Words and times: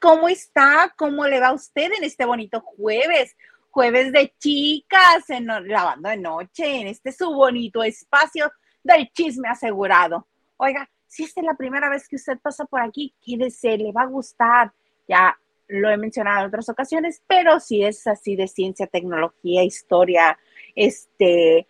¿Cómo 0.00 0.28
está? 0.28 0.94
¿Cómo 0.96 1.26
le 1.26 1.40
va 1.40 1.48
a 1.48 1.52
usted 1.52 1.92
en 1.92 2.04
este 2.04 2.24
bonito 2.24 2.60
jueves? 2.60 3.36
Jueves 3.70 4.12
de 4.12 4.32
chicas, 4.38 5.28
en, 5.28 5.46
lavando 5.46 6.08
de 6.08 6.16
noche, 6.16 6.80
en 6.80 6.86
este 6.88 7.12
su 7.12 7.30
bonito 7.30 7.82
espacio 7.82 8.50
del 8.82 9.10
chisme 9.12 9.48
asegurado. 9.48 10.26
Oiga, 10.56 10.88
si 11.06 11.24
esta 11.24 11.40
es 11.40 11.46
la 11.46 11.54
primera 11.54 11.90
vez 11.90 12.08
que 12.08 12.16
usted 12.16 12.38
pasa 12.38 12.64
por 12.64 12.80
aquí, 12.80 13.14
quédese, 13.20 13.76
le 13.76 13.92
va 13.92 14.02
a 14.02 14.06
gustar. 14.06 14.72
Ya 15.06 15.38
lo 15.68 15.90
he 15.90 15.98
mencionado 15.98 16.40
en 16.40 16.46
otras 16.46 16.68
ocasiones, 16.70 17.22
pero 17.26 17.60
si 17.60 17.84
es 17.84 18.06
así 18.06 18.36
de 18.36 18.48
ciencia, 18.48 18.86
tecnología, 18.86 19.62
historia, 19.62 20.38
este, 20.74 21.68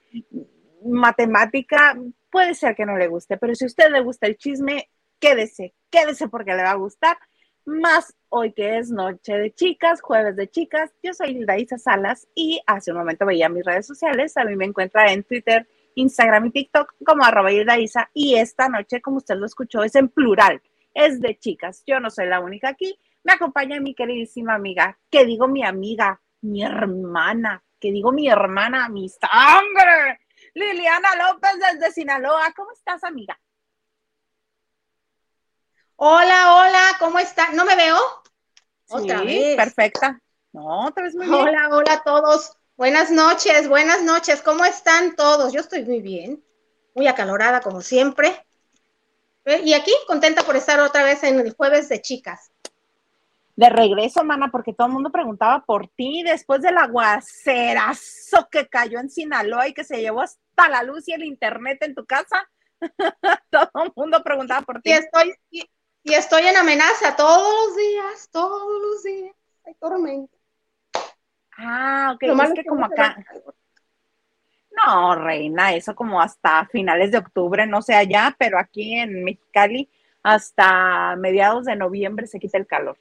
matemática, 0.85 1.99
puede 2.31 2.55
ser 2.55 2.77
que 2.77 2.87
no 2.87 2.97
le 2.97 3.09
guste, 3.09 3.37
pero 3.39 3.55
si 3.57 3.65
a 3.65 3.67
usted 3.67 3.91
le 3.91 4.01
gusta 4.01 4.29
el 4.29 4.39
chisme, 4.39 4.89
quédese, 5.19 5.75
quédese 5.91 6.29
porque 6.29 6.55
le 6.55 6.63
va 6.63 6.71
a 6.71 6.77
gustar. 6.77 7.19
Más 7.71 8.17
hoy 8.31 8.53
que 8.53 8.79
es 8.79 8.91
noche 8.91 9.39
de 9.39 9.55
chicas, 9.55 10.01
jueves 10.01 10.35
de 10.35 10.51
chicas, 10.51 10.91
yo 11.05 11.15
soy 11.15 11.31
Hilda 11.31 11.57
Isa 11.57 11.79
Salas 11.79 12.27
y 12.35 12.61
hace 12.67 12.91
un 12.91 12.99
momento 12.99 13.25
veía 13.25 13.49
mis 13.49 13.65
redes 13.65 13.87
sociales, 13.87 14.37
a 14.37 14.45
mí 14.45 14.57
me 14.57 14.65
encuentra 14.65 15.13
en 15.13 15.23
Twitter, 15.23 15.69
Instagram 15.95 16.47
y 16.47 16.51
TikTok 16.51 16.95
como 17.07 17.23
arroba 17.23 17.53
Hilda 17.53 17.79
Isa. 17.79 18.11
Y 18.13 18.35
esta 18.35 18.69
noche, 18.69 19.01
como 19.01 19.19
usted 19.19 19.37
lo 19.37 19.47
escuchó, 19.47 19.85
es 19.85 19.95
en 19.95 20.09
plural, 20.09 20.61
es 20.95 21.21
de 21.21 21.39
chicas, 21.39 21.85
yo 21.87 22.01
no 22.01 22.11
soy 22.11 22.27
la 22.27 22.41
única 22.41 22.71
aquí, 22.71 22.99
me 23.23 23.35
acompaña 23.35 23.79
mi 23.79 23.95
queridísima 23.95 24.55
amiga, 24.55 24.99
que 25.09 25.25
digo 25.25 25.47
mi 25.47 25.65
amiga, 25.65 26.21
mi 26.41 26.65
hermana, 26.65 27.63
que 27.79 27.93
digo 27.93 28.11
mi 28.11 28.29
hermana, 28.29 28.89
mi 28.89 29.09
sangre, 29.09 30.19
Liliana 30.55 31.11
López 31.15 31.53
desde 31.71 31.93
Sinaloa, 31.93 32.53
¿cómo 32.57 32.73
estás 32.73 33.05
amiga? 33.05 33.39
Hola, 36.03 36.55
hola, 36.55 36.97
¿cómo 36.99 37.19
está? 37.19 37.53
¿No 37.53 37.67
me 37.67 37.77
veo? 37.77 37.99
Otra 38.89 39.21
vez. 39.21 39.55
Perfecta. 39.55 40.19
No, 40.51 40.91
te 40.95 41.03
ves 41.03 41.15
muy 41.15 41.27
bien. 41.27 41.39
Hola, 41.39 41.69
hola 41.73 41.93
a 41.93 42.03
todos. 42.03 42.57
Buenas 42.75 43.11
noches, 43.11 43.69
buenas 43.69 44.03
noches. 44.03 44.41
¿Cómo 44.41 44.65
están 44.65 45.15
todos? 45.15 45.53
Yo 45.53 45.61
estoy 45.61 45.85
muy 45.85 46.01
bien, 46.01 46.43
muy 46.95 47.07
acalorada 47.07 47.61
como 47.61 47.83
siempre. 47.83 48.47
Eh, 49.45 49.61
y 49.63 49.75
aquí 49.75 49.93
contenta 50.07 50.43
por 50.43 50.57
estar 50.57 50.81
otra 50.81 51.05
vez 51.05 51.23
en 51.23 51.39
el 51.39 51.53
jueves 51.53 51.91
de 51.91 52.01
chicas. 52.01 52.51
De 53.55 53.69
regreso, 53.69 54.25
mana, 54.25 54.49
porque 54.51 54.73
todo 54.73 54.87
el 54.87 54.95
mundo 54.95 55.11
preguntaba 55.11 55.63
por 55.67 55.87
ti 55.89 56.23
después 56.23 56.63
del 56.63 56.79
aguacerazo 56.79 58.49
que 58.51 58.67
cayó 58.69 59.01
en 59.01 59.11
Sinaloa 59.11 59.69
y 59.69 59.75
que 59.75 59.85
se 59.85 60.01
llevó 60.01 60.23
hasta 60.23 60.71
la 60.71 60.83
luz 60.83 61.07
y 61.09 61.13
el 61.13 61.25
internet 61.25 61.83
en 61.83 61.95
tu 61.95 62.07
casa. 62.07 62.49
todo 63.51 63.85
el 63.85 63.93
mundo 63.95 64.23
preguntaba 64.25 64.63
por 64.63 64.81
ti. 64.81 64.89
Y 64.89 64.93
estoy, 64.95 65.35
y 65.51 65.69
estoy 66.05 66.47
en 66.47 66.57
amenaza 66.57 67.17
todos 67.17 67.67
los 67.67 67.77
días, 67.77 68.29
todos 68.31 68.83
los 68.83 69.03
días. 69.03 69.35
Hay 69.65 69.75
tormenta. 69.75 70.37
Ah, 71.57 72.13
ok. 72.15 72.23
es 72.23 72.53
que, 72.55 72.65
como 72.65 72.85
acá. 72.85 73.17
No, 74.71 75.15
reina, 75.15 75.75
eso 75.75 75.95
como 75.95 76.21
hasta 76.21 76.67
finales 76.67 77.11
de 77.11 77.19
octubre, 77.19 77.67
no 77.67 77.83
sé 77.83 77.95
allá, 77.95 78.35
pero 78.39 78.59
aquí 78.59 78.95
en 78.95 79.25
Mexicali 79.25 79.91
hasta 80.23 81.17
mediados 81.17 81.67
de 81.67 81.77
noviembre 81.77 82.27
se 82.27 82.39
quita 82.39 82.57
el 82.57 82.67
calor. 82.67 82.99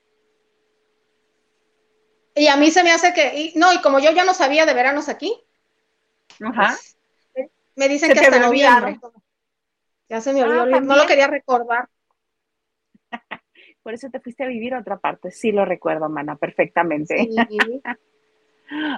Y 2.35 2.47
a 2.47 2.57
mí 2.57 2.71
se 2.71 2.83
me 2.83 2.91
hace 2.91 3.13
que, 3.13 3.53
no, 3.55 3.73
y 3.73 3.81
como 3.81 3.99
yo 3.99 4.11
ya 4.11 4.23
no 4.23 4.33
sabía 4.33 4.65
de 4.65 4.73
veranos 4.73 5.09
aquí, 5.09 5.33
Ajá. 6.43 6.77
Pues, 7.33 7.49
me 7.75 7.87
dicen 7.87 8.13
que 8.13 8.19
hasta 8.19 8.39
noviembre. 8.39 8.99
Ya 10.07 10.21
se 10.21 10.33
me 10.33 10.43
olvidó, 10.43 10.75
ah, 10.75 10.79
no 10.79 10.95
lo 10.95 11.05
quería 11.05 11.27
recordar. 11.27 11.87
Por 13.83 13.93
eso 13.93 14.09
te 14.09 14.19
fuiste 14.19 14.43
a 14.43 14.47
vivir 14.47 14.73
a 14.73 14.79
otra 14.79 14.97
parte. 14.97 15.31
Sí 15.31 15.51
lo 15.51 15.65
recuerdo, 15.65 16.09
mana, 16.09 16.35
perfectamente. 16.35 17.29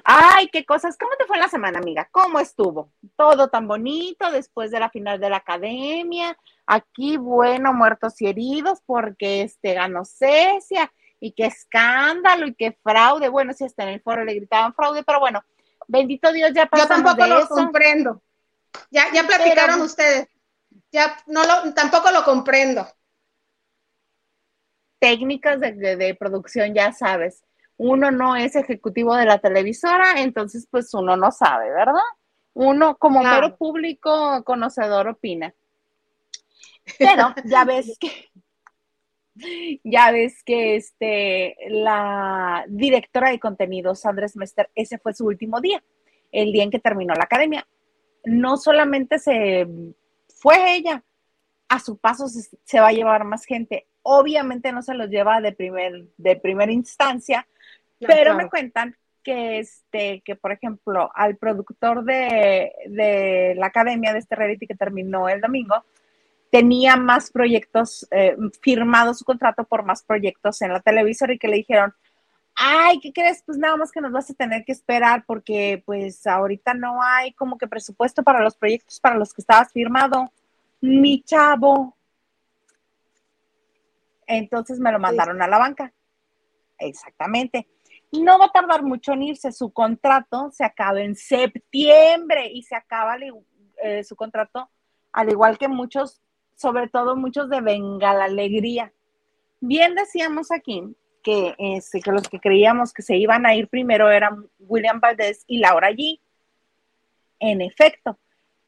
Ay, 0.03 0.49
qué 0.51 0.65
cosas. 0.65 0.97
¿Cómo 0.97 1.11
te 1.17 1.25
fue 1.25 1.37
la 1.37 1.47
semana, 1.47 1.79
amiga? 1.79 2.09
¿Cómo 2.11 2.39
estuvo? 2.39 2.91
Todo 3.15 3.47
tan 3.47 3.67
bonito 3.67 4.29
después 4.31 4.71
de 4.71 4.79
la 4.79 4.89
final 4.89 5.19
de 5.19 5.29
la 5.29 5.37
academia. 5.37 6.37
Aquí, 6.65 7.17
bueno, 7.17 7.73
muertos 7.73 8.21
y 8.21 8.27
heridos 8.27 8.79
porque 8.85 9.43
este 9.43 9.73
ganó 9.73 10.03
Cecia 10.03 10.91
y 11.19 11.31
qué 11.31 11.45
escándalo 11.45 12.47
y 12.47 12.55
qué 12.55 12.77
fraude. 12.83 13.29
Bueno, 13.29 13.53
si 13.53 13.63
hasta 13.63 13.83
en 13.83 13.89
el 13.89 14.01
foro 14.01 14.25
le 14.25 14.33
gritaban 14.33 14.73
fraude, 14.73 15.03
pero 15.03 15.19
bueno, 15.19 15.41
bendito 15.87 16.33
Dios, 16.33 16.51
ya 16.53 16.65
pasamos 16.65 16.97
Yo 16.97 17.15
tampoco 17.15 17.27
lo 17.27 17.47
comprendo. 17.47 18.21
Ya, 18.89 19.05
ya 19.13 19.23
platicaron 19.23 19.81
ustedes. 19.81 20.27
Ya 20.91 21.15
no 21.27 21.43
lo, 21.43 21.73
tampoco 21.73 22.11
lo 22.11 22.23
comprendo 22.25 22.85
técnicas 25.01 25.59
de, 25.59 26.15
producción, 26.17 26.75
ya 26.75 26.93
sabes, 26.93 27.43
uno 27.75 28.11
no 28.11 28.35
es 28.35 28.55
ejecutivo 28.55 29.15
de 29.15 29.25
la 29.25 29.39
televisora, 29.39 30.21
entonces 30.21 30.67
pues 30.69 30.93
uno 30.93 31.17
no 31.17 31.31
sabe, 31.31 31.71
¿verdad? 31.71 32.03
Uno 32.53 32.95
como 32.97 33.23
mero 33.23 33.57
público 33.57 34.43
conocedor 34.43 35.07
opina. 35.07 35.55
Pero 36.99 37.33
ya 37.45 37.65
ves 37.65 37.97
que 37.99 38.29
ya 39.83 40.11
ves 40.11 40.43
que 40.43 40.75
este 40.75 41.55
la 41.69 42.65
directora 42.67 43.31
de 43.31 43.39
contenidos 43.39 44.05
Andrés 44.05 44.35
Mester, 44.35 44.69
ese 44.75 44.99
fue 44.99 45.15
su 45.15 45.25
último 45.25 45.61
día, 45.61 45.83
el 46.31 46.51
día 46.51 46.61
en 46.61 46.69
que 46.69 46.79
terminó 46.79 47.15
la 47.15 47.23
academia. 47.23 47.67
No 48.23 48.57
solamente 48.57 49.17
se 49.17 49.67
fue 50.35 50.75
ella, 50.75 51.03
a 51.69 51.79
su 51.79 51.97
paso 51.97 52.27
se 52.27 52.79
va 52.79 52.89
a 52.89 52.93
llevar 52.93 53.23
más 53.23 53.45
gente 53.45 53.87
obviamente 54.03 54.71
no 54.71 54.81
se 54.81 54.93
los 54.93 55.09
lleva 55.09 55.41
de 55.41 55.51
primer, 55.51 56.05
de 56.17 56.35
primera 56.35 56.71
instancia, 56.71 57.47
pero 57.99 58.35
me 58.35 58.49
cuentan 58.49 58.95
que 59.23 59.59
este, 59.59 60.21
que 60.25 60.35
por 60.35 60.51
ejemplo, 60.51 61.11
al 61.13 61.37
productor 61.37 62.03
de, 62.03 63.53
la 63.55 63.65
academia 63.67 64.13
de 64.13 64.19
este 64.19 64.35
reality 64.35 64.67
que 64.67 64.75
terminó 64.75 65.29
el 65.29 65.41
domingo, 65.41 65.83
tenía 66.51 66.97
más 66.97 67.31
proyectos, 67.31 68.07
eh, 68.11 68.35
firmado 68.61 69.13
su 69.13 69.23
contrato 69.23 69.63
por 69.63 69.83
más 69.83 70.03
proyectos 70.03 70.61
en 70.61 70.73
la 70.73 70.81
televisora 70.81 71.33
y 71.33 71.37
que 71.37 71.47
le 71.47 71.57
dijeron, 71.57 71.93
ay, 72.55 72.99
¿qué 72.99 73.13
crees? 73.13 73.41
Pues 73.45 73.57
nada 73.57 73.77
más 73.77 73.91
que 73.91 74.01
nos 74.01 74.11
vas 74.11 74.29
a 74.29 74.33
tener 74.33 74.65
que 74.65 74.73
esperar 74.73 75.23
porque 75.25 75.81
pues 75.85 76.27
ahorita 76.27 76.73
no 76.73 77.01
hay 77.01 77.33
como 77.33 77.57
que 77.57 77.67
presupuesto 77.67 78.23
para 78.23 78.41
los 78.41 78.55
proyectos 78.55 78.99
para 78.99 79.15
los 79.15 79.33
que 79.33 79.41
estabas 79.41 79.71
firmado. 79.71 80.31
Mi 80.81 81.21
chavo, 81.21 81.95
entonces 84.37 84.79
me 84.79 84.91
lo 84.91 84.99
mandaron 84.99 85.41
a 85.41 85.47
la 85.47 85.57
banca. 85.57 85.93
Exactamente. 86.77 87.67
No 88.11 88.39
va 88.39 88.45
a 88.45 88.51
tardar 88.51 88.83
mucho 88.83 89.13
en 89.13 89.23
irse. 89.23 89.51
Su 89.51 89.71
contrato 89.71 90.49
se 90.51 90.63
acaba 90.63 91.01
en 91.01 91.15
septiembre 91.15 92.47
y 92.51 92.63
se 92.63 92.75
acaba 92.75 93.17
eh, 93.83 94.03
su 94.03 94.15
contrato, 94.15 94.69
al 95.11 95.29
igual 95.29 95.57
que 95.57 95.67
muchos, 95.67 96.21
sobre 96.55 96.87
todo 96.87 97.15
muchos 97.15 97.49
de 97.49 97.61
Venga 97.61 98.13
la 98.13 98.25
Alegría. 98.25 98.93
Bien 99.59 99.95
decíamos 99.95 100.51
aquí 100.51 100.83
que, 101.23 101.55
este, 101.59 102.01
que 102.01 102.11
los 102.11 102.27
que 102.27 102.39
creíamos 102.39 102.93
que 102.93 103.03
se 103.03 103.17
iban 103.17 103.45
a 103.45 103.53
ir 103.53 103.67
primero 103.67 104.09
eran 104.09 104.49
William 104.59 104.99
Valdés 104.99 105.43
y 105.47 105.59
Laura 105.59 105.91
G. 105.91 106.19
En 107.39 107.61
efecto, 107.61 108.17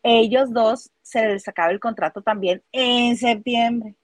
ellos 0.04 0.52
dos 0.52 0.92
se 1.02 1.28
les 1.28 1.48
acaba 1.48 1.72
el 1.72 1.80
contrato 1.80 2.22
también 2.22 2.62
en 2.72 3.18
septiembre 3.18 3.96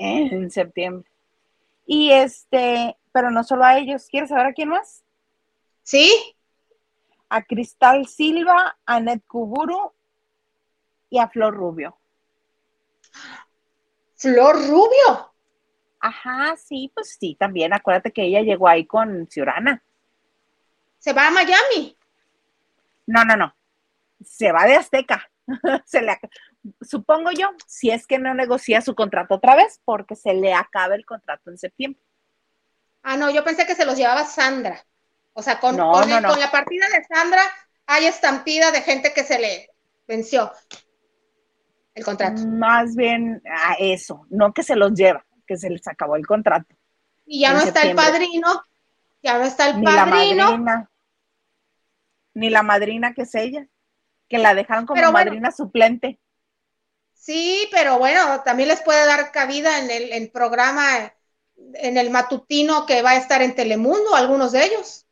en 0.00 0.50
septiembre. 0.50 1.08
Y 1.86 2.12
este, 2.12 2.96
pero 3.12 3.30
no 3.30 3.44
solo 3.44 3.64
a 3.64 3.78
ellos, 3.78 4.06
¿quieres 4.08 4.30
saber 4.30 4.46
a 4.46 4.52
quién 4.52 4.68
más? 4.68 5.04
Sí. 5.82 6.36
A 7.28 7.42
Cristal 7.42 8.06
Silva, 8.06 8.76
a 8.86 9.00
Ned 9.00 9.20
Kuburu 9.26 9.92
y 11.10 11.18
a 11.18 11.28
Flor 11.28 11.54
Rubio. 11.54 11.96
¿Flor 14.16 14.56
Rubio? 14.68 15.32
Ajá, 16.00 16.56
sí, 16.56 16.90
pues 16.94 17.16
sí, 17.18 17.36
también. 17.38 17.72
Acuérdate 17.72 18.12
que 18.12 18.24
ella 18.24 18.40
llegó 18.40 18.68
ahí 18.68 18.86
con 18.86 19.26
Ciurana. 19.28 19.82
¿Se 20.98 21.12
va 21.12 21.28
a 21.28 21.30
Miami? 21.30 21.96
No, 23.06 23.24
no, 23.24 23.36
no. 23.36 23.54
Se 24.24 24.52
va 24.52 24.64
de 24.64 24.76
Azteca. 24.76 25.30
se 25.84 26.02
le, 26.02 26.18
supongo 26.80 27.30
yo, 27.30 27.50
si 27.66 27.90
es 27.90 28.06
que 28.06 28.18
no 28.18 28.34
negocia 28.34 28.80
su 28.80 28.94
contrato 28.94 29.36
otra 29.36 29.56
vez, 29.56 29.80
porque 29.84 30.16
se 30.16 30.34
le 30.34 30.54
acaba 30.54 30.94
el 30.94 31.04
contrato 31.04 31.50
en 31.50 31.58
septiembre. 31.58 32.02
Ah, 33.02 33.16
no, 33.16 33.30
yo 33.30 33.44
pensé 33.44 33.66
que 33.66 33.74
se 33.74 33.86
los 33.86 33.96
llevaba 33.96 34.24
Sandra. 34.24 34.84
O 35.32 35.42
sea, 35.42 35.58
con, 35.60 35.76
con, 35.76 36.08
la 36.08 36.50
partida 36.50 36.86
de 36.88 37.04
Sandra 37.04 37.42
hay 37.86 38.06
estampida 38.06 38.72
de 38.72 38.82
gente 38.82 39.12
que 39.14 39.24
se 39.24 39.38
le 39.38 39.70
venció 40.06 40.52
el 41.94 42.04
contrato. 42.04 42.42
Más 42.46 42.94
bien 42.94 43.42
a 43.46 43.74
eso, 43.78 44.26
no 44.28 44.52
que 44.52 44.62
se 44.62 44.76
los 44.76 44.92
lleva, 44.92 45.24
que 45.46 45.56
se 45.56 45.70
les 45.70 45.86
acabó 45.86 46.16
el 46.16 46.26
contrato. 46.26 46.74
Y 47.26 47.40
ya 47.40 47.52
no 47.52 47.60
está 47.60 47.82
el 47.82 47.94
padrino, 47.94 48.62
ya 49.22 49.38
no 49.38 49.44
está 49.44 49.70
el 49.70 49.82
padrino. 49.82 49.90
Ni 49.90 49.96
la 49.96 50.06
madrina, 50.06 50.90
ni 52.34 52.50
la 52.50 52.62
madrina 52.62 53.14
que 53.14 53.22
es 53.22 53.34
ella, 53.34 53.66
que 54.28 54.38
la 54.38 54.54
dejaron 54.54 54.86
como 54.86 55.12
madrina 55.12 55.50
suplente. 55.52 56.18
Sí, 57.20 57.68
pero 57.70 57.98
bueno, 57.98 58.40
también 58.46 58.70
les 58.70 58.80
puede 58.80 59.04
dar 59.04 59.30
cabida 59.30 59.78
en 59.78 59.90
el, 59.90 60.30
programa 60.30 61.12
en 61.74 61.98
el 61.98 62.08
matutino 62.08 62.86
que 62.86 63.02
va 63.02 63.10
a 63.10 63.18
estar 63.18 63.42
en 63.42 63.54
Telemundo, 63.54 64.14
algunos 64.14 64.52
de 64.52 64.64
ellos. 64.64 65.06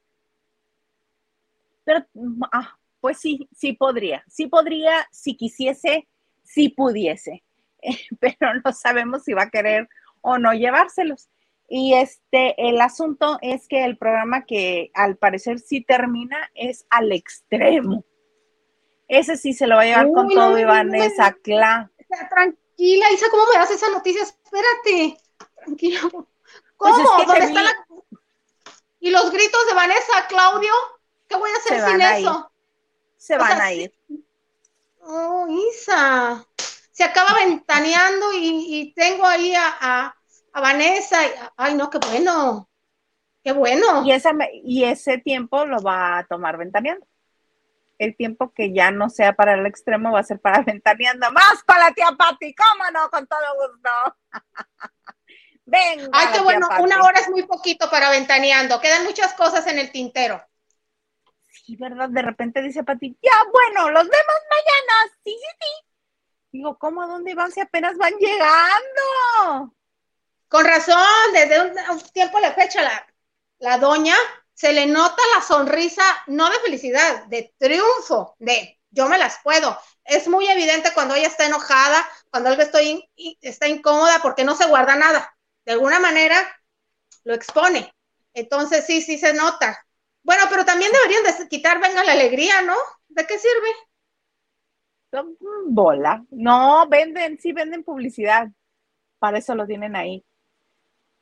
Pero, 1.84 2.06
ah, 2.50 2.78
pues 3.02 3.18
sí, 3.18 3.46
sí 3.54 3.74
podría, 3.74 4.24
sí 4.26 4.46
podría, 4.46 5.06
si 5.12 5.36
quisiese, 5.36 6.08
sí 6.44 6.70
pudiese, 6.70 7.44
pero 8.20 8.54
no 8.64 8.72
sabemos 8.72 9.24
si 9.24 9.34
va 9.34 9.42
a 9.42 9.50
querer 9.50 9.86
o 10.22 10.38
no 10.38 10.54
llevárselos. 10.54 11.28
Y 11.68 11.92
este, 11.92 12.54
el 12.70 12.80
asunto 12.80 13.36
es 13.42 13.68
que 13.68 13.84
el 13.84 13.98
programa 13.98 14.46
que 14.46 14.90
al 14.94 15.18
parecer 15.18 15.58
sí 15.58 15.82
termina 15.82 16.38
es 16.54 16.86
al 16.88 17.12
extremo. 17.12 18.06
Ese 19.08 19.36
sí 19.36 19.52
se 19.52 19.66
lo 19.66 19.76
va 19.76 19.82
a 19.82 19.84
llevar 19.84 20.10
con 20.10 20.30
todo 20.30 20.58
Iván 20.58 20.94
esa 20.94 21.34
Cla. 21.34 21.92
Tranquila, 22.08 23.10
Isa, 23.12 23.30
¿cómo 23.30 23.44
me 23.52 23.58
das 23.58 23.70
esa 23.70 23.90
noticia? 23.90 24.22
Espérate, 24.22 25.18
tranquila. 25.56 26.00
Pues 26.10 26.24
¿Cómo? 26.76 27.24
¿Dónde 27.26 27.44
está 27.44 27.62
la... 27.62 27.72
¿Y 29.00 29.10
los 29.10 29.30
gritos 29.30 29.66
de 29.66 29.74
Vanessa, 29.74 30.26
Claudio? 30.28 30.72
¿Qué 31.28 31.36
voy 31.36 31.50
a 31.50 31.56
hacer 31.56 31.84
sin 31.84 32.00
eso? 32.00 32.50
Se 33.16 33.36
van 33.36 33.60
a 33.60 33.72
ir. 33.72 33.92
Oh, 35.00 35.46
Isa. 35.48 36.46
Se 36.92 37.04
acaba 37.04 37.34
ventaneando 37.34 38.32
y, 38.32 38.92
tengo 38.94 39.26
ahí 39.26 39.54
a, 39.56 40.14
Vanessa. 40.52 41.18
ay, 41.56 41.74
no, 41.74 41.90
qué 41.90 41.98
bueno. 41.98 42.68
Qué 43.42 43.52
bueno. 43.52 44.04
Y, 44.04 44.12
esa, 44.12 44.32
y 44.64 44.84
ese 44.84 45.18
tiempo 45.18 45.64
lo 45.64 45.80
va 45.80 46.18
a 46.18 46.26
tomar 46.26 46.56
ventaneando. 46.56 47.06
El 47.98 48.16
tiempo 48.16 48.52
que 48.52 48.72
ya 48.72 48.90
no 48.90 49.10
sea 49.10 49.34
para 49.34 49.54
el 49.54 49.66
extremo 49.66 50.12
va 50.12 50.20
a 50.20 50.24
ser 50.24 50.40
para 50.40 50.62
ventaneando. 50.66 51.30
Más 51.32 51.62
para 51.66 51.88
la 51.88 51.92
tía 51.92 52.08
Pati, 52.16 52.54
cómo 52.54 52.90
no, 52.92 53.10
con 53.10 53.26
todo 53.26 53.40
gusto. 53.56 54.16
Venga. 55.66 56.08
Ay, 56.12 56.28
qué 56.32 56.40
bueno, 56.40 56.66
una 56.80 57.02
hora 57.02 57.20
es 57.20 57.28
muy 57.28 57.42
poquito 57.42 57.90
para 57.90 58.10
ventaneando. 58.10 58.80
Quedan 58.80 59.04
muchas 59.04 59.34
cosas 59.34 59.66
en 59.66 59.78
el 59.78 59.92
tintero. 59.92 60.42
Sí, 61.50 61.76
¿verdad? 61.76 62.08
De 62.08 62.22
repente 62.22 62.62
dice 62.62 62.84
Pati, 62.84 63.18
ya, 63.22 63.32
bueno, 63.52 63.90
los 63.90 64.04
vemos 64.04 64.36
mañana. 64.50 65.12
Sí, 65.22 65.36
sí, 65.38 65.56
sí. 65.60 65.88
Digo, 66.52 66.78
¿cómo 66.78 67.02
a 67.02 67.06
dónde 67.06 67.34
van 67.34 67.52
si 67.52 67.60
apenas 67.60 67.98
van 67.98 68.14
llegando? 68.14 69.74
Con 70.48 70.64
razón, 70.64 70.96
desde 71.34 71.60
un, 71.60 72.00
tiempo 72.12 72.40
la 72.40 72.52
fecha 72.52 72.82
la, 72.82 73.06
la 73.58 73.76
doña 73.76 74.16
se 74.58 74.72
le 74.72 74.86
nota 74.86 75.22
la 75.36 75.42
sonrisa, 75.42 76.02
no 76.26 76.50
de 76.50 76.58
felicidad, 76.58 77.26
de 77.26 77.54
triunfo, 77.58 78.34
de 78.40 78.80
yo 78.90 79.08
me 79.08 79.16
las 79.16 79.38
puedo. 79.44 79.78
Es 80.02 80.26
muy 80.26 80.48
evidente 80.48 80.90
cuando 80.94 81.14
ella 81.14 81.28
está 81.28 81.46
enojada, 81.46 82.04
cuando 82.30 82.48
algo 82.48 82.62
está 83.40 83.68
incómoda 83.68 84.18
porque 84.20 84.42
no 84.42 84.56
se 84.56 84.66
guarda 84.66 84.96
nada 84.96 85.32
de 85.64 85.74
alguna 85.74 86.00
manera 86.00 86.34
lo 87.22 87.34
expone. 87.34 87.94
Entonces 88.34 88.84
sí, 88.84 89.00
sí 89.00 89.16
se 89.16 89.32
nota. 89.32 89.78
Bueno, 90.24 90.42
pero 90.50 90.64
también 90.64 90.90
deberían 90.90 91.22
de 91.22 91.48
quitar, 91.48 91.80
venga 91.80 92.02
la 92.02 92.12
alegría, 92.12 92.62
¿no? 92.62 92.74
¿De 93.08 93.24
qué 93.26 93.38
sirve? 93.38 93.68
Bola. 95.66 96.24
No, 96.30 96.88
venden, 96.88 97.38
sí 97.38 97.52
venden 97.52 97.84
publicidad. 97.84 98.48
Para 99.20 99.38
eso 99.38 99.54
lo 99.54 99.66
tienen 99.66 99.94
ahí. 99.94 100.24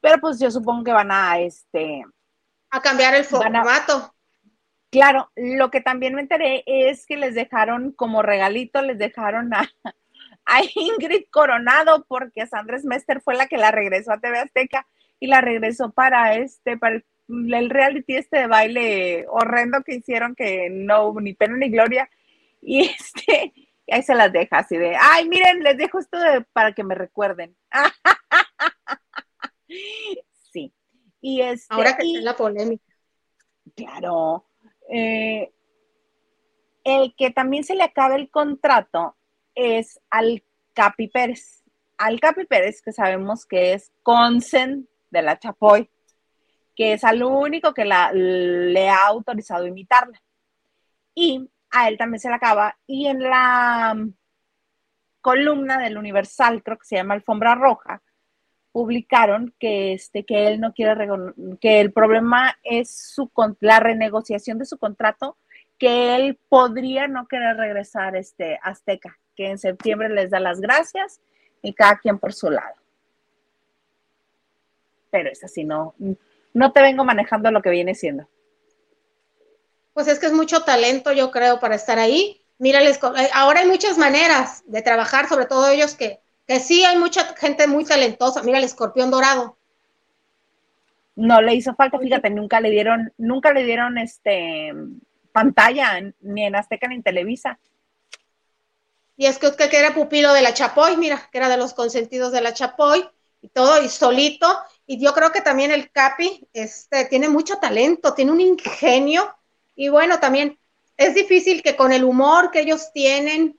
Pero 0.00 0.20
pues 0.22 0.38
yo 0.40 0.50
supongo 0.50 0.84
que 0.84 0.92
van 0.92 1.10
a 1.10 1.38
este 1.38 2.02
a 2.70 2.80
cambiar 2.80 3.14
el 3.14 3.24
formato. 3.24 4.14
claro, 4.90 5.30
lo 5.36 5.70
que 5.70 5.80
también 5.80 6.14
me 6.14 6.22
enteré 6.22 6.62
es 6.66 7.06
que 7.06 7.16
les 7.16 7.34
dejaron 7.34 7.92
como 7.92 8.22
regalito, 8.22 8.82
les 8.82 8.98
dejaron 8.98 9.52
a, 9.54 9.70
a 10.46 10.60
Ingrid 10.74 11.24
Coronado 11.30 12.04
porque 12.08 12.46
Sandra 12.46 12.78
Mester 12.84 13.20
fue 13.20 13.34
la 13.34 13.46
que 13.46 13.58
la 13.58 13.70
regresó 13.70 14.12
a 14.12 14.20
TV 14.20 14.38
Azteca 14.38 14.86
y 15.20 15.26
la 15.26 15.40
regresó 15.40 15.90
para 15.90 16.34
este, 16.34 16.76
para 16.76 17.02
el, 17.28 17.70
reality 17.70 18.16
este 18.16 18.38
de 18.38 18.46
baile 18.46 19.26
horrendo 19.28 19.82
que 19.82 19.96
hicieron 19.96 20.34
que 20.34 20.69
no 20.70 21.12
ni 21.20 21.34
pena 21.34 21.56
ni 21.56 21.70
gloria 21.70 22.08
y 22.62 22.80
este 22.98 23.52
ahí 23.90 24.02
se 24.02 24.14
las 24.14 24.32
deja 24.32 24.58
así 24.58 24.76
de, 24.76 24.96
ay, 25.00 25.28
miren, 25.28 25.62
les 25.62 25.76
dejo 25.76 25.98
esto 25.98 26.19
para 26.52 26.72
que 26.72 26.82
me 26.82 26.94
recuerden. 26.94 27.56
Y 31.28 31.40
este, 31.40 31.75
Ahora 31.75 31.96
que 31.96 32.06
está 32.06 32.20
la 32.20 32.37
polémica. 32.37 32.84
Claro. 33.75 34.46
Eh, 34.88 35.52
el 36.84 37.17
que 37.17 37.32
también 37.32 37.64
se 37.64 37.75
le 37.75 37.82
acabe 37.82 38.14
el 38.14 38.31
contrato 38.31 39.17
es 39.52 39.99
al 40.08 40.44
Capi 40.73 41.08
Pérez. 41.08 41.64
Al 41.99 42.20
Capi 42.20 42.44
Pérez, 42.44 42.81
que 42.81 42.93
sabemos 42.93 43.44
que 43.44 43.73
es 43.73 43.90
consen 44.05 44.88
de 45.11 45.23
la 45.23 45.37
Chapoy, 45.37 45.90
que 46.76 46.93
es 46.93 47.02
al 47.02 47.25
único 47.25 47.75
que 47.75 47.84
la, 47.84 48.12
le 48.12 48.88
ha 48.88 49.08
autorizado 49.08 49.67
imitarla. 49.67 50.22
Y 51.12 51.50
a 51.72 51.88
él 51.88 51.99
también 51.99 52.20
se 52.20 52.29
le 52.29 52.37
acaba. 52.37 52.79
Y 52.87 53.08
en 53.08 53.20
la 53.20 53.94
um, 53.96 54.12
columna 55.20 55.79
del 55.79 55.99
Universal, 55.99 56.62
creo 56.62 56.79
que 56.79 56.87
se 56.87 56.94
llama 56.94 57.14
Alfombra 57.14 57.56
Roja, 57.56 58.00
publicaron 58.76 59.55
que, 59.58 59.94
este, 59.94 60.24
que 60.24 60.48
él 60.48 60.60
no 60.60 60.74
quiere, 60.74 61.08
que 61.62 61.81
el 61.81 61.94
problema 61.94 62.58
es 62.62 62.94
su, 62.94 63.31
la 63.60 63.81
renegociación 63.81 64.58
de 64.58 64.67
su 64.67 64.77
contrato, 64.77 65.39
que 65.79 66.15
él 66.15 66.39
podría 66.50 67.08
no 67.08 67.27
querer 67.27 67.56
regresar 67.56 68.17
este, 68.17 68.58
Azteca 68.62 69.19
que 69.34 69.48
en 69.48 69.56
septiembre 69.56 70.10
les 70.10 70.29
da 70.29 70.41
las 70.41 70.60
gracias 70.60 71.22
y 71.62 71.72
cada 71.72 71.96
quien 72.00 72.19
por 72.19 72.34
su 72.34 72.50
lado. 72.50 72.74
Pero 75.10 75.31
es 75.31 75.43
así, 75.43 75.65
no, 75.65 75.94
no 76.53 76.72
te 76.72 76.82
vengo 76.82 77.03
manejando 77.03 77.50
lo 77.50 77.62
que 77.62 77.70
viene 77.70 77.94
siendo. 77.94 78.29
Pues 79.94 80.06
es 80.06 80.19
que 80.19 80.27
es 80.27 80.34
mucho 80.34 80.65
talento, 80.65 81.12
yo 81.12 81.31
creo, 81.31 81.60
para 81.60 81.77
estar 81.77 81.98
ahí. 81.98 82.44
Mírales, 82.58 83.00
eh, 83.17 83.31
ahora 83.32 83.60
hay 83.60 83.69
muchas 83.69 83.96
maneras 83.96 84.65
de 84.67 84.82
trabajar, 84.82 85.31
sobre 85.31 85.46
todo 85.46 85.67
ellos 85.67 85.94
que, 85.94 86.20
que 86.46 86.60
sí 86.60 86.84
hay 86.84 86.96
mucha 86.96 87.34
gente 87.36 87.67
muy 87.67 87.84
talentosa. 87.84 88.43
Mira 88.43 88.58
el 88.58 88.65
escorpión 88.65 89.10
dorado. 89.10 89.56
No 91.15 91.41
le 91.41 91.55
hizo 91.55 91.74
falta, 91.74 91.98
fíjate, 91.98 92.31
nunca 92.31 92.60
le 92.60 92.70
dieron, 92.70 93.12
nunca 93.17 93.53
le 93.53 93.65
dieron 93.65 93.98
este 93.98 94.72
pantalla, 95.32 96.00
ni 96.20 96.44
en 96.44 96.56
Azteca 96.56 96.88
ni 96.88 96.96
en 96.96 97.03
Televisa. 97.03 97.58
Y 99.17 99.26
es 99.26 99.38
que, 99.38 99.50
que 99.55 99.76
era 99.76 99.94
pupilo 99.94 100.32
de 100.32 100.43
la 100.43 100.53
Chapoy, 100.55 100.96
mira, 100.96 101.29
que 101.32 101.38
era 101.38 101.48
de 101.48 101.56
los 101.56 101.72
consentidos 101.74 102.32
de 102.32 102.43
la 102.43 102.53
Chapoy 102.53 103.08
y 103.41 103.48
todo, 103.48 103.82
y 103.82 103.88
solito. 103.88 104.46
Y 104.86 105.03
yo 105.03 105.15
creo 105.15 105.32
que 105.32 105.41
también 105.41 105.70
el 105.70 105.91
Capi 105.91 106.46
este, 106.53 107.06
tiene 107.06 107.29
mucho 107.29 107.56
talento, 107.56 108.15
tiene 108.15 108.32
un 108.32 108.41
ingenio. 108.41 109.34
Y 109.74 109.88
bueno, 109.88 110.20
también 110.20 110.58
es 110.96 111.15
difícil 111.15 111.62
que 111.62 111.76
con 111.76 111.93
el 111.93 112.05
humor 112.05 112.50
que 112.50 112.60
ellos 112.60 112.93
tienen 112.93 113.58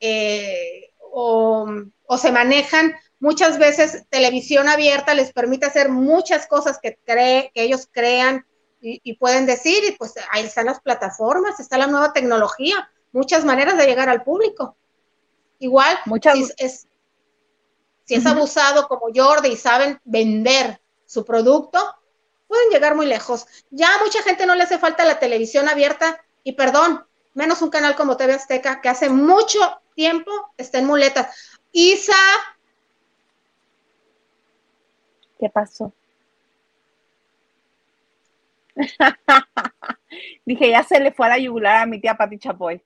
eh, 0.00 0.92
o, 0.98 1.66
se 2.18 2.32
manejan, 2.32 2.94
muchas 3.18 3.58
veces 3.58 4.04
televisión 4.10 4.68
abierta 4.68 5.14
les 5.14 5.32
permite 5.32 5.66
hacer 5.66 5.88
muchas 5.88 6.46
cosas 6.46 6.78
que, 6.82 6.98
cree, 7.04 7.50
que 7.54 7.62
ellos 7.62 7.88
crean 7.90 8.46
y, 8.80 9.00
y, 9.02 9.16
pueden 9.16 9.46
decir, 9.46 9.82
y 9.84 9.92
pues 9.92 10.14
ahí 10.30 10.44
están 10.44 10.66
las 10.66 10.80
plataformas, 10.80 11.58
está 11.58 11.78
la 11.78 11.86
nueva 11.86 12.12
tecnología, 12.12 12.90
muchas 13.12 13.44
maneras 13.44 13.78
de 13.78 13.86
llegar 13.86 14.10
al 14.10 14.22
público. 14.22 14.76
Igual, 15.58 15.98
si 16.20 16.52
es, 16.58 16.86
si 18.04 18.14
es 18.14 18.26
abusado 18.26 18.86
como 18.88 19.06
Jordi 19.14 19.50
y 19.50 19.56
saben 19.56 20.00
vender 20.04 20.80
su 21.06 21.24
producto, 21.24 21.78
pueden 22.46 22.68
llegar 22.70 22.94
muy 22.94 23.06
lejos. 23.06 23.46
Ya 23.70 23.94
a 23.94 24.04
mucha 24.04 24.22
gente 24.22 24.46
no 24.46 24.54
le 24.54 24.64
hace 24.64 24.78
falta 24.78 25.04
la 25.04 25.18
televisión 25.18 25.68
abierta 25.68 26.22
y 26.42 26.52
perdón, 26.52 27.06
menos 27.32 27.62
un 27.62 27.70
canal 27.70 27.96
como 27.96 28.16
TV 28.16 28.34
Azteca 28.34 28.80
que 28.80 28.88
hace 28.88 29.08
mucho 29.08 29.60
tiempo 29.94 30.30
está 30.56 30.78
en 30.78 30.86
muletas. 30.86 31.53
Isa. 31.74 32.14
¿Qué 35.38 35.50
pasó? 35.50 35.92
Dije, 40.46 40.70
ya 40.70 40.84
se 40.84 41.00
le 41.00 41.12
fue 41.12 41.26
a 41.26 41.30
la 41.30 41.38
yugular 41.38 41.82
a 41.82 41.86
mi 41.86 42.00
tía 42.00 42.14
Pati 42.14 42.38
Chapoy. 42.38 42.80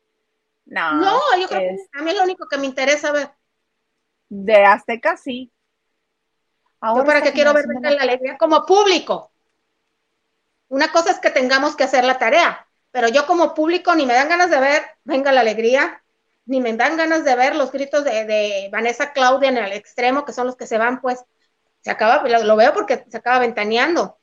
No, 0.64 1.21
yo 1.38 1.49
creo 1.49 1.61
que 1.61 1.76
a 1.92 2.02
mí 2.02 2.11
es 2.11 2.16
lo 2.16 2.25
único 2.25 2.49
que 2.49 2.57
me 2.57 2.64
interesa 2.66 3.12
ver. 3.12 3.30
De 4.30 4.64
Azteca, 4.64 5.18
sí. 5.18 5.52
Ahora 6.80 7.02
yo 7.02 7.07
para 7.07 7.23
qué 7.23 7.33
quiero 7.33 7.52
ver 7.52 7.66
la 7.80 8.02
alegría 8.02 8.38
como 8.38 8.64
público. 8.64 9.30
Una 10.68 10.90
cosa 10.92 11.11
es 11.11 11.18
que 11.18 11.30
tengamos 11.30 11.76
que 11.76 11.85
hacer 11.85 12.04
la 12.04 12.18
tarea, 12.18 12.66
pero 12.90 13.09
yo 13.09 13.26
como 13.26 13.54
público 13.54 13.95
ni 13.95 14.07
me 14.07 14.14
dan 14.14 14.28
ganas 14.28 14.50
de 14.50 14.61
ver 14.61 14.83
Venga 15.04 15.33
la 15.33 15.40
Alegría, 15.40 16.02
ni 16.49 16.61
me 16.61 16.73
dan 16.73 16.97
ganas 16.97 17.25
de 17.25 17.37
ver 17.37 17.55
los 17.55 17.71
gritos 17.71 18.05
de, 18.05 18.69
Vanessa 18.73 19.12
Claudia 19.12 19.50
en 19.50 19.59
el 19.59 19.73
extremo, 19.73 20.25
que 20.25 20.33
son 20.33 20.47
los 20.47 20.57
que 20.57 20.67
se 20.67 20.78
van, 20.78 21.00
pues, 21.00 21.21
se 21.83 21.90
acaba, 21.90 22.26
lo, 22.26 22.57
veo 22.57 22.73
porque 22.73 23.05
se 23.09 23.17
acaba 23.19 23.38
ventaneando. 23.38 24.19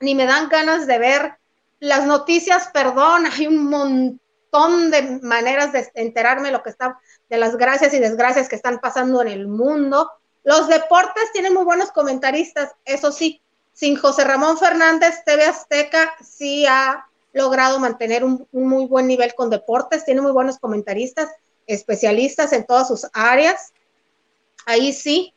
Ni 0.00 0.14
me 0.14 0.26
dan 0.26 0.48
ganas 0.48 0.86
de 0.86 0.98
ver 0.98 1.38
las 1.80 2.06
noticias, 2.06 2.70
perdón, 2.72 3.26
hay 3.32 3.48
un 3.48 3.64
montón 3.64 4.90
de 4.90 5.18
maneras 5.22 5.72
de 5.72 5.90
enterarme 5.94 6.52
lo 6.52 6.62
que 6.62 6.70
está, 6.70 6.98
de 7.28 7.36
las 7.36 7.56
gracias 7.56 7.92
y 7.92 7.98
desgracias 7.98 8.48
que 8.48 8.56
están 8.56 8.78
pasando 8.78 9.20
en 9.22 9.28
el 9.28 9.48
mundo. 9.48 10.10
Los 10.44 10.68
deportes 10.68 11.32
tienen 11.32 11.52
muy 11.52 11.64
buenos 11.64 11.90
comentaristas, 11.90 12.76
eso 12.84 13.10
sí, 13.10 13.42
sin 13.72 13.96
José 13.96 14.22
Ramón 14.22 14.56
Fernández, 14.56 15.24
TV 15.24 15.44
Azteca 15.44 16.14
sí 16.22 16.64
ha 16.66 17.06
logrado 17.32 17.80
mantener 17.80 18.24
un, 18.24 18.48
muy 18.52 18.86
buen 18.86 19.06
nivel 19.08 19.34
con 19.34 19.50
deportes, 19.50 20.04
tiene 20.04 20.22
muy 20.22 20.32
buenos 20.32 20.58
comentaristas, 20.58 21.28
especialistas 21.66 22.52
en 22.52 22.64
todas 22.64 22.88
sus 22.88 23.06
áreas. 23.12 23.72
Ahí 24.66 24.92
sí, 24.92 25.34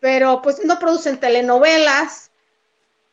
pero 0.00 0.42
pues 0.42 0.64
no 0.64 0.78
producen 0.78 1.18
telenovelas. 1.18 2.30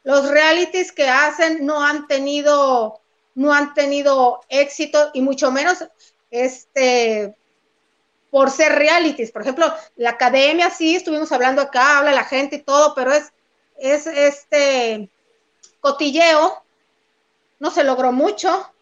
Los 0.04 0.30
realities 0.30 0.92
que 0.92 1.10
hacen 1.10 1.66
no 1.66 1.84
han 1.84 2.08
tenido 2.08 3.02
no 3.36 3.54
han 3.54 3.74
tenido 3.74 4.40
éxito 4.48 5.12
y 5.14 5.22
mucho 5.22 5.52
menos 5.52 5.86
este 6.32 7.36
por 8.32 8.50
ser 8.50 8.74
realities. 8.74 9.32
Por 9.32 9.42
ejemplo, 9.42 9.74
la 9.98 10.12
academia 10.12 10.70
sí 10.70 10.96
estuvimos 10.96 11.32
hablando 11.32 11.62
acá, 11.62 11.98
habla 11.98 12.12
la 12.14 12.24
gente 12.24 12.58
y 12.58 12.62
todo, 12.62 12.94
pero 12.96 13.12
es 13.12 13.32
es 13.78 14.08
este 14.08 15.10
cotilleo, 15.82 16.64
no 17.60 17.72
se 17.72 17.84
logró 17.84 18.12
mucho, 18.12 18.74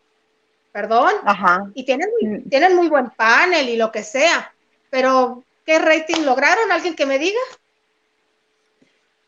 perdón, 0.73 1.13
Ajá. 1.23 1.71
y 1.73 1.85
tienen 1.85 2.09
muy, 2.09 2.39
mm. 2.39 2.49
tienen 2.49 2.75
muy 2.75 2.89
buen 2.89 3.11
panel 3.11 3.69
y 3.69 3.77
lo 3.77 3.91
que 3.91 4.03
sea, 4.03 4.53
pero 4.89 5.45
¿qué 5.65 5.79
rating 5.79 6.25
lograron? 6.25 6.69
¿Alguien 6.71 6.95
que 6.95 7.05
me 7.05 7.19
diga? 7.19 7.39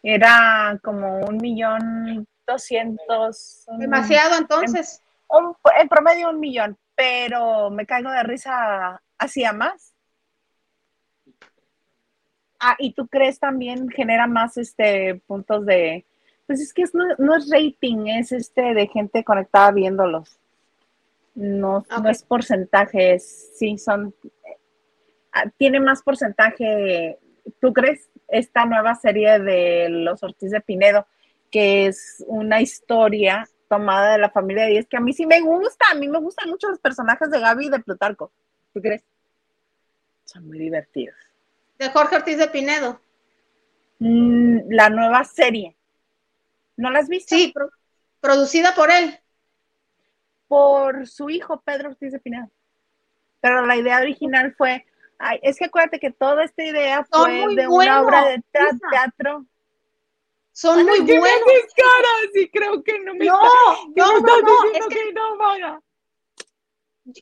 Era 0.03 0.77
como 0.83 1.19
un 1.19 1.37
millón 1.37 2.27
doscientos. 2.45 3.65
Demasiado 3.77 4.37
entonces. 4.37 5.01
En, 5.79 5.89
promedio 5.89 6.29
un 6.29 6.39
millón, 6.39 6.77
pero 6.95 7.69
me 7.69 7.85
caigo 7.85 8.11
de 8.11 8.23
risa 8.23 9.01
hacía 9.17 9.53
más. 9.53 9.93
Ah, 12.59 12.75
y 12.79 12.93
tú 12.93 13.07
crees 13.07 13.39
también 13.39 13.89
genera 13.89 14.27
más 14.27 14.57
este 14.57 15.21
puntos 15.27 15.65
de, 15.65 16.05
pues 16.47 16.61
es 16.61 16.73
que 16.73 16.83
no, 16.93 17.35
es 17.35 17.49
rating, 17.49 18.07
es 18.07 18.31
este 18.31 18.73
de 18.73 18.87
gente 18.87 19.23
conectada 19.23 19.71
viéndolos. 19.71 20.39
No, 21.35 21.85
no 22.01 22.09
es 22.09 22.23
porcentaje, 22.23 23.19
sí, 23.19 23.77
son, 23.77 24.15
ah, 25.33 25.45
tiene 25.57 25.79
más 25.79 26.01
porcentaje, 26.01 27.19
¿tú 27.59 27.73
crees? 27.73 28.09
Esta 28.27 28.65
nueva 28.65 28.95
serie 28.95 29.39
de 29.39 29.89
Los 29.89 30.23
Ortiz 30.23 30.51
de 30.51 30.61
Pinedo, 30.61 31.05
que 31.51 31.87
es 31.87 32.23
una 32.27 32.61
historia 32.61 33.47
tomada 33.69 34.13
de 34.13 34.19
la 34.19 34.29
familia 34.29 34.63
de 34.63 34.71
10, 34.71 34.87
que 34.87 34.97
a 34.97 35.01
mí 35.01 35.13
sí 35.13 35.25
me 35.25 35.41
gusta, 35.41 35.85
a 35.91 35.95
mí 35.95 36.07
me 36.07 36.19
gustan 36.19 36.49
mucho 36.49 36.69
los 36.69 36.79
personajes 36.79 37.29
de 37.29 37.39
Gaby 37.39 37.67
y 37.67 37.69
de 37.69 37.79
Plutarco. 37.79 38.31
¿Tú 38.73 38.81
crees? 38.81 39.03
Son 40.23 40.47
muy 40.47 40.57
divertidos 40.57 41.15
de 41.77 41.89
Jorge 41.89 42.15
Ortiz 42.15 42.37
de 42.37 42.47
Pinedo. 42.47 42.99
Mm, 43.99 44.69
la 44.69 44.89
nueva 44.89 45.23
serie. 45.23 45.75
¿No 46.77 46.89
la 46.89 46.99
has 46.99 47.07
visto? 47.07 47.35
Sí, 47.35 47.53
producida 48.19 48.75
por 48.75 48.91
él. 48.91 49.17
Por 50.47 51.07
su 51.07 51.29
hijo, 51.29 51.61
Pedro 51.61 51.89
Ortiz 51.89 52.11
de 52.11 52.19
Pinedo. 52.19 52.49
Pero 53.41 53.65
la 53.65 53.75
idea 53.75 53.99
original 53.99 54.53
fue, 54.57 54.85
ay, 55.19 55.39
es 55.41 55.57
que 55.57 55.65
acuérdate 55.65 55.99
que 55.99 56.11
toda 56.11 56.43
esta 56.43 56.63
idea 56.63 57.03
fue 57.03 57.55
de 57.55 57.67
una 57.67 58.01
obra 58.01 58.25
de 58.25 58.43
teatro. 58.91 59.45
Son 60.51 60.85
muy 60.85 61.01
buenos. 61.01 61.27
caras 61.75 62.29
y 62.33 62.49
creo 62.49 62.81
que 62.83 62.99
no 62.99 63.13
me 63.13 63.25
no, 63.25 63.39
no, 63.95 64.19
no, 64.19 64.41
no, 64.41 64.71
es 64.73 64.87
que, 64.87 65.13
no, 65.13 65.81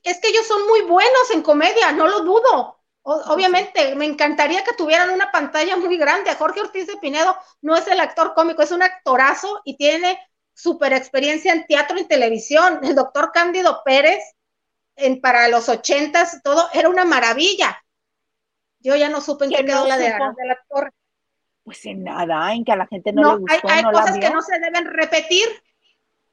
Es 0.03 0.19
que 0.19 0.29
ellos 0.29 0.45
son 0.45 0.67
muy 0.67 0.81
buenos 0.81 1.31
en 1.33 1.41
comedia, 1.41 1.91
no 1.91 2.07
lo 2.07 2.21
dudo 2.21 2.83
obviamente, 3.03 3.95
me 3.95 4.05
encantaría 4.05 4.63
que 4.63 4.73
tuvieran 4.73 5.09
una 5.09 5.31
pantalla 5.31 5.75
muy 5.77 5.97
grande. 5.97 6.33
Jorge 6.35 6.61
Ortiz 6.61 6.87
de 6.87 6.97
Pinedo 6.97 7.35
no 7.61 7.75
es 7.75 7.87
el 7.87 7.99
actor 7.99 8.33
cómico, 8.33 8.61
es 8.61 8.71
un 8.71 8.81
actorazo 8.81 9.61
y 9.65 9.77
tiene 9.77 10.19
super 10.53 10.93
experiencia 10.93 11.53
en 11.53 11.65
teatro 11.65 11.97
y 11.99 12.05
televisión. 12.05 12.79
El 12.83 12.95
doctor 12.95 13.31
Cándido 13.33 13.81
Pérez, 13.83 14.23
en, 14.95 15.21
para 15.21 15.47
los 15.47 15.69
ochentas, 15.69 16.41
todo 16.43 16.69
era 16.73 16.89
una 16.89 17.05
maravilla. 17.05 17.83
Yo 18.79 18.95
ya 18.95 19.09
no 19.09 19.21
supe 19.21 19.45
en 19.45 19.51
qué 19.51 19.65
quedó 19.65 19.87
la 19.87 19.97
de, 19.97 20.05
del 20.05 20.51
actor. 20.51 20.93
Pues 21.63 21.85
en 21.85 22.03
nada, 22.03 22.53
en 22.53 22.65
que 22.65 22.73
a 22.73 22.75
la 22.75 22.87
gente 22.87 23.13
no, 23.13 23.35
le 23.35 23.41
gustó. 23.41 23.67
Hay, 23.69 23.83
hay 23.83 23.83
cosas 23.83 24.17
que 24.19 24.29
no 24.29 24.41
se 24.41 24.59
deben 24.59 24.85
repetir 24.85 25.47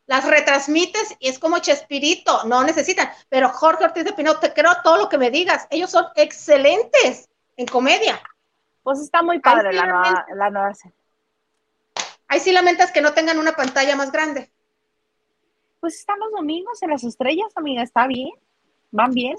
las 0.07 0.27
retransmites 0.27 1.15
y 1.21 1.29
es 1.29 1.39
como 1.39 1.61
Chespirito, 1.61 2.43
no 2.45 2.65
necesitan. 2.65 3.09
Pero 3.29 3.49
Jorge 3.51 3.85
Ortiz 3.85 4.05
de 4.05 4.13
Pinot, 4.13 4.41
te 4.41 4.53
creo 4.53 4.73
todo 4.83 4.97
lo 4.97 5.09
que 5.09 5.19
me 5.19 5.31
digas. 5.31 5.69
Ellos 5.71 5.91
son 5.91 6.07
excelentes 6.17 7.29
en 7.57 7.67
comedia. 7.67 8.21
Pues 8.83 8.99
está 8.99 9.23
muy 9.23 9.39
padre 9.39 9.73
la, 9.73 9.87
nueva, 9.87 10.27
la 10.35 10.51
nueva 10.51 10.75
serie. 10.75 11.00
Ahí 12.31 12.39
sí 12.39 12.53
lamentas 12.53 12.93
que 12.93 13.01
no 13.01 13.13
tengan 13.13 13.41
una 13.41 13.53
pantalla 13.53 13.97
más 13.97 14.13
grande. 14.13 14.49
Pues 15.81 15.97
están 15.97 16.21
los 16.21 16.31
domingos 16.31 16.81
en 16.81 16.91
las 16.91 17.03
estrellas, 17.03 17.51
amiga, 17.57 17.83
está 17.83 18.07
bien. 18.07 18.31
Van 18.93 19.11
bien. 19.11 19.37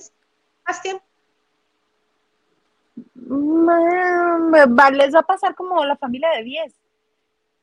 Más 0.68 0.82
tiempo. 0.82 1.02
Mm, 3.16 4.54
les 4.92 5.16
va 5.16 5.20
a 5.20 5.26
pasar 5.26 5.56
como 5.56 5.86
la 5.86 5.96
familia 5.96 6.32
de 6.32 6.44
10. 6.44 6.74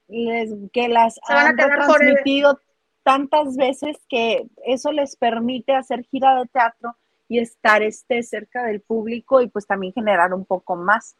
Les, 0.08 0.50
que 0.72 0.88
las 0.88 1.20
han 1.28 1.56
transmitido 1.56 2.58
tantas 3.02 3.54
veces 3.54 3.98
que 4.08 4.46
eso 4.64 4.92
les 4.92 5.14
permite 5.14 5.74
hacer 5.74 6.04
gira 6.04 6.36
de 6.36 6.46
teatro 6.46 6.96
y 7.28 7.38
estar 7.38 7.82
este, 7.82 8.22
cerca 8.22 8.64
del 8.64 8.80
público 8.80 9.42
y 9.42 9.48
pues 9.48 9.66
también 9.66 9.92
generar 9.92 10.32
un 10.32 10.46
poco 10.46 10.74
más. 10.74 11.16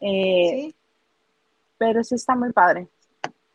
Eh, 0.00 0.50
sí. 0.50 0.74
Pero 1.76 2.00
eso 2.00 2.14
está 2.14 2.34
muy 2.34 2.52
padre. 2.54 2.88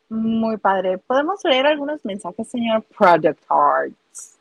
Muy 0.10 0.58
padre. 0.58 0.98
¿Podemos 0.98 1.44
leer 1.44 1.68
algunos 1.68 2.04
mensajes, 2.06 2.48
señor 2.50 2.84
Project 2.98 3.44
Arts? 3.50 4.38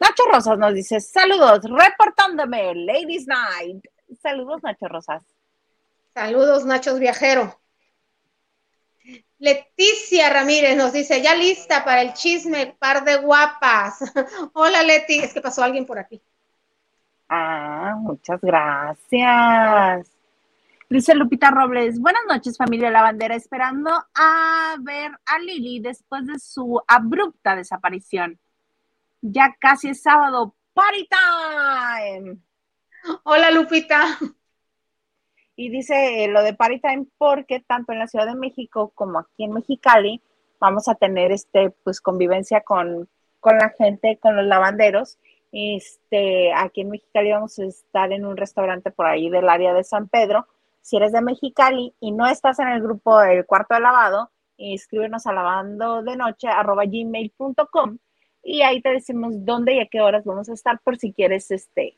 Nacho 0.00 0.24
Rosas 0.30 0.58
nos 0.58 0.74
dice, 0.74 1.00
saludos, 1.00 1.60
reportándome, 1.64 2.74
Ladies 2.74 3.26
Night. 3.26 3.84
Saludos, 4.20 4.62
Nacho 4.62 4.88
Rosas. 4.88 5.22
Saludos, 6.14 6.64
Nachos 6.64 6.98
Viajero. 6.98 7.58
Leticia 9.38 10.30
Ramírez 10.30 10.76
nos 10.76 10.92
dice, 10.92 11.22
ya 11.22 11.34
lista 11.34 11.84
para 11.84 12.02
el 12.02 12.14
chisme, 12.14 12.74
par 12.78 13.04
de 13.04 13.16
guapas. 13.16 13.98
Hola 14.54 14.82
Leti, 14.82 15.18
es 15.18 15.34
que 15.34 15.42
pasó 15.42 15.62
alguien 15.62 15.84
por 15.84 15.98
aquí. 15.98 16.20
Ah, 17.28 17.96
muchas 17.98 18.40
gracias. 18.40 20.15
Dice 20.88 21.16
Lupita 21.16 21.50
Robles, 21.50 21.98
buenas 21.98 22.22
noches 22.28 22.56
familia 22.56 22.92
La 22.92 23.02
Bandera, 23.02 23.34
esperando 23.34 23.90
a 24.14 24.76
ver 24.78 25.10
a 25.26 25.38
Lili 25.40 25.80
después 25.80 26.24
de 26.28 26.38
su 26.38 26.80
abrupta 26.86 27.56
desaparición. 27.56 28.38
Ya 29.20 29.56
casi 29.58 29.88
es 29.88 30.02
sábado, 30.02 30.54
party 30.74 31.08
time. 31.08 32.38
Hola 33.24 33.50
Lupita. 33.50 34.16
Y 35.56 35.70
dice 35.70 36.24
eh, 36.24 36.28
lo 36.28 36.42
de 36.42 36.54
Party 36.54 36.78
Time 36.78 37.06
porque 37.18 37.60
tanto 37.66 37.92
en 37.92 37.98
la 37.98 38.06
Ciudad 38.06 38.26
de 38.26 38.36
México 38.36 38.92
como 38.94 39.18
aquí 39.18 39.42
en 39.42 39.54
Mexicali 39.54 40.20
vamos 40.60 40.86
a 40.86 40.94
tener 40.94 41.32
este 41.32 41.70
pues 41.82 42.00
convivencia 42.00 42.60
con, 42.60 43.08
la 43.42 43.74
gente, 43.76 44.18
con 44.22 44.36
los 44.36 44.46
lavanderos. 44.46 45.18
Este, 45.50 46.52
aquí 46.52 46.82
en 46.82 46.90
Mexicali 46.90 47.32
vamos 47.32 47.58
a 47.58 47.64
estar 47.64 48.12
en 48.12 48.24
un 48.24 48.36
restaurante 48.36 48.90
por 48.92 49.06
ahí 49.06 49.30
del 49.30 49.48
área 49.48 49.74
de 49.74 49.82
San 49.82 50.08
Pedro. 50.08 50.46
Si 50.86 50.96
eres 50.96 51.10
de 51.10 51.20
Mexicali 51.20 51.92
y 51.98 52.12
no 52.12 52.28
estás 52.28 52.60
en 52.60 52.68
el 52.68 52.80
grupo 52.80 53.18
del 53.18 53.44
cuarto 53.44 53.74
de 53.74 53.80
lavado, 53.80 54.30
escríbenos 54.56 55.26
a 55.26 55.32
lavando 55.32 56.00
de 56.00 56.16
noche 56.16 56.46
gmail.com 56.46 57.98
y 58.44 58.62
ahí 58.62 58.80
te 58.80 58.90
decimos 58.90 59.32
dónde 59.44 59.74
y 59.74 59.80
a 59.80 59.86
qué 59.86 60.00
horas 60.00 60.24
vamos 60.24 60.48
a 60.48 60.52
estar 60.52 60.78
por 60.78 60.96
si 60.96 61.12
quieres 61.12 61.50
este 61.50 61.96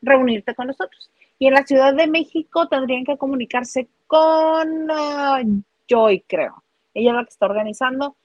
reunirte 0.00 0.54
con 0.54 0.68
nosotros. 0.68 1.10
Y 1.38 1.48
en 1.48 1.52
la 1.52 1.66
Ciudad 1.66 1.92
de 1.92 2.06
México 2.06 2.66
tendrían 2.68 3.04
que 3.04 3.18
comunicarse 3.18 3.86
con 4.06 4.90
ah, 4.90 5.42
Joy, 5.86 6.24
creo. 6.26 6.64
Ella 6.94 7.10
es 7.10 7.16
la 7.16 7.24
que 7.24 7.30
está 7.30 7.44
organizando. 7.44 8.16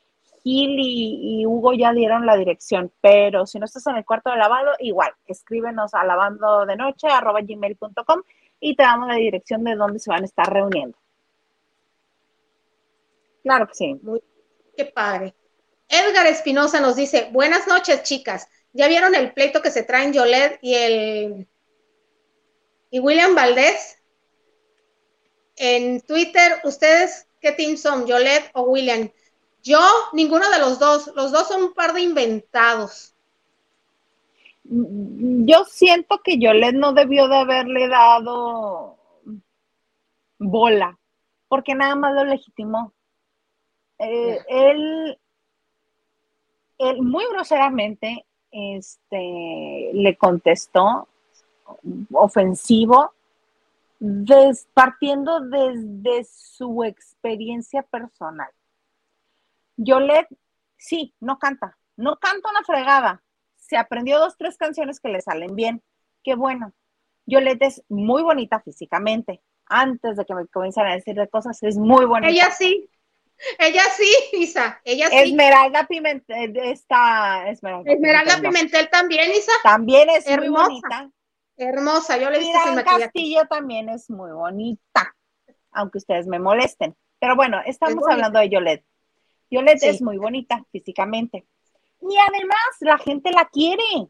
Gil 0.41 0.77
y, 0.79 1.45
Hugo 1.45 1.74
ya 1.74 1.91
dieron 1.91 2.25
la 2.25 2.38
dirección, 2.38 2.93
pero 3.01 3.45
si 3.45 3.60
no 3.60 3.65
estás 3.65 3.86
en 3.88 3.98
el 3.98 4.05
cuarto 4.05 4.31
de 4.31 4.38
lavado, 4.38 4.71
igual, 4.79 5.12
escríbenos 5.27 5.93
a 5.93 6.05
lavando 6.05 6.65
de 6.65 6.77
noche 6.77 7.10
gmail.com 7.10 8.21
y 8.62 8.75
te 8.75 8.84
damos 8.84 9.10
la 9.10 9.15
dirección 9.15 9.65
de 9.65 9.75
dónde 9.75 10.00
se 10.00 10.10
van 10.10 10.22
a 10.22 10.25
estar 10.25 10.51
reuniendo. 10.51 10.98
Claro 13.44 13.68
que 13.68 13.74
sí. 13.74 14.00
Muy, 14.01 14.24
qué 14.77 14.86
padre. 14.86 15.36
Edgar 15.89 16.27
Espinosa 16.27 16.80
nos 16.80 16.96
dice, 16.96 17.27
buenas 17.34 17.68
noches, 17.68 18.03
chicas. 18.03 18.48
¿Ya 18.72 18.88
vieron 18.88 19.13
el 19.15 19.34
pleito 19.34 19.62
que 19.62 19.72
se 19.72 19.84
traen 19.84 20.13
Yolet 20.13 20.60
y 20.62 20.75
el 20.75 21.48
y 22.91 23.00
William 23.00 23.34
Valdés. 23.34 23.98
En 25.56 26.01
Twitter, 26.01 26.60
¿ustedes 26.63 27.25
qué 27.39 27.53
team 27.53 27.77
son? 27.77 28.06
¿Yolet 28.06 28.51
o 28.53 28.63
William? 28.63 29.10
Yo, 29.63 29.80
ninguno 30.13 30.50
de 30.50 30.60
los 30.60 30.77
dos. 30.77 31.12
Los 31.15 31.32
dos 31.32 31.48
son 31.48 31.63
un 31.63 31.74
par 31.74 31.94
de 31.94 32.01
inventados. 32.01 33.11
Yo 34.63 35.65
siento 35.65 36.22
que 36.24 36.39
Yolet 36.39 36.75
no 36.75 36.94
debió 36.94 37.27
de 37.27 37.38
haberle 37.38 37.88
dado 37.88 38.98
bola, 40.38 40.98
porque 41.48 41.75
nada 41.75 41.96
más 41.96 42.13
lo 42.13 42.25
legitimó. 42.25 42.94
eh, 44.00 44.39
él, 44.48 45.20
él 46.77 47.01
muy 47.01 47.25
groseramente 47.32 48.25
este, 48.51 49.91
le 49.94 50.15
contestó 50.18 51.08
ofensivo, 52.12 53.13
partiendo 54.74 55.41
desde 55.41 56.24
su 56.25 56.84
experiencia 56.84 57.84
personal. 57.84 58.50
Yolet, 59.77 60.27
sí, 60.77 61.13
no 61.20 61.38
canta, 61.38 61.77
no 61.96 62.18
canta 62.18 62.50
una 62.50 62.63
fregada. 62.63 63.22
Se 63.71 63.77
aprendió 63.77 64.19
dos, 64.19 64.35
tres 64.37 64.57
canciones 64.57 64.99
que 64.99 65.07
le 65.07 65.21
salen 65.21 65.55
bien. 65.55 65.81
Qué 66.25 66.35
bueno. 66.35 66.73
Yolet 67.25 67.61
es 67.61 67.81
muy 67.87 68.21
bonita 68.21 68.59
físicamente. 68.59 69.41
Antes 69.65 70.17
de 70.17 70.25
que 70.25 70.35
me 70.35 70.45
comiencen 70.47 70.87
a 70.87 70.95
decir 70.95 71.15
de 71.15 71.29
cosas, 71.29 71.63
es 71.63 71.77
muy 71.77 72.03
bonita. 72.03 72.29
Ella 72.29 72.51
sí, 72.51 72.89
ella 73.57 73.83
sí, 73.95 74.13
Isa, 74.33 74.81
ella 74.83 75.07
sí. 75.07 75.15
Esmeralda 75.19 75.87
Pimentel, 75.87 76.57
está 76.57 77.47
Esmeralda, 77.47 77.93
Esmeralda 77.93 78.41
Pimentel, 78.41 78.89
también, 78.89 79.31
Isa. 79.31 79.53
También 79.63 80.09
es 80.09 80.27
muy 80.37 80.49
bonita. 80.49 81.09
Hermosa, 81.55 82.17
yo 82.17 82.29
le 82.29 82.41
sin 82.41 82.51
Castillo 82.83 83.47
también 83.49 83.87
es 83.87 84.09
muy 84.09 84.31
bonita, 84.31 85.15
aunque 85.71 85.99
ustedes 85.99 86.27
me 86.27 86.39
molesten. 86.39 86.93
Pero 87.19 87.37
bueno, 87.37 87.61
estamos 87.65 88.03
hablando 88.09 88.37
de 88.39 88.49
Yolette. 88.49 88.85
Yolette 89.49 89.83
es 89.83 90.01
muy 90.01 90.17
bonita 90.17 90.61
físicamente. 90.73 91.45
Y 92.01 92.17
además 92.17 92.58
la 92.79 92.98
gente 92.98 93.31
la 93.31 93.46
quiere. 93.46 94.10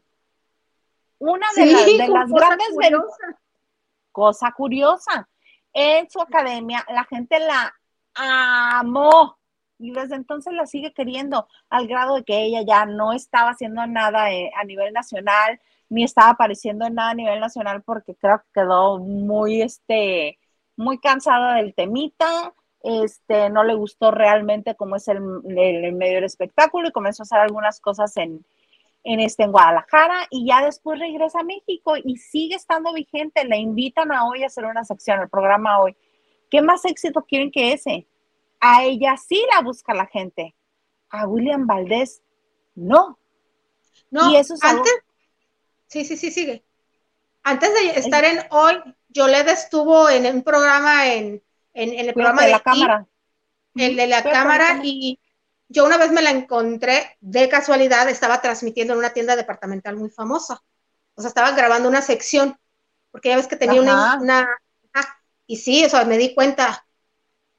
Una 1.18 1.46
de, 1.54 1.64
de 1.64 2.08
las 2.08 2.30
grandes 2.30 2.68
cosa 4.10 4.52
curiosa. 4.52 5.28
En 5.72 6.08
su 6.10 6.20
academia 6.20 6.84
la 6.88 7.04
gente 7.04 7.38
la 7.38 7.74
amó 8.14 9.38
y 9.78 9.90
desde 9.92 10.14
entonces 10.14 10.52
la 10.52 10.66
sigue 10.66 10.92
queriendo 10.92 11.48
al 11.70 11.88
grado 11.88 12.16
de 12.16 12.24
que 12.24 12.42
ella 12.42 12.62
ya 12.62 12.86
no 12.86 13.12
estaba 13.12 13.50
haciendo 13.50 13.84
nada 13.86 14.30
eh, 14.32 14.50
a 14.54 14.64
nivel 14.64 14.92
nacional 14.92 15.60
ni 15.88 16.04
estaba 16.04 16.30
apareciendo 16.30 16.86
en 16.86 16.94
nada 16.94 17.10
a 17.10 17.14
nivel 17.14 17.40
nacional 17.40 17.82
porque 17.82 18.14
creo 18.14 18.38
que 18.38 18.60
quedó 18.60 18.98
muy 18.98 19.62
este 19.62 20.38
muy 20.76 20.98
cansada 20.98 21.54
del 21.54 21.74
temita 21.74 22.54
este 22.82 23.50
no 23.50 23.64
le 23.64 23.74
gustó 23.74 24.10
realmente 24.10 24.74
cómo 24.74 24.96
es 24.96 25.08
el, 25.08 25.20
medio 25.20 26.14
del 26.14 26.24
espectáculo 26.24 26.88
y 26.88 26.92
comenzó 26.92 27.22
a 27.22 27.24
hacer 27.24 27.38
algunas 27.38 27.80
cosas 27.80 28.16
en, 28.16 28.44
en 29.04 29.20
este 29.20 29.44
en 29.44 29.52
Guadalajara 29.52 30.26
y 30.30 30.46
ya 30.46 30.64
después 30.64 30.98
regresa 30.98 31.40
a 31.40 31.44
México 31.44 31.94
y 32.02 32.16
sigue 32.16 32.56
estando 32.56 32.92
vigente. 32.92 33.44
Le 33.44 33.58
invitan 33.58 34.12
a 34.12 34.26
hoy 34.26 34.42
a 34.42 34.46
hacer 34.46 34.64
una 34.64 34.84
sección, 34.84 35.20
el 35.20 35.28
programa 35.28 35.80
hoy. 35.80 35.96
¿Qué 36.50 36.60
más 36.60 36.84
éxito 36.84 37.22
quieren 37.22 37.50
que 37.50 37.72
ese? 37.72 38.06
A 38.60 38.84
ella 38.84 39.16
sí 39.16 39.42
la 39.54 39.62
busca 39.62 39.94
la 39.94 40.06
gente. 40.06 40.54
A 41.08 41.26
William 41.26 41.66
Valdés, 41.66 42.22
no. 42.74 43.18
No, 44.10 44.30
y 44.30 44.36
eso 44.36 44.54
antes, 44.60 44.92
sí, 45.86 46.04
sí, 46.04 46.16
sí, 46.16 46.30
sigue. 46.30 46.62
Antes 47.42 47.72
de 47.72 47.98
estar 47.98 48.24
en 48.24 48.38
hoy, 48.50 48.74
Yoled 49.08 49.48
estuvo 49.48 50.08
en 50.08 50.26
un 50.26 50.42
programa 50.42 51.12
en, 51.12 51.42
el 51.74 52.12
programa 52.14 52.44
de, 52.44 52.50
la 52.50 52.60
cámara. 52.60 53.06
El 53.74 53.96
de 53.96 54.06
la 54.06 54.22
cámara 54.22 54.80
y 54.82 55.18
yo 55.72 55.86
una 55.86 55.96
vez 55.96 56.12
me 56.12 56.22
la 56.22 56.30
encontré 56.30 57.16
de 57.20 57.48
casualidad, 57.48 58.08
estaba 58.08 58.42
transmitiendo 58.42 58.92
en 58.92 58.98
una 58.98 59.12
tienda 59.12 59.36
departamental 59.36 59.96
muy 59.96 60.10
famosa. 60.10 60.62
O 61.14 61.22
sea, 61.22 61.28
estaba 61.28 61.52
grabando 61.52 61.88
una 61.88 62.02
sección, 62.02 62.58
porque 63.10 63.30
ya 63.30 63.36
ves 63.36 63.48
que 63.48 63.56
tenía 63.56 63.80
una, 63.80 64.46
y 65.46 65.56
sí, 65.56 65.84
o 65.84 65.88
sea, 65.88 66.04
me 66.04 66.18
di 66.18 66.34
cuenta, 66.34 66.86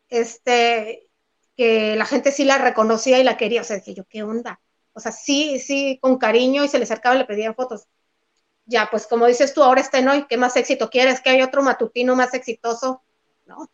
este, 0.09 1.09
que 1.57 1.95
la 1.95 2.05
gente 2.05 2.31
sí 2.31 2.45
la 2.45 2.57
reconocía 2.57 3.19
y 3.19 3.23
la 3.23 3.37
quería, 3.37 3.61
o 3.61 3.63
sea, 3.63 3.77
dije 3.77 3.93
yo, 3.93 4.05
¿qué 4.05 4.23
onda? 4.23 4.59
O 4.93 4.99
sea, 4.99 5.11
sí, 5.11 5.59
sí, 5.59 5.99
con 6.01 6.17
cariño 6.17 6.63
y 6.63 6.67
se 6.67 6.77
le 6.77 6.83
acercaba 6.83 7.15
y 7.15 7.19
le 7.19 7.25
pedían 7.25 7.55
fotos. 7.55 7.87
Ya, 8.65 8.87
pues 8.89 9.07
como 9.07 9.25
dices 9.25 9.53
tú, 9.53 9.63
ahora 9.63 9.81
está 9.81 9.99
en 9.99 10.07
hoy, 10.07 10.25
¿qué 10.29 10.37
más 10.37 10.55
éxito 10.55 10.89
quieres? 10.89 11.19
¿Que 11.19 11.31
hay 11.31 11.41
otro 11.41 11.61
matutino 11.61 12.15
más 12.15 12.33
exitoso? 12.33 13.03
¿No? 13.45 13.69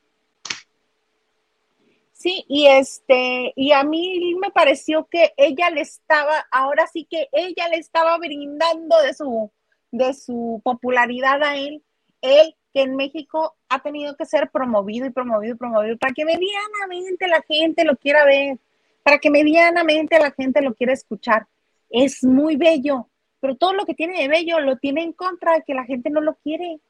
Sí, 2.19 2.43
y 2.49 2.67
este, 2.67 3.53
y 3.55 3.71
a 3.71 3.85
mí 3.85 4.35
me 4.41 4.51
pareció 4.51 5.07
que 5.07 5.33
ella 5.37 5.69
le 5.69 5.79
estaba, 5.79 6.45
ahora 6.51 6.85
sí 6.87 7.07
que 7.09 7.29
ella 7.31 7.69
le 7.69 7.77
estaba 7.77 8.17
brindando 8.17 9.01
de 9.01 9.13
su, 9.13 9.49
de 9.91 10.13
su 10.13 10.59
popularidad 10.61 11.41
a 11.41 11.55
él. 11.55 11.81
Él 12.21 12.57
que 12.73 12.81
en 12.81 12.97
México 12.97 13.55
ha 13.69 13.81
tenido 13.81 14.17
que 14.17 14.25
ser 14.25 14.49
promovido 14.51 15.05
y 15.05 15.11
promovido 15.11 15.55
y 15.55 15.57
promovido 15.57 15.97
para 15.97 16.13
que 16.13 16.25
medianamente 16.25 17.29
la 17.29 17.41
gente 17.41 17.85
lo 17.85 17.95
quiera 17.95 18.25
ver, 18.25 18.59
para 19.01 19.19
que 19.19 19.29
medianamente 19.29 20.19
la 20.19 20.31
gente 20.31 20.61
lo 20.61 20.75
quiera 20.75 20.91
escuchar. 20.91 21.47
Es 21.89 22.25
muy 22.25 22.57
bello, 22.57 23.07
pero 23.39 23.55
todo 23.55 23.71
lo 23.71 23.85
que 23.85 23.93
tiene 23.93 24.19
de 24.21 24.27
bello 24.27 24.59
lo 24.59 24.75
tiene 24.75 25.03
en 25.03 25.13
contra 25.13 25.53
de 25.53 25.63
que 25.63 25.73
la 25.73 25.85
gente 25.85 26.09
no 26.09 26.19
lo 26.19 26.35
quiere. 26.35 26.81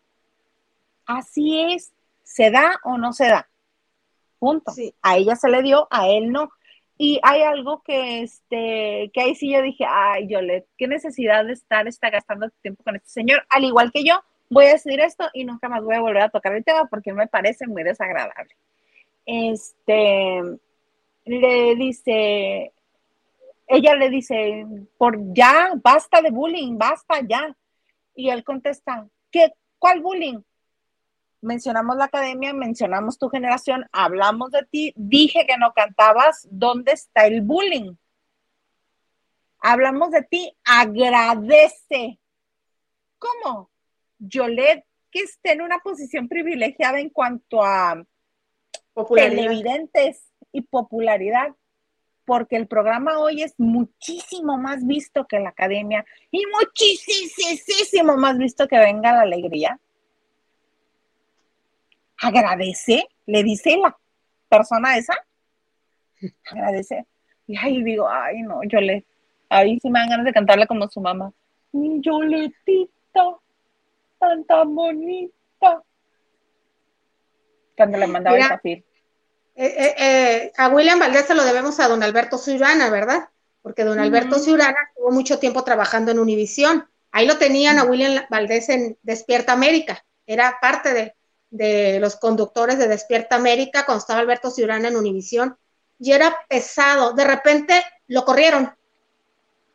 Así 1.05 1.61
es, 1.71 1.93
se 2.23 2.49
da 2.49 2.79
o 2.83 2.97
no 2.97 3.13
se 3.13 3.27
da. 3.27 3.48
Punto. 4.39 4.73
A 5.01 5.17
ella 5.17 5.35
se 5.35 5.49
le 5.49 5.61
dio, 5.61 5.87
a 5.91 6.07
él 6.07 6.31
no. 6.31 6.49
Y 6.97 7.19
hay 7.23 7.43
algo 7.43 7.81
que, 7.83 8.23
este, 8.23 9.09
que 9.13 9.21
ahí 9.21 9.35
sí 9.35 9.51
yo 9.51 9.61
dije, 9.61 9.85
ay, 9.87 10.27
Yolet, 10.27 10.67
qué 10.77 10.87
necesidad 10.87 11.45
de 11.45 11.53
estar 11.53 11.87
está 11.87 12.09
gastando 12.09 12.49
tiempo 12.61 12.83
con 12.83 12.95
este 12.97 13.09
señor, 13.09 13.45
al 13.49 13.63
igual 13.63 13.91
que 13.91 14.03
yo, 14.03 14.21
voy 14.49 14.65
a 14.65 14.73
decir 14.73 14.99
esto 14.99 15.25
y 15.33 15.45
nunca 15.45 15.69
más 15.69 15.83
voy 15.83 15.95
a 15.95 16.01
volver 16.01 16.23
a 16.23 16.29
tocar 16.29 16.53
el 16.55 16.65
tema 16.65 16.87
porque 16.87 17.13
me 17.13 17.27
parece 17.27 17.67
muy 17.67 17.83
desagradable. 17.83 18.53
Este, 19.25 20.41
le 21.25 21.75
dice, 21.75 22.73
ella 23.67 23.95
le 23.95 24.09
dice, 24.09 24.65
por 24.97 25.17
ya, 25.33 25.71
basta 25.81 26.21
de 26.21 26.31
bullying, 26.31 26.77
basta 26.77 27.21
ya. 27.21 27.55
Y 28.15 28.29
él 28.29 28.43
contesta, 28.43 29.07
¿qué, 29.31 29.53
¿cuál 29.77 30.01
bullying? 30.01 30.39
Mencionamos 31.41 31.95
la 31.95 32.05
academia, 32.05 32.53
mencionamos 32.53 33.17
tu 33.17 33.29
generación, 33.29 33.85
hablamos 33.91 34.51
de 34.51 34.65
ti, 34.69 34.93
dije 34.95 35.45
que 35.47 35.57
no 35.57 35.73
cantabas, 35.73 36.47
¿dónde 36.51 36.91
está 36.91 37.25
el 37.27 37.41
bullying? 37.41 37.95
Hablamos 39.61 40.11
de 40.11 40.23
ti, 40.23 40.53
agradece. 40.65 42.19
¿Cómo? 43.17 43.69
Yolet, 44.19 44.85
que 45.11 45.19
esté 45.21 45.53
en 45.53 45.61
una 45.61 45.79
posición 45.79 46.27
privilegiada 46.27 46.99
en 46.99 47.09
cuanto 47.09 47.63
a 47.63 48.03
televidentes 49.15 50.29
y 50.51 50.61
popularidad, 50.61 51.55
porque 52.25 52.57
el 52.57 52.67
programa 52.67 53.19
hoy 53.19 53.43
es 53.43 53.55
muchísimo 53.57 54.57
más 54.57 54.85
visto 54.85 55.25
que 55.25 55.39
la 55.39 55.49
academia 55.49 56.05
y 56.31 56.43
muchísimo 56.47 58.17
más 58.17 58.37
visto 58.37 58.67
que 58.67 58.77
Venga 58.77 59.13
la 59.13 59.21
Alegría. 59.21 59.79
Agradece, 62.21 63.07
le 63.25 63.43
dice 63.43 63.77
la 63.77 63.97
persona 64.49 64.97
esa, 64.97 65.13
agradece. 66.51 67.05
Y 67.47 67.57
ahí 67.57 67.83
digo, 67.83 68.07
ay 68.09 68.41
no, 68.41 68.61
Yolet, 68.63 69.05
ahí 69.49 69.79
sí 69.79 69.89
me 69.89 69.99
dan 69.99 70.09
ganas 70.09 70.25
de 70.25 70.33
cantarle 70.33 70.67
como 70.67 70.87
su 70.89 71.01
mamá. 71.01 71.31
Yoletita 71.71 73.37
tan, 74.19 74.43
tan 74.45 74.75
bonita. 74.75 75.83
Cuando 77.75 77.97
le 77.97 78.07
mandaba 78.07 78.37
el 78.37 78.43
zafir. 78.43 78.83
Eh, 79.55 79.75
eh, 79.77 79.95
eh, 79.97 80.51
a 80.57 80.69
William 80.69 80.99
Valdés 80.99 81.25
se 81.25 81.35
lo 81.35 81.43
debemos 81.43 81.79
a 81.79 81.87
don 81.87 82.03
Alberto 82.03 82.37
Ciurana, 82.37 82.89
¿verdad? 82.89 83.29
Porque 83.61 83.83
don 83.83 83.99
Alberto 83.99 84.39
Ciurana 84.39 84.77
estuvo 84.89 85.11
mucho 85.11 85.39
tiempo 85.39 85.63
trabajando 85.63 86.11
en 86.11 86.19
Univisión. 86.19 86.87
Ahí 87.11 87.27
lo 87.27 87.37
tenían 87.37 87.77
a 87.77 87.83
William 87.83 88.25
Valdés 88.29 88.69
en 88.69 88.97
Despierta 89.01 89.53
América. 89.53 90.05
Era 90.25 90.57
parte 90.61 90.93
de, 90.93 91.13
de 91.49 91.99
los 91.99 92.15
conductores 92.15 92.77
de 92.77 92.87
Despierta 92.87 93.35
América 93.35 93.85
cuando 93.85 93.99
estaba 93.99 94.19
Alberto 94.19 94.51
Ciurana 94.51 94.87
en 94.87 94.97
Univisión. 94.97 95.57
Y 95.99 96.11
era 96.11 96.37
pesado. 96.47 97.13
De 97.13 97.25
repente 97.25 97.83
lo 98.07 98.25
corrieron 98.25 98.73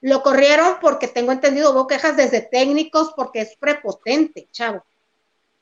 lo 0.05 0.23
corrieron 0.23 0.77
porque 0.83 1.09
tengo 1.09 1.33
entendido, 1.33 1.73
hubo 1.73 1.87
quejas 1.87 2.15
desde 2.15 2.43
técnicos 2.43 3.15
porque 3.17 3.41
es 3.41 3.57
prepotente, 3.57 4.49
chavo. 4.53 4.85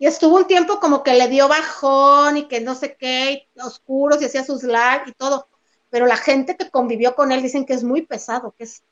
Y 0.01 0.07
estuvo 0.07 0.37
un 0.37 0.49
tiempo 0.49 0.81
como 0.81 1.05
que 1.05 1.15
le 1.15 1.29
dio 1.29 1.47
bajón 1.47 2.37
y 2.37 2.49
que 2.49 2.61
no 2.61 2.75
sé 2.75 2.97
qué, 2.97 3.47
oscuros 3.63 4.21
y 4.21 4.25
hacía 4.25 4.43
sus 4.43 4.65
live 4.65 5.05
y 5.07 5.13
todo. 5.13 5.47
Pero 5.91 6.07
la 6.07 6.17
gente 6.17 6.57
que 6.57 6.71
convivió 6.71 7.15
con 7.15 7.31
él 7.31 7.41
dicen 7.41 7.65
que 7.65 7.75
es 7.75 7.85
muy 7.85 8.03
pesado, 8.03 8.53
que 8.59 8.65
es 8.65 8.83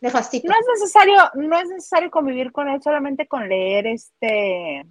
nefastito. 0.00 0.46
No 0.46 0.54
es 0.54 0.66
necesario, 0.80 1.16
no 1.34 1.58
es 1.58 1.68
necesario 1.70 2.08
convivir 2.08 2.52
con 2.52 2.68
él 2.68 2.80
solamente 2.80 3.26
con 3.26 3.48
leer 3.48 3.88
este, 3.88 4.86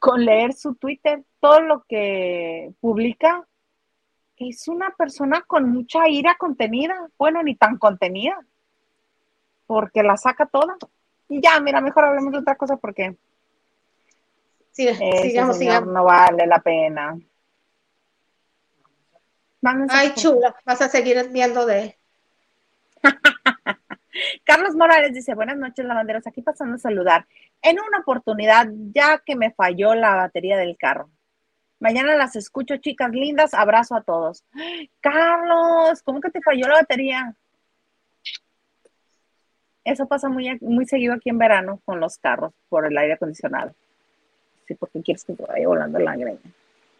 con 0.00 0.24
leer 0.24 0.54
su 0.54 0.74
Twitter, 0.74 1.22
todo 1.38 1.60
lo 1.60 1.84
que 1.86 2.72
publica 2.80 3.46
es 4.36 4.66
una 4.68 4.90
persona 4.96 5.42
con 5.42 5.70
mucha 5.70 6.08
ira 6.08 6.36
contenida, 6.36 7.08
bueno, 7.18 7.42
ni 7.42 7.54
tan 7.54 7.76
contenida, 7.76 8.40
porque 9.66 10.02
la 10.02 10.16
saca 10.16 10.46
toda. 10.46 10.76
Y 11.28 11.42
ya, 11.42 11.60
mira, 11.60 11.80
mejor 11.82 12.06
hablemos 12.06 12.32
de 12.32 12.38
otra 12.38 12.56
cosa 12.56 12.78
porque 12.78 13.16
sí, 14.72 14.88
sigamos, 15.22 15.58
sigamos. 15.58 15.92
no 15.92 16.04
vale 16.04 16.46
la 16.46 16.60
pena. 16.60 17.18
Ay, 19.90 20.14
chula, 20.14 20.56
vas 20.64 20.80
a 20.80 20.88
seguir 20.88 21.28
viendo 21.30 21.66
de 21.66 21.98
Carlos 24.44 24.74
Morales 24.74 25.12
dice, 25.12 25.34
buenas 25.34 25.56
noches, 25.56 25.84
lavanderos, 25.84 26.26
aquí 26.26 26.42
pasando 26.42 26.76
a 26.76 26.78
saludar. 26.78 27.26
En 27.62 27.78
una 27.80 27.98
oportunidad, 27.98 28.68
ya 28.92 29.18
que 29.24 29.36
me 29.36 29.52
falló 29.52 29.94
la 29.94 30.14
batería 30.14 30.56
del 30.56 30.76
carro. 30.76 31.10
Mañana 31.78 32.14
las 32.14 32.36
escucho, 32.36 32.76
chicas 32.76 33.10
lindas, 33.10 33.54
abrazo 33.54 33.96
a 33.96 34.02
todos. 34.02 34.44
Carlos, 35.00 36.02
¿cómo 36.02 36.20
que 36.20 36.30
te 36.30 36.42
falló 36.42 36.68
la 36.68 36.74
batería? 36.74 37.34
Eso 39.84 40.06
pasa 40.06 40.28
muy, 40.28 40.58
muy 40.60 40.86
seguido 40.86 41.14
aquí 41.14 41.30
en 41.30 41.38
verano 41.38 41.80
con 41.84 42.00
los 42.00 42.18
carros 42.18 42.52
por 42.68 42.86
el 42.86 42.96
aire 42.98 43.14
acondicionado. 43.14 43.74
Sí, 44.68 44.74
porque 44.74 45.02
quieres 45.02 45.24
que 45.24 45.32
te 45.32 45.42
vaya 45.42 45.66
volando 45.66 45.98
la 45.98 46.16
greña. 46.16 46.38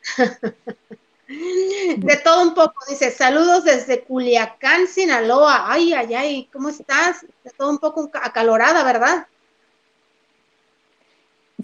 De 1.30 2.16
todo 2.24 2.42
un 2.42 2.54
poco, 2.54 2.84
dice, 2.88 3.12
saludos 3.12 3.62
desde 3.62 4.02
Culiacán, 4.02 4.88
Sinaloa. 4.88 5.72
Ay, 5.72 5.92
ay, 5.92 6.14
ay, 6.14 6.48
¿cómo 6.52 6.70
estás? 6.70 7.24
De 7.44 7.50
todo 7.56 7.70
un 7.70 7.78
poco 7.78 8.10
acalorada, 8.20 8.82
¿verdad? 8.82 9.28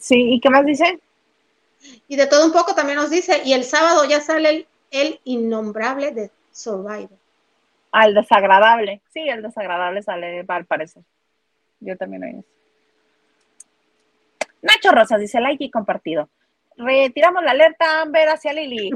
Sí, 0.00 0.35
¿y 0.35 0.40
qué 0.40 0.50
más 0.50 0.64
dice? 0.64 1.00
Y 2.07 2.14
de 2.14 2.29
todo 2.29 2.46
un 2.46 2.52
poco 2.52 2.76
también 2.76 2.96
nos 2.96 3.11
dice, 3.11 3.42
y 3.44 3.55
el 3.55 3.64
sábado 3.64 4.05
ya 4.05 4.20
sale 4.20 4.68
el, 4.92 5.20
innombrable 5.24 6.12
de 6.12 6.31
Survivor. 6.52 7.18
Ah, 7.90 8.07
el 8.07 8.14
desagradable. 8.14 9.00
Sí, 9.12 9.29
el 9.29 9.42
desagradable 9.42 10.00
sale 10.02 10.44
al 10.46 10.66
parecer. 10.66 11.02
Yo 11.81 11.96
también 11.96 12.22
oí 12.22 12.31
eso. 12.38 12.48
Nacho 14.62 14.92
Rosas 14.92 15.20
dice 15.20 15.40
like 15.40 15.64
y 15.64 15.70
compartido 15.70 16.29
retiramos 16.77 17.43
la 17.43 17.53
alerta 17.53 18.03
Amber 18.03 18.29
hacia 18.29 18.53
Lili. 18.53 18.91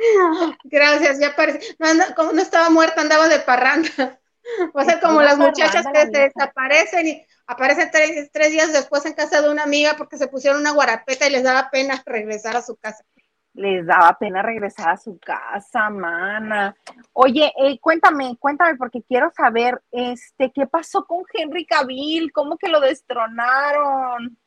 Gracias, 0.64 1.18
ya 1.20 1.36
parece. 1.36 1.76
No, 1.78 1.88
como 2.16 2.32
no 2.32 2.40
estaba 2.40 2.70
muerta, 2.70 3.00
andaba 3.00 3.28
de 3.28 3.40
parranda. 3.40 4.16
O 4.74 4.82
sea, 4.82 4.98
como 5.00 5.22
las 5.22 5.38
muchachas 5.38 5.86
que 5.92 6.00
se 6.00 6.10
desaparecen 6.10 7.06
y 7.06 7.24
aparecen 7.46 7.90
tres, 7.92 8.30
tres, 8.32 8.50
días 8.50 8.72
después 8.72 9.04
en 9.06 9.12
casa 9.12 9.42
de 9.42 9.50
una 9.50 9.62
amiga 9.62 9.94
porque 9.96 10.16
se 10.16 10.28
pusieron 10.28 10.60
una 10.60 10.72
guarapeta 10.72 11.28
y 11.28 11.30
les 11.30 11.44
daba 11.44 11.70
pena 11.70 12.02
regresar 12.06 12.56
a 12.56 12.62
su 12.62 12.74
casa. 12.76 13.04
Les 13.52 13.86
daba 13.86 14.16
pena 14.18 14.42
regresar 14.42 14.88
a 14.88 14.96
su 14.96 15.18
casa, 15.18 15.90
mana. 15.90 16.74
Oye, 17.12 17.52
eh, 17.58 17.78
cuéntame, 17.80 18.36
cuéntame, 18.40 18.76
porque 18.76 19.02
quiero 19.02 19.30
saber, 19.36 19.80
este, 19.92 20.50
¿qué 20.52 20.66
pasó 20.66 21.04
con 21.04 21.22
Henry 21.32 21.66
Cavill? 21.66 22.32
¿Cómo 22.32 22.56
que 22.56 22.68
lo 22.68 22.80
destronaron? 22.80 24.38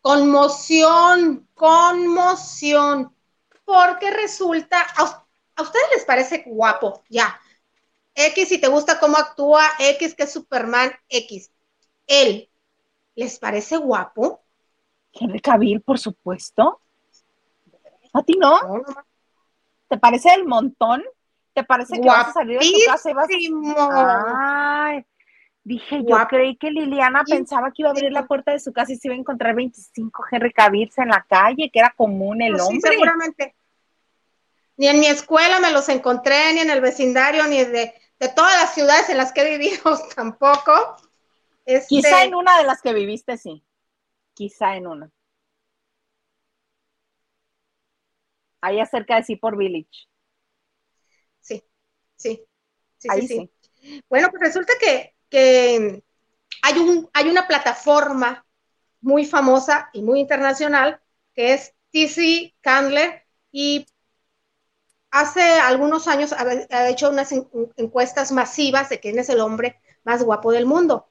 Conmoción, 0.00 1.46
conmoción, 1.54 3.14
porque 3.64 4.10
resulta, 4.10 4.86
a, 4.96 5.26
ustedes 5.62 5.86
les 5.94 6.04
parece 6.04 6.44
guapo, 6.46 7.02
ya. 7.08 7.38
X, 8.14 8.48
si 8.48 8.60
te 8.60 8.68
gusta 8.68 8.98
cómo 8.98 9.16
actúa, 9.16 9.62
X, 9.78 10.14
que 10.14 10.24
es 10.24 10.32
Superman, 10.32 10.90
X. 11.08 11.50
Él, 12.06 12.50
¿les 13.14 13.38
parece 13.38 13.76
guapo? 13.76 14.42
Henry 15.12 15.40
Cavill, 15.40 15.80
por 15.82 15.98
supuesto. 15.98 16.80
¿A 18.12 18.22
ti 18.22 18.34
no? 18.38 18.58
¿Te 19.88 19.98
parece 19.98 20.34
el 20.34 20.46
montón? 20.46 21.02
¿Te 21.52 21.64
parece 21.64 22.00
que 22.00 22.08
vas 22.08 22.28
a 22.28 22.32
salir 22.32 22.58
de 22.58 22.66
tu 22.66 22.78
casa 22.86 23.10
y 23.10 23.14
vas 23.14 23.28
a... 23.76 24.86
Ay, 24.86 25.04
Dije, 25.70 26.02
yo 26.04 26.16
creí 26.28 26.56
que 26.56 26.68
Liliana 26.68 27.22
pensaba 27.22 27.70
que 27.70 27.82
iba 27.82 27.90
a 27.90 27.92
abrir 27.92 28.10
la 28.10 28.26
puerta 28.26 28.50
de 28.50 28.58
su 28.58 28.72
casa 28.72 28.92
y 28.92 28.96
se 28.96 29.06
iba 29.06 29.14
a 29.14 29.18
encontrar 29.18 29.54
25 29.54 30.24
Henry 30.28 30.52
Cavill 30.52 30.90
en 30.96 31.08
la 31.10 31.24
calle, 31.28 31.70
que 31.72 31.78
era 31.78 31.94
común 31.96 32.42
el 32.42 32.54
pues 32.54 32.62
hombre. 32.64 32.80
Sí, 32.80 32.88
seguramente. 32.88 33.54
Ni 34.76 34.88
en 34.88 34.98
mi 34.98 35.06
escuela 35.06 35.60
me 35.60 35.70
los 35.70 35.88
encontré, 35.88 36.52
ni 36.54 36.58
en 36.58 36.70
el 36.70 36.80
vecindario, 36.80 37.46
ni 37.46 37.62
de, 37.62 37.94
todas 38.34 38.60
las 38.60 38.74
ciudades 38.74 39.10
en 39.10 39.18
las 39.18 39.30
que 39.30 39.42
he 39.42 39.58
vivido 39.58 39.96
tampoco. 40.16 40.96
Este... 41.64 41.86
Quizá 41.86 42.24
en 42.24 42.34
una 42.34 42.58
de 42.58 42.64
las 42.64 42.82
que 42.82 42.92
viviste, 42.92 43.36
sí. 43.36 43.64
Quizá 44.34 44.74
en 44.74 44.88
una. 44.88 45.12
Ahí 48.60 48.80
acerca 48.80 49.14
de 49.14 49.22
sí 49.22 49.36
por 49.36 49.56
Village. 49.56 50.08
Sí, 51.38 51.62
sí. 52.16 52.44
Sí, 52.98 53.08
Ahí 53.08 53.28
sí. 53.28 53.48
Bueno, 54.08 54.30
pues 54.30 54.42
resulta 54.42 54.72
que 54.80 55.14
que 55.30 56.02
hay, 56.62 56.78
un, 56.78 57.08
hay 57.12 57.28
una 57.28 57.46
plataforma 57.46 58.44
muy 59.00 59.24
famosa 59.24 59.88
y 59.92 60.02
muy 60.02 60.20
internacional 60.20 61.00
que 61.34 61.54
es 61.54 61.74
TC 61.92 62.54
Candler 62.60 63.24
y 63.50 63.86
hace 65.10 65.42
algunos 65.42 66.06
años 66.08 66.32
ha, 66.32 66.88
hecho 66.88 67.10
unas 67.10 67.32
encuestas 67.76 68.32
masivas 68.32 68.88
de 68.88 69.00
quién 69.00 69.18
es 69.18 69.28
el 69.28 69.40
hombre 69.40 69.80
más 70.04 70.22
guapo 70.22 70.52
del 70.52 70.66
mundo. 70.66 71.08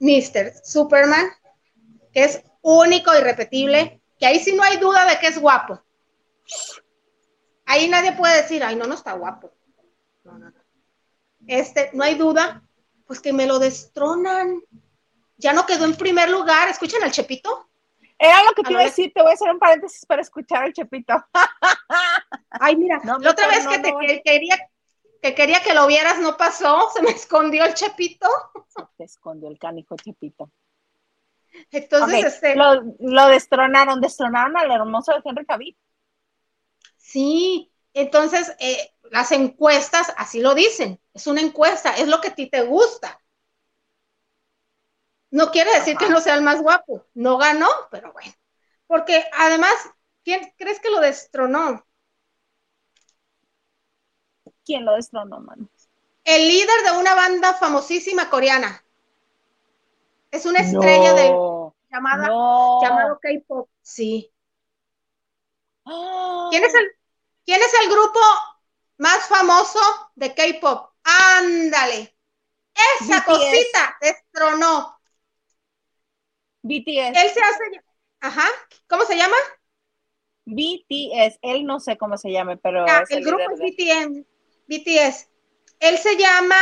Mr. 0.00 0.52
Superman, 0.64 1.26
que 2.12 2.24
es 2.24 2.42
único 2.62 3.14
y 3.14 3.20
repetible, 3.20 4.00
que 4.18 4.26
ahí 4.26 4.40
sí 4.40 4.54
no 4.54 4.62
hay 4.62 4.78
duda 4.78 5.06
de 5.06 5.18
que 5.18 5.28
es 5.28 5.38
guapo. 5.38 5.80
Ahí 7.66 7.88
nadie 7.88 8.12
puede 8.12 8.42
decir, 8.42 8.62
ay, 8.62 8.76
no, 8.76 8.86
no 8.86 8.94
está 8.94 9.12
guapo. 9.12 9.52
No, 10.24 10.38
no, 10.38 10.50
no. 10.50 10.64
Este, 11.46 11.90
no 11.92 12.04
hay 12.04 12.14
duda 12.14 12.62
pues 13.06 13.20
que 13.20 13.32
me 13.32 13.46
lo 13.46 13.58
destronan. 13.58 14.62
Ya 15.36 15.52
no 15.52 15.66
quedó 15.66 15.84
en 15.84 15.96
primer 15.96 16.30
lugar. 16.30 16.68
¿Escuchan 16.68 17.02
al 17.02 17.12
Chepito? 17.12 17.68
Era 18.18 18.42
lo 18.44 18.52
que 18.52 18.62
te 18.62 18.72
iba 18.72 18.80
a 18.80 18.84
decir, 18.84 19.12
te 19.12 19.20
voy 19.22 19.32
a 19.32 19.34
hacer 19.34 19.50
un 19.50 19.58
paréntesis 19.58 20.06
para 20.06 20.22
escuchar 20.22 20.62
al 20.62 20.72
Chepito. 20.72 21.14
Ay, 22.50 22.76
mira, 22.76 23.00
la 23.04 23.30
otra 23.30 23.48
vez 23.48 23.66
que 23.66 23.78
te 23.80 24.22
quería 24.24 24.56
que 25.24 25.34
quería 25.34 25.62
que 25.62 25.72
lo 25.72 25.86
vieras 25.86 26.18
no 26.20 26.36
pasó, 26.36 26.90
se 26.94 27.02
me 27.02 27.10
escondió 27.10 27.64
el 27.64 27.72
Chepito. 27.72 28.28
Se 28.68 28.82
te 28.98 29.04
escondió 29.04 29.48
el 29.48 29.58
canijo 29.58 29.96
Chepito. 29.96 30.50
Entonces, 31.70 32.24
este. 32.26 32.54
Lo, 32.56 32.82
lo, 32.98 33.28
destronaron, 33.28 34.02
destronaron 34.02 34.56
al 34.56 34.70
hermoso 34.70 35.12
de 35.12 35.22
Henry 35.24 35.46
Cavill. 35.46 35.76
Sí, 36.98 37.72
entonces, 37.94 38.54
eh, 38.58 38.92
las 39.10 39.32
encuestas 39.32 40.12
así 40.18 40.40
lo 40.40 40.54
dicen, 40.54 41.00
es 41.14 41.26
una 41.26 41.40
encuesta, 41.40 41.94
es 41.96 42.08
lo 42.08 42.20
que 42.20 42.28
a 42.28 42.34
ti 42.34 42.50
te 42.50 42.62
gusta. 42.62 43.20
No 45.30 45.50
quiere 45.50 45.72
decir 45.74 45.96
que 45.96 46.08
no 46.08 46.20
sea 46.20 46.34
el 46.34 46.42
más 46.42 46.60
guapo, 46.60 47.06
no 47.14 47.38
ganó, 47.38 47.68
pero 47.90 48.12
bueno. 48.12 48.32
Porque 48.86 49.24
además, 49.32 49.74
¿quién 50.22 50.52
crees 50.56 50.80
que 50.80 50.90
lo 50.90 51.00
destronó? 51.00 51.84
¿Quién 54.64 54.84
lo 54.84 54.94
destronó, 54.94 55.40
mano? 55.40 55.68
El 56.24 56.48
líder 56.48 56.82
de 56.84 56.98
una 56.98 57.14
banda 57.14 57.54
famosísima 57.54 58.30
coreana. 58.30 58.84
Es 60.30 60.46
una 60.46 60.60
estrella 60.60 61.14
de 61.14 61.28
llamada 61.90 62.28
llamado 62.82 63.18
K-pop, 63.20 63.68
sí. 63.82 64.32
¿Quién 66.50 66.64
es 66.64 66.74
el 66.74 66.90
¿Quién 67.46 67.60
es 67.60 67.74
el 67.82 67.90
grupo 67.90 68.18
más 68.96 69.26
famoso 69.28 69.78
de 70.14 70.34
K-pop? 70.34 70.93
Ándale. 71.04 72.16
Esa 73.00 73.24
cosita 73.24 73.96
destronó. 74.00 74.98
BTS. 76.62 77.16
Él 77.16 77.30
se 77.30 77.40
hace. 77.40 77.84
Ajá. 78.20 78.48
¿Cómo 78.88 79.04
se 79.04 79.16
llama? 79.16 79.36
BTS. 80.46 81.38
Él 81.42 81.64
no 81.64 81.78
sé 81.78 81.96
cómo 81.96 82.16
se 82.16 82.32
llama, 82.32 82.56
pero. 82.56 82.84
Ah, 82.88 83.04
el, 83.08 83.24
grupo 83.24 83.42
es 83.52 83.60
BTS. 83.60 84.26
BTS. 84.66 85.28
Él 85.80 85.98
se 85.98 86.16
llama 86.16 86.56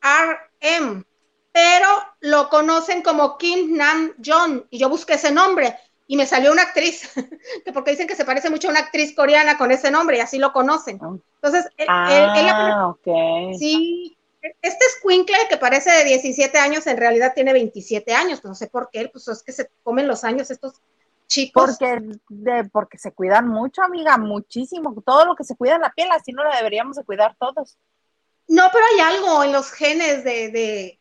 RM, 0.00 1.04
pero 1.52 1.88
lo 2.20 2.48
conocen 2.48 3.02
como 3.02 3.36
Kim 3.36 3.76
Nam 3.76 4.14
Jong. 4.24 4.64
Y 4.70 4.78
yo 4.78 4.88
busqué 4.88 5.14
ese 5.14 5.30
nombre 5.30 5.78
y 6.06 6.16
me 6.16 6.26
salió 6.26 6.52
una 6.52 6.62
actriz, 6.62 7.10
porque 7.74 7.90
dicen 7.90 8.06
que 8.06 8.16
se 8.16 8.24
parece 8.24 8.50
mucho 8.50 8.68
a 8.68 8.70
una 8.70 8.80
actriz 8.80 9.14
coreana 9.14 9.58
con 9.58 9.72
ese 9.72 9.90
nombre 9.90 10.18
y 10.18 10.20
así 10.20 10.38
lo 10.38 10.52
conocen. 10.52 10.98
Ah. 11.02 11.16
Entonces, 11.42 11.70
él, 11.76 11.86
ah, 11.88 12.94
sí, 13.58 14.16
este 14.62 14.84
Squinkle 14.98 15.36
que 15.48 15.56
parece 15.56 15.90
de 15.90 16.04
17 16.04 16.58
años, 16.58 16.86
en 16.86 16.96
realidad 16.96 17.32
tiene 17.34 17.52
27 17.52 18.14
años, 18.14 18.44
no 18.44 18.54
sé 18.54 18.68
por 18.68 18.88
qué, 18.90 19.08
pues 19.08 19.26
es 19.28 19.42
que 19.42 19.52
se 19.52 19.68
comen 19.82 20.06
los 20.06 20.22
años 20.24 20.50
estos 20.50 20.74
chicos. 21.26 21.76
Porque, 21.78 22.68
porque 22.72 22.98
se 22.98 23.12
cuidan 23.12 23.48
mucho, 23.48 23.82
amiga, 23.82 24.16
muchísimo, 24.16 24.94
todo 25.04 25.26
lo 25.26 25.34
que 25.34 25.44
se 25.44 25.56
cuida 25.56 25.74
en 25.74 25.82
la 25.82 25.92
piel, 25.92 26.08
así 26.12 26.32
no 26.32 26.44
lo 26.44 26.54
deberíamos 26.54 26.96
de 26.96 27.04
cuidar 27.04 27.36
todos. 27.38 27.76
No, 28.48 28.62
pero 28.72 28.84
hay 28.94 29.14
algo 29.14 29.42
en 29.42 29.50
los 29.50 29.72
genes 29.72 30.22
de 30.22 31.00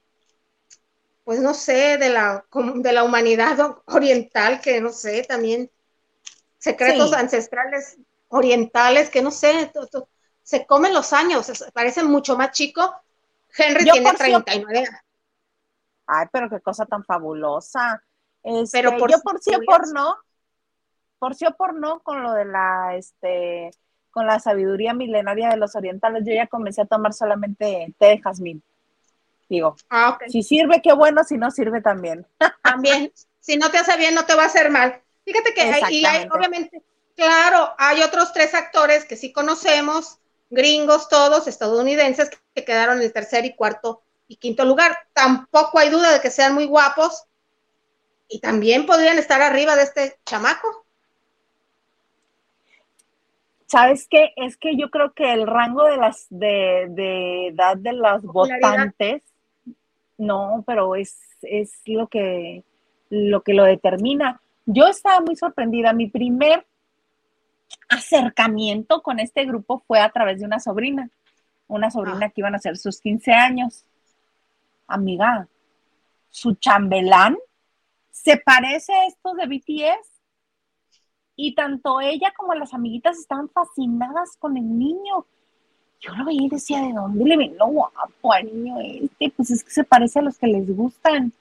pues 1.25 1.39
no 1.39 1.53
sé, 1.55 1.97
de 1.97 2.09
la, 2.09 2.45
de 2.53 2.93
la 2.93 3.03
humanidad 3.03 3.77
oriental, 3.87 4.61
que 4.61 4.79
no 4.79 4.91
sé, 4.91 5.23
también 5.23 5.69
secretos 6.59 7.13
ancestrales 7.13 7.97
orientales, 8.29 9.09
que 9.09 9.23
no 9.23 9.31
sé, 9.31 9.71
se 10.43 10.65
comen 10.67 10.93
los 10.93 11.13
años, 11.13 11.51
parece 11.73 12.03
mucho 12.03 12.37
más 12.37 12.51
chico. 12.51 12.93
Henry 13.57 13.85
tiene 13.85 14.13
39 14.13 14.77
años. 14.77 14.89
Ay, 16.05 16.27
pero 16.31 16.47
qué 16.47 16.59
cosa 16.59 16.85
tan 16.85 17.03
fabulosa. 17.03 18.03
pero 18.43 18.61
este, 18.61 18.91
por, 18.91 19.11
yo 19.11 19.19
por 19.21 19.41
sí 19.41 19.55
o 19.55 19.59
por 19.65 19.91
no, 19.91 20.15
por 21.17 21.33
sí 21.33 21.47
o 21.47 21.55
por 21.55 21.73
no, 21.73 22.01
con 22.01 22.21
lo 22.21 22.33
de 22.33 22.45
la, 22.45 22.95
este, 22.95 23.71
con 24.11 24.27
la 24.27 24.39
sabiduría 24.39 24.93
milenaria 24.93 25.49
de 25.49 25.57
los 25.57 25.75
orientales, 25.75 26.23
yo 26.23 26.33
ya 26.33 26.45
comencé 26.45 26.81
a 26.81 26.85
tomar 26.85 27.13
solamente 27.13 27.95
té 27.97 28.05
de 28.05 28.21
jazmín. 28.21 28.63
Digo, 29.47 29.75
ah, 29.89 30.17
si 30.27 30.43
sirve, 30.43 30.81
qué 30.81 30.93
bueno, 30.93 31.23
si 31.23 31.37
no 31.37 31.51
sirve 31.51 31.81
también. 31.81 32.25
También, 32.63 33.11
si 33.39 33.57
no 33.57 33.69
te 33.69 33.77
hace 33.77 33.95
bien, 33.97 34.15
no 34.15 34.25
te 34.25 34.35
va 34.35 34.43
a 34.43 34.47
hacer 34.47 34.71
mal. 34.71 35.01
Fíjate 35.23 35.53
que 35.53 35.61
hay, 35.61 35.83
y 35.93 36.05
hay, 36.05 36.27
obviamente, 36.31 36.81
claro, 37.15 37.73
hay 37.77 38.01
otros 38.01 38.33
tres 38.33 38.53
actores 38.53 39.05
que 39.05 39.15
sí 39.15 39.31
conocemos, 39.31 40.19
gringos 40.49 41.09
todos, 41.09 41.47
estadounidenses, 41.47 42.29
que 42.53 42.65
quedaron 42.65 42.97
en 42.97 43.03
el 43.03 43.13
tercer 43.13 43.45
y 43.45 43.55
cuarto 43.55 44.01
y 44.27 44.37
quinto 44.37 44.65
lugar. 44.65 44.97
Tampoco 45.13 45.79
hay 45.79 45.89
duda 45.89 46.11
de 46.11 46.21
que 46.21 46.31
sean 46.31 46.53
muy 46.53 46.65
guapos 46.65 47.25
y 48.27 48.39
también 48.39 48.85
podrían 48.85 49.17
estar 49.17 49.41
arriba 49.41 49.75
de 49.75 49.83
este 49.83 50.19
chamaco. 50.25 50.85
¿Sabes 53.67 54.07
qué? 54.09 54.31
Es 54.35 54.57
que 54.57 54.77
yo 54.77 54.89
creo 54.89 55.13
que 55.13 55.33
el 55.33 55.47
rango 55.47 55.83
de 55.85 55.97
las 55.97 56.27
de, 56.29 57.47
edad 57.47 57.77
de 57.77 57.93
las 57.93 58.21
votantes, 58.21 59.23
no, 60.17 60.63
pero 60.65 60.95
es, 60.95 61.17
es 61.41 61.81
lo 61.85 62.07
que 62.07 62.63
lo 63.09 63.43
que 63.43 63.53
lo 63.53 63.63
determina. 63.63 64.41
Yo 64.65 64.87
estaba 64.87 65.19
muy 65.21 65.35
sorprendida. 65.35 65.93
Mi 65.93 66.07
primer 66.07 66.65
acercamiento 67.89 69.01
con 69.01 69.19
este 69.19 69.45
grupo 69.45 69.83
fue 69.87 69.99
a 69.99 70.09
través 70.09 70.39
de 70.39 70.45
una 70.45 70.59
sobrina, 70.59 71.09
una 71.67 71.91
sobrina 71.91 72.27
ah. 72.27 72.29
que 72.29 72.41
iban 72.41 72.53
a 72.53 72.57
hacer 72.57 72.77
sus 72.77 72.99
15 72.99 73.31
años. 73.31 73.85
Amiga, 74.87 75.47
su 76.29 76.55
chambelán 76.55 77.37
se 78.11 78.37
parece 78.37 78.93
a 78.93 79.05
estos 79.05 79.35
de 79.35 79.47
BTS 79.47 80.09
y 81.35 81.53
tanto 81.53 82.01
ella 82.01 82.33
como 82.35 82.53
las 82.55 82.73
amiguitas 82.73 83.17
estaban 83.17 83.49
fascinadas 83.49 84.37
con 84.37 84.57
el 84.57 84.77
niño. 84.77 85.25
Yo 85.99 86.13
lo 86.13 86.25
veía 86.25 86.43
y 86.43 86.49
decía, 86.49 86.81
¿de 86.81 86.93
dónde 86.93 87.25
le 87.25 87.37
ven 87.37 87.57
lo 87.57 87.67
guapo 87.67 88.33
al 88.33 88.45
niño 88.45 88.77
este? 88.81 89.31
Pues 89.35 89.51
es 89.51 89.63
que 89.63 89.71
se 89.71 89.83
parece 89.83 90.19
a 90.19 90.21
los 90.21 90.37
que 90.37 90.47
les 90.47 90.75
gustan. 90.75 91.33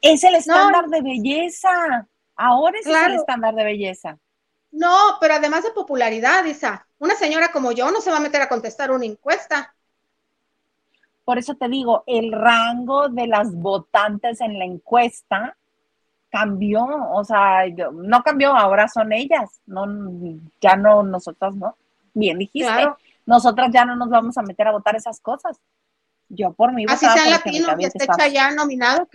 Es 0.00 0.24
el 0.24 0.36
estándar 0.36 0.86
de 0.86 1.02
belleza. 1.02 2.06
Ahora 2.36 2.78
es 2.78 2.86
el 2.86 3.14
estándar 3.14 3.54
de 3.54 3.64
belleza. 3.64 4.18
No, 4.70 5.16
pero 5.20 5.34
además 5.34 5.64
de 5.64 5.70
popularidad, 5.70 6.44
Isa, 6.44 6.86
una 6.98 7.14
señora 7.14 7.50
como 7.50 7.72
yo 7.72 7.90
no 7.90 8.00
se 8.00 8.10
va 8.10 8.18
a 8.18 8.20
meter 8.20 8.42
a 8.42 8.48
contestar 8.48 8.90
una 8.90 9.06
encuesta. 9.06 9.74
Por 11.24 11.38
eso 11.38 11.54
te 11.54 11.68
digo, 11.68 12.04
el 12.06 12.32
rango 12.32 13.08
de 13.08 13.26
las 13.26 13.54
votantes 13.54 14.40
en 14.40 14.58
la 14.58 14.64
encuesta 14.64 15.56
cambió, 16.30 16.86
o 17.12 17.24
sea, 17.24 17.64
no 17.92 18.22
cambió, 18.22 18.54
ahora 18.54 18.88
son 18.88 19.12
ellas, 19.12 19.60
no, 19.66 19.86
ya 20.60 20.76
no 20.76 21.02
nosotras, 21.02 21.54
¿no? 21.54 21.76
Bien 22.14 22.38
dijiste, 22.38 22.88
nosotras 23.28 23.70
ya 23.72 23.84
no 23.84 23.94
nos 23.94 24.08
vamos 24.08 24.36
a 24.38 24.42
meter 24.42 24.66
a 24.68 24.72
votar 24.72 24.96
esas 24.96 25.20
cosas. 25.20 25.60
Yo 26.28 26.52
por 26.52 26.72
mí 26.72 26.84
Así 26.88 27.06
sea 27.06 27.26
latino 27.26 27.76
que 27.76 27.86
esté 27.86 28.32
ya 28.32 28.50
nominado, 28.50 29.08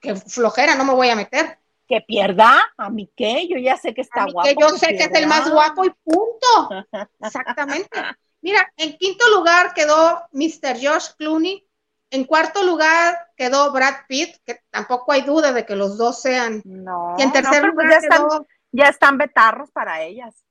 que 0.00 0.14
flojera, 0.14 0.74
no 0.74 0.84
me 0.84 0.94
voy 0.94 1.08
a 1.08 1.16
meter 1.16 1.58
que 1.88 2.02
pierda, 2.02 2.60
a 2.76 2.90
mí 2.90 3.10
qué, 3.16 3.48
yo 3.48 3.56
ya 3.56 3.76
sé 3.78 3.94
que 3.94 4.02
está 4.02 4.26
guapo. 4.26 4.46
Que 4.46 4.54
yo 4.60 4.68
sé 4.76 4.88
que 4.88 5.04
es 5.04 5.14
el 5.14 5.26
más 5.26 5.50
guapo 5.50 5.84
y 5.86 5.90
punto. 6.04 6.86
Exactamente. 7.20 7.88
Mira, 8.42 8.70
en 8.76 8.96
quinto 8.98 9.26
lugar 9.30 9.72
quedó 9.74 10.22
Mr. 10.32 10.76
Josh 10.80 11.14
Clooney. 11.16 11.66
En 12.10 12.24
cuarto 12.24 12.62
lugar 12.62 13.32
quedó 13.36 13.72
Brad 13.72 13.94
Pitt, 14.06 14.36
que 14.44 14.60
tampoco 14.70 15.12
hay 15.12 15.22
duda 15.22 15.52
de 15.52 15.66
que 15.66 15.76
los 15.76 15.98
dos 15.98 16.20
sean. 16.20 16.62
No. 16.64 17.16
Y 17.18 17.22
en 17.22 17.32
tercer 17.32 17.62
pues 17.62 17.72
lugar 17.72 17.90
ya 17.90 17.96
están, 17.96 18.22
ya 18.70 18.88
están 18.88 19.18
betarros 19.18 19.70
para 19.70 20.02
ellas. 20.02 20.44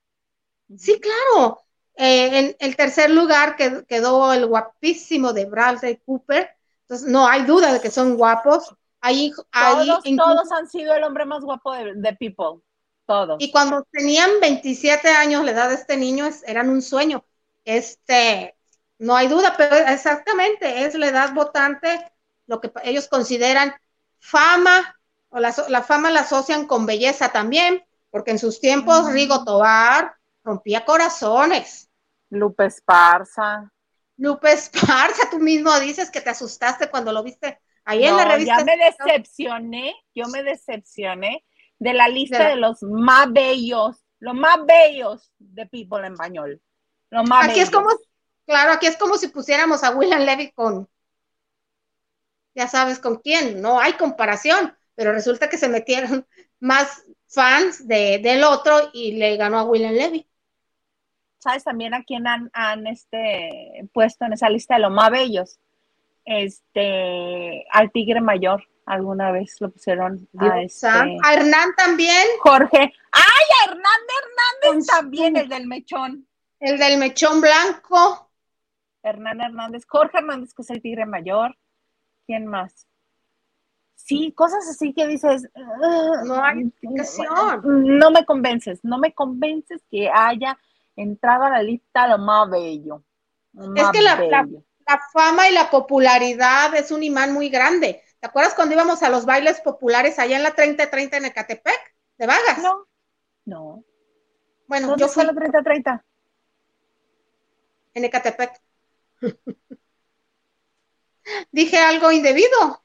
Sí, 0.75 0.99
claro. 0.99 1.66
Eh, 1.97 2.39
en 2.39 2.55
el 2.59 2.75
tercer 2.75 3.09
lugar 3.09 3.55
quedó 3.55 4.31
el 4.31 4.45
guapísimo 4.45 5.33
de 5.33 5.45
Bradley 5.45 5.97
Cooper. 6.05 6.49
Entonces, 6.83 7.07
no 7.07 7.27
hay 7.27 7.43
duda 7.43 7.73
de 7.73 7.81
que 7.81 7.89
son 7.89 8.15
guapos. 8.15 8.75
Ahí, 9.01 9.31
todos, 9.51 10.51
han 10.51 10.69
sido 10.69 10.93
el 10.93 11.03
hombre 11.03 11.25
más 11.25 11.43
guapo 11.43 11.73
de, 11.73 12.15
People. 12.19 12.61
Todos. 13.05 13.37
Y 13.39 13.51
cuando 13.51 13.85
tenían 13.91 14.29
27 14.39 15.09
años, 15.09 15.43
la 15.43 15.51
edad 15.51 15.69
de 15.69 15.75
este 15.75 15.97
niño 15.97 16.29
eran 16.45 16.69
un 16.69 16.81
sueño. 16.81 17.23
Este, 17.65 18.55
no 18.99 19.15
hay 19.15 19.27
duda, 19.27 19.55
pero 19.57 19.75
exactamente 19.75 20.85
es 20.85 20.93
la 20.95 21.07
edad 21.07 21.33
votante, 21.33 22.11
lo 22.45 22.61
que 22.61 22.71
ellos 22.83 23.07
consideran 23.07 23.73
fama, 24.19 24.95
o 25.29 25.39
la, 25.39 25.51
fama 25.83 26.09
la 26.11 26.21
asocian 26.21 26.67
con 26.67 26.85
belleza 26.85 27.29
también, 27.29 27.83
porque 28.11 28.31
en 28.31 28.39
sus 28.39 28.59
tiempos 28.59 29.11
Rigo 29.11 29.43
Tobar 29.43 30.15
rompía 30.43 30.85
corazones. 30.85 31.86
Lupe 32.29 32.65
Esparza. 32.65 33.71
Lupe 34.17 34.51
Esparza, 34.51 35.29
tú 35.29 35.39
mismo 35.39 35.77
dices 35.79 36.09
que 36.09 36.21
te 36.21 36.29
asustaste 36.29 36.89
cuando 36.89 37.11
lo 37.11 37.23
viste 37.23 37.59
Ahí 37.87 38.05
en 38.05 38.17
la 38.17 38.25
revista. 38.25 38.57
Ya 38.57 38.65
me 38.65 38.77
decepcioné, 38.77 39.95
yo 40.13 40.27
me 40.27 40.43
decepcioné 40.43 41.45
de 41.79 41.93
la 41.93 42.09
lista 42.09 42.49
de, 42.49 42.57
los 42.57 42.83
más 42.83 43.31
bellos, 43.31 44.03
los 44.19 44.35
más 44.35 44.57
bellos 44.65 45.31
de 45.37 45.65
People 45.67 46.05
en 46.05 46.11
español. 46.11 46.61
Los 47.09 47.29
más 47.29 47.47
aquí 47.47 47.61
es 47.61 47.69
como, 47.69 47.87
claro, 48.45 48.73
aquí 48.73 48.87
es 48.87 48.97
como 48.97 49.17
si 49.17 49.29
pusiéramos 49.29 49.85
a 49.85 49.91
William 49.91 50.19
Levy 50.19 50.51
con, 50.51 50.89
ya 52.53 52.67
sabes 52.67 52.99
con 52.99 53.19
quién, 53.19 53.61
no 53.61 53.79
hay 53.79 53.93
comparación, 53.93 54.75
pero 54.93 55.13
resulta 55.13 55.49
que 55.49 55.57
se 55.57 55.69
metieron 55.69 56.27
más 56.59 57.05
fans 57.29 57.87
de, 57.87 58.19
del 58.21 58.43
otro 58.43 58.89
y 58.91 59.13
le 59.13 59.37
ganó 59.37 59.59
a 59.59 59.63
William 59.63 59.93
Levy. 59.93 60.26
¿Sabes 61.39 61.63
también 61.63 61.93
a 61.93 62.03
quién 62.03 62.27
han, 62.27 62.49
han 62.53 62.87
este, 62.87 63.87
puesto 63.93 64.25
en 64.25 64.33
esa 64.33 64.49
lista 64.49 64.75
de 64.75 64.81
los 64.81 64.91
más 64.91 65.11
bellos? 65.11 65.59
este, 66.27 67.65
al 67.71 67.91
Tigre 67.91 68.21
Mayor. 68.21 68.63
Alguna 68.85 69.31
vez 69.31 69.59
lo 69.59 69.69
pusieron 69.69 70.29
a, 70.37 70.61
este, 70.61 70.87
a 70.87 71.33
Hernán 71.33 71.75
también. 71.75 72.25
Jorge. 72.39 72.93
¡Ay, 73.11 73.45
a 73.61 73.65
Hernán 73.65 74.01
Hernández 74.63 74.87
también, 74.87 75.35
el 75.35 75.49
del 75.49 75.67
mechón! 75.67 76.25
El 76.59 76.77
del 76.77 76.97
mechón 76.97 77.41
blanco. 77.41 78.29
Hernán 79.03 79.41
Hernández. 79.41 79.85
Jorge 79.87 80.19
Hernández, 80.19 80.53
que 80.53 80.61
es 80.61 80.69
el 80.69 80.81
Tigre 80.81 81.05
Mayor. 81.05 81.57
¿Quién 82.25 82.45
más? 82.45 82.87
Sí, 83.95 84.31
cosas 84.31 84.65
así 84.69 84.93
que 84.93 85.05
dices. 85.07 85.49
no 86.25 86.43
hay 86.43 86.71
No 87.63 88.11
me 88.11 88.25
convences, 88.25 88.79
no 88.83 88.99
me 88.99 89.13
convences 89.13 89.81
que 89.89 90.09
haya 90.09 90.57
entrado 90.97 91.43
a 91.43 91.49
la 91.49 91.63
lista 91.63 92.07
lo 92.07 92.17
más 92.17 92.49
bello. 92.49 93.03
es 93.75 93.89
que 93.91 94.01
la, 94.01 94.17
la 94.87 95.01
fama 95.13 95.47
y 95.49 95.53
la 95.53 95.69
popularidad 95.69 96.75
es 96.75 96.91
un 96.91 97.03
imán 97.03 97.33
muy 97.33 97.49
grande. 97.49 98.03
¿Te 98.19 98.27
acuerdas 98.27 98.55
cuando 98.55 98.73
íbamos 98.73 99.03
a 99.03 99.09
los 99.09 99.25
bailes 99.25 99.61
populares 99.61 100.17
allá 100.17 100.37
en 100.37 100.43
la 100.43 100.55
3030 100.55 101.17
en 101.17 101.25
Ecatepec? 101.25 101.95
¿De 102.17 102.25
Vagas? 102.25 102.59
No. 102.59 102.87
No. 103.45 103.83
Bueno, 104.67 104.97
yo 104.97 105.07
fui 105.07 105.23
la 105.23 105.33
3030. 105.33 106.03
En 107.93 108.05
Ecatepec. 108.05 108.61
Dije 111.51 111.77
algo 111.77 112.11
indebido. 112.11 112.83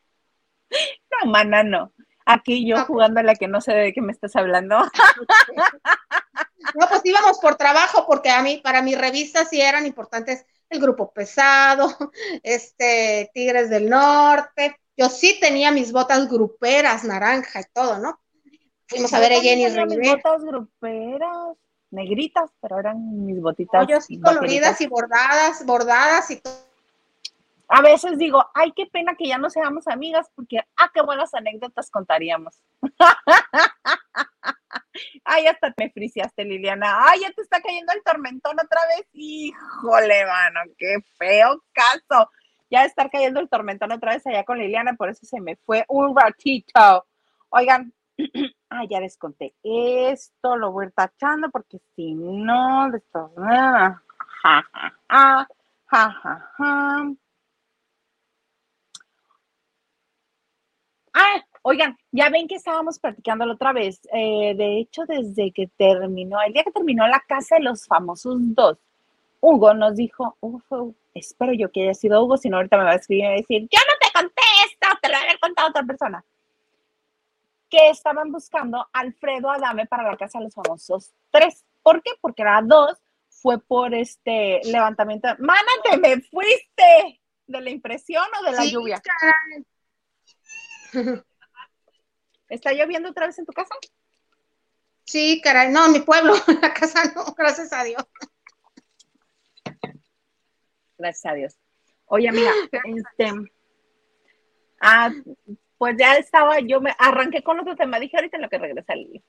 No, 1.11 1.31
mana, 1.31 1.63
no. 1.63 1.93
Aquí 2.25 2.67
yo 2.67 2.85
jugando 2.85 3.21
a 3.21 3.23
la 3.23 3.35
que 3.35 3.49
no 3.49 3.61
sé 3.61 3.73
de 3.73 3.93
qué 3.93 4.01
me 4.01 4.13
estás 4.13 4.37
hablando. 4.37 4.79
No, 6.75 6.89
pues 6.89 7.03
íbamos 7.05 7.39
por 7.39 7.57
trabajo, 7.57 8.07
porque 8.07 8.31
a 8.31 8.43
mí, 8.43 8.59
para 8.59 8.83
mi 8.83 8.95
revista 8.95 9.45
sí 9.45 9.61
eran 9.61 9.87
importantes 9.87 10.47
el 10.71 10.81
grupo 10.81 11.13
pesado, 11.13 11.87
este, 12.43 13.31
Tigres 13.35 13.71
del 13.71 13.89
Norte. 13.89 14.77
Yo 14.97 15.09
sí 15.09 15.39
tenía 15.41 15.71
mis 15.71 15.93
botas 15.93 16.29
gruperas, 16.29 17.05
naranja 17.05 17.61
y 17.61 17.65
todo, 17.73 17.99
¿no? 17.99 18.19
Fuimos 18.87 19.13
a 19.15 19.21
ver 19.21 19.33
a 19.33 19.41
Jenny 19.41 19.65
Mis 19.65 20.11
botas 20.11 20.45
gruperas, 20.45 21.57
negritas, 21.91 22.51
pero 22.61 22.79
eran 22.79 23.25
mis 23.25 23.41
botitas. 23.41 23.87
yo 23.87 24.01
sí 24.01 24.21
coloridas 24.21 24.81
y 24.81 24.87
bordadas, 24.87 25.65
bordadas 25.65 26.31
y 26.31 26.37
todo. 26.37 26.73
A 27.69 27.81
veces 27.81 28.19
digo, 28.19 28.45
ay, 28.53 28.73
qué 28.77 28.85
pena 28.85 29.15
que 29.17 29.27
ya 29.27 29.39
no 29.39 29.49
seamos 29.49 29.89
amigas, 29.89 30.31
porque, 30.35 30.59
ah, 30.77 30.91
qué 30.93 31.01
buenas 31.01 31.33
anécdotas 31.33 31.91
contaríamos. 31.91 32.55
Ay, 35.25 35.47
hasta 35.47 35.73
me 35.79 35.91
friciaste, 35.91 36.45
Liliana. 36.45 37.09
Ay, 37.09 37.21
ya 37.21 37.31
te 37.33 37.43
está 37.43 37.61
cayendo 37.61 37.93
el 37.93 38.03
tormentón 38.03 38.57
otra 38.63 38.81
vez. 38.97 39.07
Híjole, 39.13 40.27
mano, 40.27 40.61
qué 40.79 40.97
feo 41.19 41.63
caso. 41.73 42.31
Ya 42.71 42.85
estar 42.85 43.11
cayendo 43.11 43.41
el 43.41 43.49
tormentón 43.49 43.93
otra 43.93 44.13
vez 44.15 44.27
allá 44.27 44.45
con 44.45 44.59
Liliana, 44.59 44.95
por 44.95 45.11
eso 45.11 45.27
se 45.27 45.41
me 45.41 45.57
fue 45.57 45.85
un 45.89 46.17
ratito. 46.17 47.07
Oigan, 47.51 47.93
ay, 48.71 48.89
ya 48.89 49.01
les 49.01 49.17
conté. 49.19 49.55
Esto 49.63 50.57
lo 50.57 50.73
voy 50.73 50.87
a 50.87 50.89
ir 50.89 50.93
tachando 50.95 51.51
porque 51.51 51.79
si 51.95 52.15
no, 52.15 52.91
de 52.91 53.03
Ja, 53.13 54.03
ja, 54.43 54.65
ja, 55.09 55.49
ja, 55.91 56.11
ja, 56.23 56.53
ja. 56.59 57.13
Ah, 61.15 61.43
Oigan, 61.65 61.97
ya 62.11 62.29
ven 62.29 62.49
que 62.49 62.57
estábamos 62.57 62.99
practicándolo 62.99 63.55
otra 63.55 63.73
vez. 63.73 64.01
Eh, 64.13 64.55
de 64.57 64.79
hecho, 64.79 65.05
desde 65.07 65.53
que 65.53 65.69
terminó, 65.69 66.43
el 66.43 66.53
día 66.53 66.65
que 66.65 66.73
terminó 66.73 67.07
la 67.07 67.21
casa 67.21 67.55
de 67.57 67.63
los 67.63 67.87
famosos 67.87 68.37
dos, 68.39 68.79
Hugo 69.41 69.73
nos 69.73 69.95
dijo, 69.97 70.37
Hugo, 70.41 70.95
espero 71.15 71.53
yo 71.53 71.71
que 71.71 71.83
haya 71.83 71.95
sido 71.95 72.23
Hugo, 72.23 72.37
si 72.37 72.49
no 72.49 72.57
ahorita 72.57 72.77
me 72.77 72.85
va 72.85 72.91
a 72.91 72.97
escribir 72.97 73.25
y 73.25 73.29
a 73.29 73.31
decir, 73.31 73.63
yo 73.63 73.79
no 73.79 73.95
te 74.01 74.13
conté 74.13 74.43
esto, 74.67 74.89
te 75.01 75.09
lo 75.09 75.17
había 75.17 75.39
contado 75.39 75.69
otra 75.69 75.85
persona. 75.85 76.25
Que 77.71 77.91
estaban 77.91 78.33
buscando 78.33 78.89
Alfredo 78.93 79.49
Adame 79.51 79.87
para 79.87 80.03
la 80.03 80.17
Casa 80.17 80.39
de 80.39 80.45
los 80.45 80.55
Famosos 80.55 81.13
3. 81.31 81.65
¿Por 81.83 82.03
qué? 82.03 82.11
Porque 82.21 82.43
la 82.43 82.61
2 82.61 82.99
fue 83.29 83.61
por 83.61 83.95
este 83.95 84.61
levantamiento. 84.65 85.29
Mana, 85.39 85.71
te 85.85 85.97
me 85.97 86.21
fuiste 86.21 87.21
de 87.47 87.61
la 87.61 87.71
impresión 87.71 88.25
o 88.41 88.45
de 88.45 88.53
la 88.53 88.65
lluvia. 88.65 89.01
¿Está 92.53 92.73
lloviendo 92.73 93.09
otra 93.09 93.27
vez 93.27 93.39
en 93.39 93.47
tu 93.47 93.53
casa? 93.53 93.75
Sí, 95.05 95.41
caray, 95.43 95.73
no, 95.73 95.87
en 95.87 95.93
mi 95.93 96.01
pueblo, 96.01 96.35
en 96.49 96.61
la 96.61 96.75
casa 96.75 97.11
no, 97.15 97.25
gracias 97.37 97.73
a 97.73 97.83
Dios. 97.83 98.05
Gracias 100.99 101.33
a 101.33 101.35
Dios. 101.35 101.59
Oye, 102.07 102.29
amiga, 102.29 102.51
este, 102.85 103.33
ah, 104.83 105.11
pues 105.79 105.97
ya 105.99 106.17
estaba, 106.17 106.61
yo 106.61 106.83
me 106.83 106.95
arranqué 106.99 107.43
con 107.43 107.59
otro 107.59 107.75
tema, 107.75 107.99
dije 107.99 108.19
ahorita 108.19 108.37
en 108.37 108.43
lo 108.43 108.51
que 108.51 108.59
regresa 108.59 108.93
el 108.93 109.23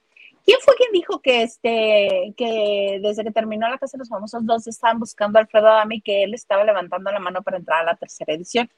¿Quién 0.46 0.60
fue 0.60 0.76
quien 0.76 0.92
dijo 0.92 1.22
que 1.22 1.44
este, 1.44 2.34
que 2.36 3.00
desde 3.02 3.24
que 3.24 3.32
terminó 3.32 3.70
la 3.70 3.78
Casa 3.78 3.96
de 3.96 4.00
los 4.00 4.10
Famosos 4.10 4.46
dos 4.46 4.68
estaban 4.68 5.00
buscando 5.00 5.40
a 5.40 5.44
Alfredo 5.44 5.68
Adame 5.70 5.96
y 5.96 6.02
que 6.02 6.24
él 6.24 6.34
estaba 6.34 6.66
levantando 6.66 7.10
la 7.10 7.20
mano 7.20 7.42
para 7.42 7.56
entrar 7.56 7.80
a 7.80 7.86
la 7.86 7.96
tercera 7.96 8.34
edición? 8.34 8.70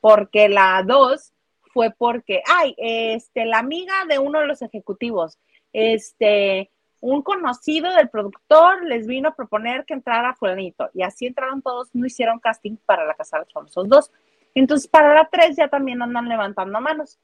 Porque 0.00 0.48
la 0.48 0.82
dos 0.84 1.32
fue 1.72 1.90
porque, 1.96 2.42
ay, 2.46 2.74
este, 2.78 3.44
la 3.44 3.58
amiga 3.58 3.92
de 4.08 4.18
uno 4.18 4.40
de 4.40 4.46
los 4.46 4.62
ejecutivos, 4.62 5.38
este, 5.72 6.70
un 7.00 7.22
conocido 7.22 7.92
del 7.94 8.08
productor 8.08 8.84
les 8.84 9.06
vino 9.06 9.30
a 9.30 9.34
proponer 9.34 9.84
que 9.84 9.94
entrara 9.94 10.34
fulanito 10.34 10.90
y 10.94 11.02
así 11.02 11.26
entraron 11.26 11.60
todos, 11.60 11.88
no 11.94 12.06
hicieron 12.06 12.38
casting 12.38 12.76
para 12.86 13.04
la 13.04 13.14
Casa 13.14 13.38
de 13.38 13.44
los 13.44 13.52
Famosos 13.52 13.88
dos. 13.88 14.10
Entonces, 14.54 14.88
para 14.88 15.14
la 15.14 15.28
tres 15.30 15.56
ya 15.56 15.68
también 15.68 16.00
andan 16.02 16.28
levantando 16.28 16.80
manos 16.80 17.18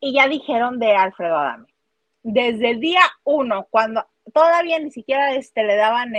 y 0.00 0.14
ya 0.14 0.28
dijeron 0.28 0.78
de 0.78 0.94
Alfredo 0.94 1.36
Adame. 1.36 1.66
Desde 2.22 2.70
el 2.70 2.80
día 2.80 3.00
uno, 3.24 3.66
cuando 3.70 4.06
todavía 4.32 4.78
ni 4.78 4.90
siquiera 4.90 5.34
este, 5.34 5.64
le 5.64 5.76
daban 5.76 6.12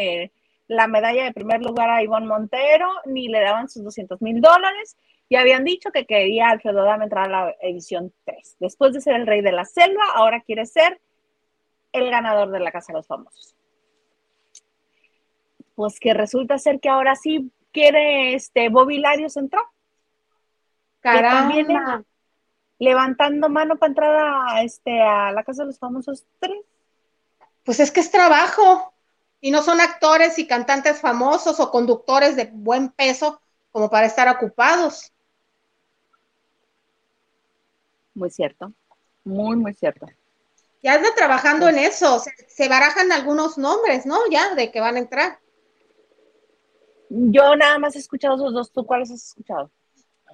la 0.68 0.88
medalla 0.88 1.24
de 1.24 1.34
primer 1.34 1.62
lugar 1.62 1.90
a 1.90 2.04
Ivonne 2.04 2.28
Montero, 2.28 2.90
ni 3.06 3.28
le 3.28 3.40
daban 3.40 3.70
sus 3.70 3.84
200 3.84 4.22
mil 4.22 4.42
dólares, 4.42 4.98
y 5.30 5.36
habían 5.36 5.64
dicho 5.64 5.92
que 5.92 6.08
quería 6.08 6.50
Alfredo 6.50 6.82
Adame 6.82 7.04
entrar 7.04 7.28
a 7.28 7.46
la 7.46 7.56
edición 7.62 8.12
3. 8.26 8.58
Después 8.60 8.94
de 8.94 9.02
ser 9.02 9.16
el 9.16 9.28
rey 9.28 9.42
de 9.42 9.52
la 9.52 9.64
selva, 9.64 10.04
ahora 10.16 10.42
quiere 10.42 10.66
ser 10.66 11.00
el 11.92 12.10
ganador 12.10 12.50
de 12.50 12.60
la 12.60 12.72
Casa 12.72 12.92
de 12.92 12.98
los 12.98 13.08
Famosos. 13.08 13.56
Pues 15.76 16.00
que 16.00 16.16
resulta 16.16 16.58
ser 16.58 16.80
que 16.80 16.90
ahora 16.90 17.16
sí 17.16 17.52
quiere 17.72 18.34
este 18.34 18.70
Bobby 18.70 18.98
Larios 18.98 19.38
entrar. 19.38 19.64
Caramba. 21.00 22.04
levantando 22.80 23.48
mano 23.48 23.78
para 23.78 23.90
entrar 23.90 24.16
a, 24.16 24.64
este, 24.64 25.00
a 25.00 25.32
la 25.32 25.44
Casa 25.44 25.62
de 25.62 25.68
los 25.68 25.80
Famosos 25.80 26.26
3. 26.40 26.54
Pues 27.64 27.80
es 27.80 27.92
que 27.92 28.00
es 28.00 28.10
trabajo. 28.10 28.94
Y 29.42 29.52
no 29.52 29.62
son 29.62 29.80
actores 29.80 30.40
y 30.40 30.48
cantantes 30.48 31.00
famosos 31.00 31.60
o 31.60 31.72
conductores 31.72 32.36
de 32.36 32.50
buen 32.52 32.90
peso 32.90 33.40
como 33.72 33.90
para 33.90 34.08
estar 34.08 34.28
ocupados. 34.28 35.14
Muy 38.20 38.30
cierto, 38.30 38.74
muy, 39.24 39.56
muy 39.56 39.74
cierto. 39.74 40.06
Ya 40.84 40.96
anda 40.96 41.08
trabajando 41.16 41.70
en 41.70 41.80
eso, 41.80 42.22
se, 42.50 42.68
barajan 42.68 43.14
algunos 43.14 43.58
nombres, 43.58 44.06
¿no? 44.06 44.20
Ya 44.30 44.56
de 44.56 44.72
que 44.72 44.82
van 44.82 44.98
a 44.98 45.00
entrar. 45.00 45.40
Yo 47.10 47.56
nada 47.56 47.80
más 47.80 47.96
he 47.96 48.00
escuchado 48.00 48.36
esos 48.36 48.54
dos, 48.54 48.74
¿tú 48.74 48.86
cuáles 48.86 49.10
has 49.10 49.24
escuchado? 49.24 49.72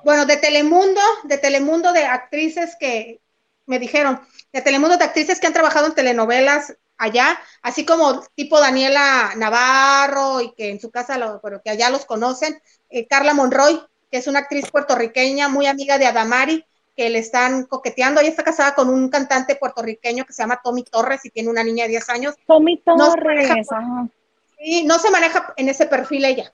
Bueno, 0.04 0.26
de 0.26 0.38
Telemundo, 0.38 1.00
de 1.26 1.38
Telemundo 1.38 1.94
de 1.94 2.06
actrices 2.06 2.76
que 2.80 3.22
me 3.68 3.78
dijeron, 3.78 4.20
de 4.52 4.62
Telemundo 4.62 4.98
de 4.98 5.06
actrices 5.06 5.40
que 5.40 5.46
han 5.46 5.54
trabajado 5.54 5.86
en 5.86 5.94
telenovelas 5.94 6.76
allá, 6.98 7.40
así 7.62 7.86
como 7.86 8.24
tipo 8.34 8.60
Daniela 8.60 9.34
Navarro 9.38 10.42
y 10.42 10.56
que 10.56 10.72
en 10.72 10.80
su 10.80 10.90
casa, 10.90 11.20
lo, 11.20 11.40
pero 11.40 11.62
que 11.62 11.70
allá 11.70 11.92
los 11.92 12.06
conocen, 12.06 12.60
eh, 12.90 13.06
Carla 13.06 13.36
Monroy, 13.36 13.80
que 14.10 14.18
es 14.18 14.26
una 14.26 14.40
actriz 14.40 14.72
puertorriqueña 14.72 15.50
muy 15.50 15.68
amiga 15.68 16.00
de 16.00 16.08
Adamari, 16.08 16.66
que 16.96 17.10
le 17.10 17.20
están 17.20 17.66
coqueteando. 17.66 18.22
Ella 18.22 18.30
está 18.30 18.44
casada 18.44 18.74
con 18.74 18.90
un 18.90 19.10
cantante 19.10 19.56
puertorriqueño 19.56 20.26
que 20.26 20.34
se 20.34 20.44
llama 20.44 20.62
Tommy 20.64 20.84
Torres 20.84 21.26
y 21.26 21.30
tiene 21.30 21.50
una 21.50 21.64
niña 21.64 21.84
de 21.84 21.90
10 21.90 22.10
años. 22.10 22.36
Tommy 22.48 22.78
Torres. 22.78 23.68
No 23.70 24.10
sí, 24.58 24.84
no 24.84 25.00
se 25.00 25.12
maneja 25.12 25.54
en 25.58 25.70
ese 25.70 25.86
perfil 25.86 26.26
ella. 26.26 26.52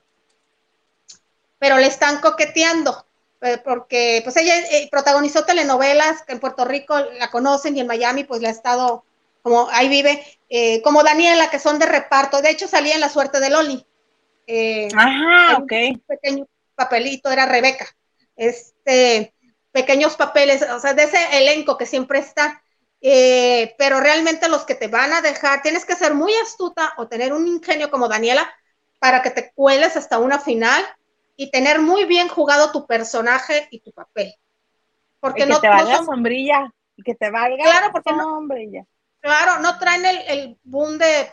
Pero 1.60 1.78
le 1.78 1.88
están 1.88 2.20
coqueteando 2.20 3.06
eh, 3.42 3.60
porque 3.64 4.22
pues 4.24 4.38
ella 4.38 4.54
eh, 4.72 4.88
protagonizó 4.92 5.46
telenovelas 5.46 6.24
que 6.24 6.34
en 6.34 6.40
Puerto 6.40 6.66
Rico 6.66 6.96
la 7.18 7.30
conocen 7.30 7.76
y 7.76 7.80
en 7.80 7.88
Miami 7.88 8.24
pues 8.24 8.42
le 8.42 8.48
ha 8.48 8.52
estado 8.52 9.04
como 9.42 9.68
ahí 9.72 9.90
vive, 9.90 10.24
eh, 10.50 10.84
como 10.84 11.04
Daniela, 11.04 11.50
que 11.50 11.58
son 11.58 11.80
de 11.80 11.88
reparto. 11.88 12.44
De 12.44 12.52
hecho, 12.52 12.68
salía 12.68 12.94
en 12.94 13.02
La 13.02 13.10
Suerte 13.10 13.40
de 13.40 13.50
Loli. 13.50 13.86
Ajá, 14.96 15.58
ok. 15.58 15.72
Un 15.94 16.04
pequeño 16.08 16.48
papelito, 16.76 17.32
era 17.32 17.48
Rebeca. 17.48 17.88
Este, 18.36 19.34
pequeños 19.72 20.16
papeles, 20.16 20.64
o 20.70 20.80
sea, 20.80 20.94
de 20.94 21.04
ese 21.04 21.38
elenco 21.38 21.78
que 21.78 21.86
siempre 21.86 22.20
está. 22.20 22.62
Eh, 23.04 23.74
pero 23.80 24.00
realmente 24.00 24.48
los 24.48 24.64
que 24.64 24.76
te 24.76 24.88
van 24.88 25.12
a 25.12 25.22
dejar, 25.22 25.64
tienes 25.64 25.86
que 25.86 25.96
ser 25.96 26.14
muy 26.14 26.34
astuta 26.36 26.94
o 26.98 27.08
tener 27.08 27.34
un 27.34 27.48
ingenio 27.48 27.90
como 27.90 28.08
Daniela 28.08 28.48
para 29.00 29.24
que 29.24 29.32
te 29.32 29.52
cueles 29.56 29.98
hasta 29.98 30.20
una 30.20 30.38
final 30.38 30.86
y 31.36 31.50
tener 31.50 31.80
muy 31.80 32.06
bien 32.06 32.28
jugado 32.28 32.72
tu 32.72 32.86
personaje 32.86 33.68
y 33.72 33.80
tu 33.80 33.92
papel. 33.92 34.36
Porque 35.20 35.44
que 35.44 35.50
no 35.50 35.60
te 35.60 35.68
valga 35.68 36.04
sombrilla 36.04 36.72
y 36.96 37.02
que 37.02 37.16
te 37.16 37.32
valga 37.32 37.64
claro, 37.64 37.92
porque 37.92 38.12
sombrilla. 38.12 38.86
claro, 39.20 39.60
no 39.60 39.80
traen 39.80 40.06
el, 40.06 40.18
el 40.28 40.58
boom 40.64 41.00
de 41.00 41.28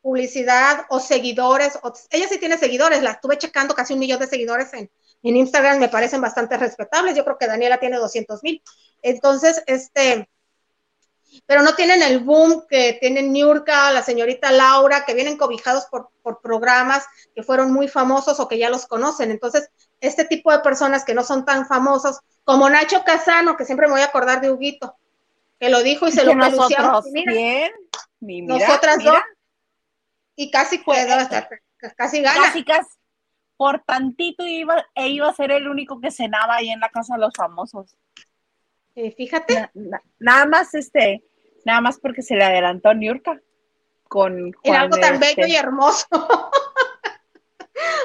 publicidad 0.00 0.86
o 0.88 0.98
seguidores. 0.98 1.78
ella 2.10 2.28
sí 2.28 2.38
tiene 2.38 2.56
seguidores, 2.56 3.02
la 3.02 3.12
estuve 3.12 3.36
checando 3.36 3.74
casi 3.74 3.92
un 3.92 4.00
millón 4.00 4.20
de 4.20 4.26
seguidores 4.26 4.72
en, 4.72 4.90
en 5.30 5.36
Instagram 5.36 5.78
me 5.78 5.88
parecen 5.88 6.20
bastante 6.20 6.56
respetables. 6.56 7.16
Yo 7.16 7.24
creo 7.24 7.38
que 7.38 7.46
Daniela 7.46 7.78
tiene 7.78 7.96
200 7.96 8.42
mil. 8.42 8.62
Entonces, 9.02 9.62
este, 9.66 10.28
pero 11.46 11.62
no 11.62 11.74
tienen 11.74 12.02
el 12.02 12.20
boom 12.20 12.66
que 12.68 12.98
tienen 13.00 13.32
Niurka, 13.32 13.90
la 13.90 14.02
señorita 14.02 14.52
Laura, 14.52 15.04
que 15.04 15.14
vienen 15.14 15.38
cobijados 15.38 15.86
por, 15.86 16.10
programas 16.42 17.04
que 17.34 17.42
fueron 17.42 17.72
muy 17.72 17.88
famosos 17.88 18.38
o 18.38 18.48
que 18.48 18.58
ya 18.58 18.70
los 18.70 18.86
conocen. 18.86 19.30
Entonces, 19.30 19.70
este 20.00 20.24
tipo 20.24 20.52
de 20.52 20.60
personas 20.60 21.04
que 21.04 21.14
no 21.14 21.24
son 21.24 21.44
tan 21.44 21.66
famosos, 21.66 22.20
como 22.44 22.68
Nacho 22.68 23.02
Casano, 23.04 23.56
que 23.56 23.64
siempre 23.64 23.86
me 23.86 23.94
voy 23.94 24.02
a 24.02 24.06
acordar 24.06 24.40
de 24.40 24.50
Huguito, 24.50 24.96
que 25.58 25.68
lo 25.68 25.82
dijo 25.82 26.06
y 26.06 26.12
se 26.12 26.24
lo 26.24 26.34
nosotros 26.34 27.06
bien, 27.12 27.72
nosotras 28.20 29.02
dos, 29.02 29.20
y 30.36 30.50
casi 30.50 30.78
puede, 30.78 31.06
casi 31.96 32.22
gana. 32.22 32.42
Casi, 32.42 32.64
casi, 32.64 32.88
por 33.56 33.82
tantito 33.84 34.46
iba, 34.46 34.84
e 34.94 35.08
iba 35.08 35.28
a 35.28 35.34
ser 35.34 35.52
el 35.52 35.68
único 35.68 36.00
que 36.00 36.10
cenaba 36.10 36.56
ahí 36.56 36.70
en 36.70 36.80
la 36.80 36.88
casa 36.88 37.14
de 37.14 37.20
los 37.20 37.34
famosos. 37.34 37.96
Eh, 38.94 39.12
fíjate. 39.12 39.70
nada 40.18 40.46
más 40.46 40.74
este, 40.74 41.24
nada 41.64 41.80
más 41.80 41.98
porque 41.98 42.22
se 42.22 42.34
le 42.34 42.44
adelantó 42.44 42.90
a 42.90 42.94
Niurka 42.94 43.40
con 44.08 44.52
Juan 44.52 44.82
algo 44.82 44.98
tan 44.98 45.18
bello 45.18 45.46
y 45.46 45.52
este 45.52 45.56
hermoso. 45.56 46.06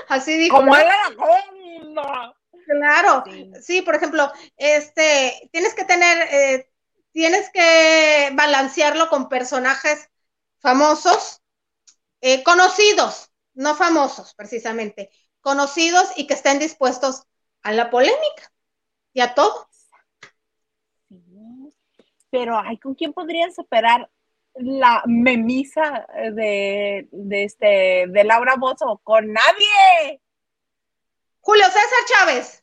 Así 0.07 0.37
dijo. 0.37 0.57
Como 0.57 0.75
era 0.75 0.95
Claro, 2.67 3.23
sí. 3.61 3.81
por 3.81 3.95
ejemplo, 3.95 4.31
este, 4.57 5.49
tienes 5.51 5.73
que 5.73 5.85
tener, 5.85 6.17
eh, 6.31 6.69
tienes 7.11 7.49
que 7.49 8.31
balancearlo 8.33 9.09
con 9.09 9.29
personajes 9.29 10.09
famosos, 10.59 11.41
eh, 12.21 12.43
conocidos, 12.43 13.31
no 13.53 13.75
famosos 13.75 14.33
precisamente, 14.35 15.09
conocidos 15.47 16.11
y 16.17 16.27
que 16.27 16.33
estén 16.33 16.59
dispuestos 16.59 17.23
a 17.63 17.71
la 17.71 17.89
polémica 17.89 18.51
y 19.13 19.21
a 19.21 19.33
todo. 19.33 19.69
Pero, 22.29 22.59
ay, 22.59 22.77
¿con 22.79 22.95
quién 22.95 23.13
podrían 23.13 23.53
superar 23.53 24.11
la 24.55 25.03
memisa 25.05 26.05
de, 26.33 27.07
este, 27.31 28.07
de 28.09 28.23
Laura 28.25 28.55
Bozo? 28.57 28.99
¡Con 29.05 29.31
nadie! 29.31 30.21
Julio 31.39 31.63
César 31.67 32.03
Chávez. 32.07 32.61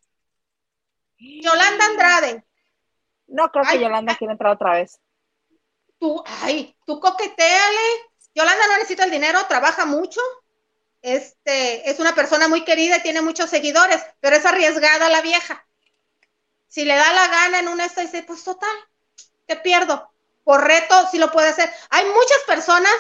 Yolanda 1.17 1.87
Andrade. 1.87 2.45
No 3.29 3.51
creo 3.51 3.65
que 3.65 3.81
Yolanda 3.81 4.15
quiera 4.15 4.35
entrar 4.35 4.53
otra 4.53 4.73
vez. 4.73 5.01
Tú, 5.99 6.23
ay, 6.43 6.77
tú 6.85 7.01
coqueteale. 7.01 7.87
Yolanda 8.35 8.67
no 8.67 8.75
necesita 8.75 9.05
el 9.05 9.11
dinero, 9.11 9.39
trabaja 9.49 9.87
mucho 9.87 10.21
este, 11.05 11.91
es 11.91 12.01
una 12.01 12.15
persona 12.15 12.49
muy 12.49 12.65
querida 12.65 12.97
y 12.97 13.03
tiene 13.03 13.21
muchos 13.21 13.51
seguidores, 13.51 14.03
pero 14.21 14.37
es 14.37 14.47
arriesgada 14.47 15.11
la 15.11 15.21
vieja. 15.21 15.67
Si 16.67 16.83
le 16.85 16.97
da 16.97 17.13
la 17.13 17.29
gana 17.29 17.59
en 17.59 17.69
un 17.69 17.81
esto, 17.83 18.01
dice, 18.01 18.23
pues 18.23 18.43
total, 18.43 18.75
¿qué 19.47 19.57
pierdo? 19.57 20.11
Por 20.45 20.65
reto, 20.65 21.07
sí 21.11 21.19
lo 21.19 21.31
puede 21.31 21.49
hacer. 21.49 21.71
Hay 21.91 22.07
muchas 22.07 22.39
personas 22.47 22.95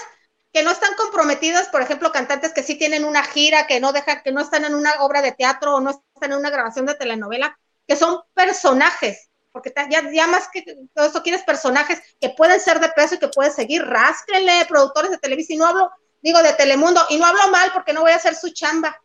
que 0.53 0.63
no 0.63 0.71
están 0.71 0.95
comprometidas, 0.97 1.69
por 1.69 1.81
ejemplo, 1.81 2.13
cantantes 2.13 2.53
que 2.53 2.63
sí 2.63 2.75
tienen 2.75 3.07
una 3.07 3.25
gira, 3.25 3.67
que 3.67 3.81
no 3.81 3.93
dejan, 3.93 4.23
que 4.23 4.33
no 4.33 4.43
están 4.43 4.67
en 4.67 4.75
una 4.75 4.93
obra 5.01 5.23
de 5.23 5.33
teatro 5.33 5.77
o 5.77 5.81
no 5.81 5.91
están 5.91 6.33
en 6.33 6.39
una 6.39 6.51
grabación 6.51 6.85
de 6.85 6.95
telenovela, 6.97 7.59
que 7.89 7.97
son 7.97 8.21
personajes, 8.35 9.31
porque 9.51 9.73
ya, 9.91 10.11
ya 10.13 10.27
más 10.27 10.49
que 10.53 10.63
todo 10.95 11.07
eso 11.07 11.23
quieres 11.23 11.43
personajes 11.43 12.03
que 12.21 12.29
pueden 12.31 12.61
ser 12.61 12.81
de 12.81 12.91
peso 12.91 13.15
y 13.15 13.19
que 13.19 13.29
pueden 13.29 13.53
seguir, 13.53 13.83
rásquenle, 13.83 14.67
productores 14.67 15.11
de 15.11 15.19
televisión, 15.19 15.57
y 15.57 15.59
no 15.61 15.67
hablo, 15.67 15.91
digo, 16.25 16.43
de 16.43 16.55
Telemundo, 16.55 17.03
y 17.11 17.18
no 17.18 17.27
hablo 17.27 17.49
mal 17.51 17.70
porque 17.72 17.93
no 17.93 18.01
voy 18.01 18.12
a 18.12 18.16
hacer 18.16 18.35
su 18.35 18.49
chamba. 18.51 18.99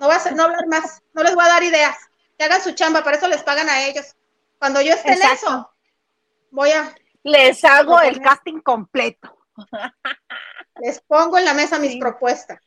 No 0.00 0.06
voy 0.06 0.14
a 0.14 0.16
hacer, 0.16 0.34
no 0.34 0.44
hablar 0.44 0.66
más, 0.68 1.02
no 1.12 1.22
les 1.22 1.34
voy 1.34 1.44
a 1.44 1.48
dar 1.48 1.62
ideas, 1.62 1.96
que 2.38 2.44
hagan 2.44 2.62
su 2.62 2.72
chamba, 2.72 3.04
para 3.04 3.18
eso 3.18 3.28
les 3.28 3.42
pagan 3.42 3.68
a 3.68 3.84
ellos. 3.84 4.16
Cuando 4.58 4.80
yo 4.80 4.94
esté 4.94 5.12
en 5.12 5.22
eso, 5.22 5.70
voy 6.50 6.70
a... 6.70 6.94
Les 7.22 7.62
hago 7.64 8.00
el 8.00 8.20
casting 8.20 8.60
completo. 8.60 9.36
Les 10.80 11.00
pongo 11.02 11.38
en 11.38 11.44
la 11.44 11.54
mesa 11.54 11.78
mis 11.78 11.96
propuestas. 11.96 12.58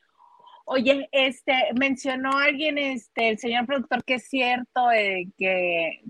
Oye, 0.65 1.09
este, 1.11 1.53
mencionó 1.79 2.37
alguien, 2.37 2.77
este, 2.77 3.29
el 3.29 3.39
señor 3.39 3.65
productor, 3.65 4.03
que 4.03 4.15
es 4.15 4.29
cierto 4.29 4.91
eh, 4.91 5.27
que 5.37 6.01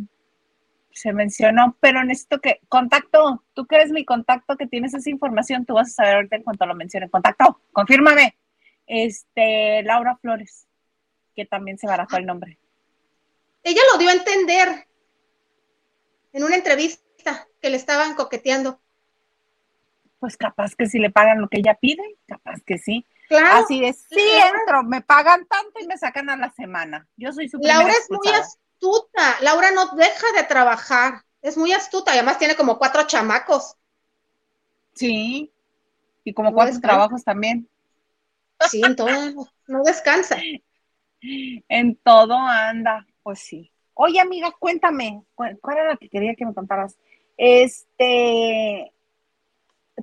se 0.97 1.13
mencionó, 1.13 1.77
pero 1.79 2.03
necesito 2.03 2.41
que, 2.41 2.59
contacto, 2.69 3.43
tú 3.53 3.67
que 3.67 3.75
eres 3.75 3.91
mi 3.91 4.03
contacto, 4.03 4.57
que 4.57 4.65
tienes 4.65 4.95
esa 4.95 5.09
información, 5.09 5.65
tú 5.65 5.75
vas 5.75 5.89
a 5.89 5.91
saber 5.91 6.15
ahorita 6.15 6.37
en 6.37 6.43
cuanto 6.43 6.65
lo 6.65 6.73
mencione. 6.73 7.09
Contacto, 7.09 7.61
confírmame. 7.71 8.35
Este, 8.87 9.83
Laura 9.83 10.17
Flores, 10.17 10.67
que 11.35 11.45
también 11.45 11.77
se 11.77 11.85
barajó 11.85 12.17
el 12.17 12.25
nombre. 12.25 12.57
Ella 13.63 13.81
lo 13.91 13.99
dio 13.99 14.09
a 14.09 14.13
entender 14.13 14.87
en 16.33 16.43
una 16.43 16.55
entrevista 16.55 17.47
que 17.61 17.69
le 17.69 17.77
estaban 17.77 18.15
coqueteando. 18.15 18.79
Pues 20.19 20.35
capaz 20.35 20.73
que 20.73 20.87
si 20.87 20.97
le 20.97 21.11
pagan 21.11 21.41
lo 21.41 21.47
que 21.47 21.59
ella 21.59 21.75
pide, 21.75 22.17
capaz 22.27 22.61
que 22.65 22.79
sí. 22.79 23.05
Claro. 23.27 23.63
Así 23.63 23.85
es, 23.85 24.05
sí 24.09 24.19
entro, 24.19 24.83
me 24.83 25.01
pagan 25.01 25.45
tanto 25.47 25.79
y 25.79 25.85
me 25.85 25.97
sacan 25.97 26.29
a 26.29 26.37
la 26.37 26.49
semana. 26.49 27.07
Yo 27.17 27.31
soy 27.33 27.49
su 27.49 27.59
Laura 27.61 27.91
es 27.91 28.07
muy 28.09 28.19
astuta, 28.77 29.37
Laura 29.41 29.71
no 29.71 29.95
deja 29.95 30.27
de 30.35 30.43
trabajar, 30.43 31.23
es 31.41 31.57
muy 31.57 31.71
astuta, 31.73 32.11
además 32.11 32.37
tiene 32.37 32.55
como 32.55 32.77
cuatro 32.77 33.05
chamacos. 33.07 33.75
Sí, 34.93 35.51
y 36.23 36.33
como 36.33 36.53
cuatro 36.53 36.79
trabajos 36.79 37.23
también. 37.23 37.69
Sí, 38.69 38.81
en 38.83 38.95
todo, 38.95 39.09
no 39.67 39.83
descansa. 39.83 40.37
En 41.67 41.95
todo 41.95 42.35
anda, 42.35 43.05
pues 43.23 43.39
sí. 43.39 43.71
Oye, 43.93 44.19
amiga, 44.19 44.51
cuéntame, 44.59 45.23
¿cuál, 45.33 45.57
era 45.71 45.89
la 45.89 45.97
que 45.97 46.09
quería 46.09 46.35
que 46.35 46.45
me 46.45 46.53
contaras? 46.53 46.95
Este, 47.35 48.91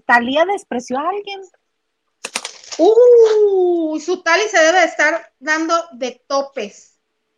¿Talía 0.06 0.44
despreció 0.44 0.98
a 0.98 1.08
alguien? 1.08 1.40
Uh, 2.78 4.00
su 4.00 4.22
tali 4.22 4.42
se 4.48 4.58
debe 4.58 4.82
estar 4.84 5.32
dando 5.38 5.74
de 5.92 6.20
topes. 6.26 6.93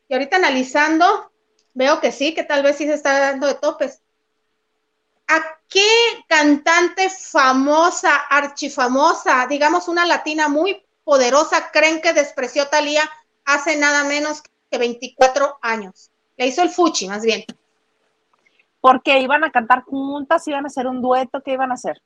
Y 0.09 0.15
ahorita 0.15 0.37
analizando, 0.37 1.33
veo 1.75 2.01
que 2.01 2.13
sí, 2.13 2.35
que 2.35 2.45
tal 2.45 2.63
vez 2.63 2.77
sí 2.77 2.87
se 2.87 2.95
está 2.95 3.19
dando 3.19 3.47
de 3.47 3.55
topes. 3.55 4.03
¿A 5.29 5.59
qué 5.69 5.89
cantante 6.29 7.11
famosa, 7.11 8.17
archifamosa, 8.17 9.47
digamos 9.49 9.89
una 9.89 10.07
latina 10.07 10.49
muy 10.49 10.85
poderosa, 11.05 11.71
creen 11.73 12.01
que 12.01 12.13
despreció 12.13 12.69
Talía 12.69 13.03
hace 13.45 13.77
nada 13.77 14.05
menos 14.05 14.43
que 14.71 14.79
24 14.79 15.59
años? 15.63 16.11
Le 16.37 16.47
hizo 16.47 16.63
el 16.63 16.71
fuchi, 16.71 17.09
más 17.09 17.23
bien. 17.23 17.45
Porque 18.81 19.19
iban 19.19 19.43
a 19.43 19.51
cantar 19.51 19.83
juntas, 19.83 20.47
iban 20.47 20.65
a 20.65 20.69
hacer 20.69 20.87
un 20.87 21.03
dueto, 21.03 21.43
¿qué 21.43 21.53
iban 21.53 21.73
a 21.73 21.75
hacer? 21.75 22.01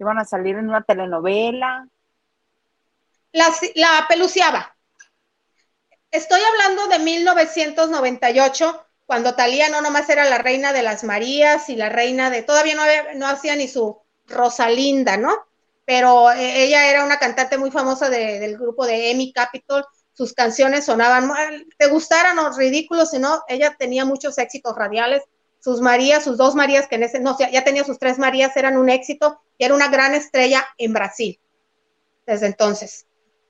Iban 0.00 0.18
a 0.18 0.24
salir 0.24 0.56
en 0.56 0.68
una 0.68 0.82
telenovela 0.82 1.86
la, 3.34 4.06
peluciaba. 4.08 4.73
Estoy 6.14 6.40
hablando 6.42 6.86
de 6.86 7.00
1998, 7.00 8.86
cuando 9.04 9.34
Talía 9.34 9.68
no 9.68 9.80
nomás 9.80 10.08
era 10.08 10.24
la 10.24 10.38
reina 10.38 10.72
de 10.72 10.84
las 10.84 11.02
Marías 11.02 11.68
y 11.68 11.74
la 11.74 11.88
reina 11.88 12.30
de, 12.30 12.42
todavía 12.42 12.76
no, 12.76 12.84
no 13.16 13.26
hacía 13.26 13.56
ni 13.56 13.66
su 13.66 14.00
Rosalinda, 14.28 15.16
¿no? 15.16 15.34
Pero 15.84 16.30
eh, 16.30 16.62
ella 16.62 16.88
era 16.88 17.04
una 17.04 17.18
cantante 17.18 17.58
muy 17.58 17.72
famosa 17.72 18.10
del 18.10 18.56
grupo 18.56 18.86
de 18.86 19.10
Emmy 19.10 19.32
Capitol, 19.32 19.84
sus 20.12 20.34
canciones 20.34 20.84
sonaban, 20.84 21.32
te 21.78 21.88
gustaran 21.88 22.38
o 22.38 22.56
ridículos, 22.56 23.10
sino 23.10 23.42
ella 23.48 23.74
tenía 23.76 24.04
muchos 24.04 24.38
éxitos 24.38 24.76
radiales, 24.76 25.24
sus 25.58 25.80
Marías, 25.80 26.22
sus 26.22 26.36
dos 26.36 26.54
Marías, 26.54 26.86
que 26.86 26.94
en 26.94 27.02
ese, 27.02 27.18
no, 27.18 27.36
ya 27.36 27.64
tenía 27.64 27.82
sus 27.82 27.98
tres 27.98 28.20
Marías, 28.20 28.56
eran 28.56 28.76
un 28.76 28.88
éxito 28.88 29.40
y 29.58 29.64
era 29.64 29.74
una 29.74 29.88
gran 29.88 30.14
estrella 30.14 30.64
en 30.78 30.92
Brasil 30.92 31.40
desde 32.24 32.46
entonces 32.46 33.04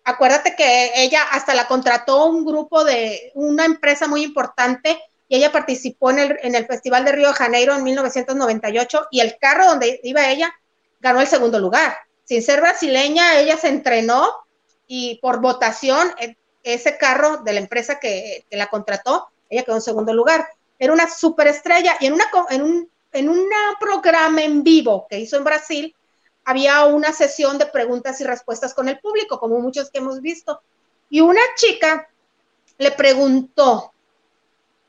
acuérdate 0.05 0.55
que 0.55 0.93
ella 1.03 1.23
hasta 1.31 1.55
la 1.55 1.67
contrató 1.67 2.27
un 2.27 2.45
grupo 2.45 2.85
de 2.85 3.33
una 3.35 3.65
empresa 3.65 4.07
muy 4.07 4.23
importante 4.23 5.01
y 5.29 5.37
ella 5.37 5.51
participó 5.51 6.11
en 6.11 6.19
el, 6.19 6.39
en 6.43 6.55
el 6.55 6.67
Festival 6.67 7.05
de 7.05 7.13
Río 7.13 7.29
de 7.29 7.35
Janeiro 7.35 7.75
en 7.75 7.83
1998 7.83 9.09
y 9.11 9.21
el 9.21 9.39
carro 9.39 9.67
donde 9.67 10.01
iba 10.03 10.29
ella 10.29 10.55
ganó 11.01 11.21
el 11.21 11.27
segundo 11.27 11.59
lugar. 11.59 11.97
Sin 12.25 12.43
ser 12.43 12.61
brasileña, 12.61 13.39
ella 13.39 13.57
se 13.57 13.69
entrenó 13.69 14.31
y 14.87 15.19
por 15.21 15.41
votación 15.41 16.13
e, 16.21 16.37
ese 16.63 16.97
carro 16.99 17.39
de 17.39 17.53
la 17.53 17.61
empresa 17.61 17.99
que, 17.99 18.45
que 18.51 18.57
la 18.57 18.69
contrató, 18.69 19.29
ella 19.49 19.63
quedó 19.63 19.77
en 19.77 19.83
segundo 19.83 20.13
lugar. 20.13 20.49
Era 20.79 20.93
una 20.93 21.09
superestrella 21.09 21.97
y 22.01 22.07
en, 22.07 22.15
una, 22.15 22.25
en, 22.51 22.63
un, 22.63 22.91
en 23.13 23.29
un 23.29 23.49
programa 23.79 24.43
en 24.43 24.63
vivo 24.63 25.07
que 25.09 25.19
hizo 25.19 25.37
en 25.37 25.45
Brasil, 25.45 25.95
había 26.45 26.85
una 26.85 27.13
sesión 27.13 27.59
de 27.59 27.67
preguntas 27.67 28.21
y 28.21 28.25
respuestas 28.25 28.75
con 28.75 28.89
el 28.89 28.99
público, 28.99 29.39
como 29.39 29.59
muchos 29.61 29.91
que 29.91 29.99
hemos 29.99 30.21
visto. 30.21 30.63
Y 31.09 31.21
una 31.21 31.41
chica 31.57 32.09
le 32.79 32.91
preguntó, 32.93 33.93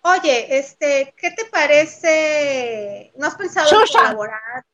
oye, 0.02 0.58
este, 0.58 1.14
¿qué 1.18 1.32
te 1.32 1.46
parece? 1.46 3.14
¿No 3.16 3.28
has 3.28 3.36
pensado 3.36 3.70
en 3.70 3.88
colaborar? 3.88 4.66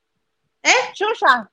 ¿Eh? 0.63 0.91
Shusha. 0.93 1.49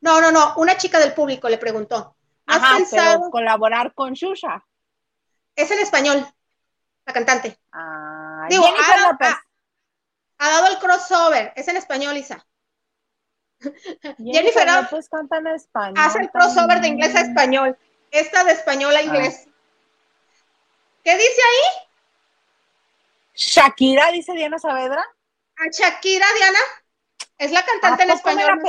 No, 0.00 0.20
no, 0.20 0.30
no, 0.30 0.54
una 0.56 0.76
chica 0.76 0.98
del 0.98 1.14
público 1.14 1.48
le 1.48 1.58
preguntó. 1.58 2.14
¿Has 2.46 2.76
pensado 2.76 3.30
colaborar 3.30 3.94
con 3.94 4.12
Shusha? 4.12 4.64
Es 5.56 5.70
en 5.70 5.78
español, 5.78 6.26
la 7.06 7.12
cantante. 7.12 7.58
Ah, 7.72 8.46
Digo, 8.50 8.66
ha, 8.66 9.18
ha, 10.38 10.50
dado 10.50 10.66
el 10.66 10.78
crossover, 10.78 11.52
es 11.56 11.68
en 11.68 11.76
español, 11.76 12.16
Isa. 12.16 12.44
Jennifer 14.18 14.66
López 14.66 15.08
canta 15.08 15.38
en 15.38 15.46
español. 15.48 15.94
Hace 15.98 16.20
el 16.20 16.30
crossover 16.30 16.80
de 16.80 16.88
inglés 16.88 17.14
a 17.14 17.20
español. 17.22 17.76
Esta 18.10 18.44
de 18.44 18.52
español 18.52 18.94
a 18.94 18.98
ah. 18.98 19.02
inglés. 19.02 19.46
¿Qué 21.02 21.14
dice 21.14 21.40
ahí? 21.42 21.84
Shakira, 23.34 24.10
dice 24.12 24.32
Diana 24.32 24.58
Saavedra. 24.58 25.04
¿A 25.56 25.70
Shakira, 25.70 26.26
Diana? 26.36 26.58
Es 27.38 27.50
la 27.50 27.64
cantante 27.64 28.04
en 28.04 28.10
español. 28.10 28.60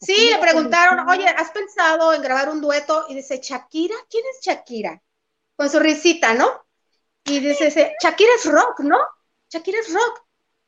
sí, 0.00 0.30
le 0.30 0.38
preguntaron, 0.38 1.08
oye, 1.08 1.26
¿has 1.28 1.50
pensado 1.50 2.12
en 2.12 2.22
grabar 2.22 2.50
un 2.50 2.60
dueto? 2.60 3.06
Y 3.08 3.14
dice, 3.14 3.40
¿Shakira? 3.42 3.96
¿Quién 4.10 4.24
es 4.30 4.44
Shakira? 4.44 5.02
Con 5.56 5.70
su 5.70 5.80
risita, 5.80 6.34
¿no? 6.34 6.66
Y 7.24 7.40
dice, 7.40 7.96
Shakira 8.00 8.30
es 8.36 8.44
rock, 8.44 8.80
¿no? 8.80 8.98
Shakira 9.48 9.80
es 9.80 9.92
rock. 9.92 10.25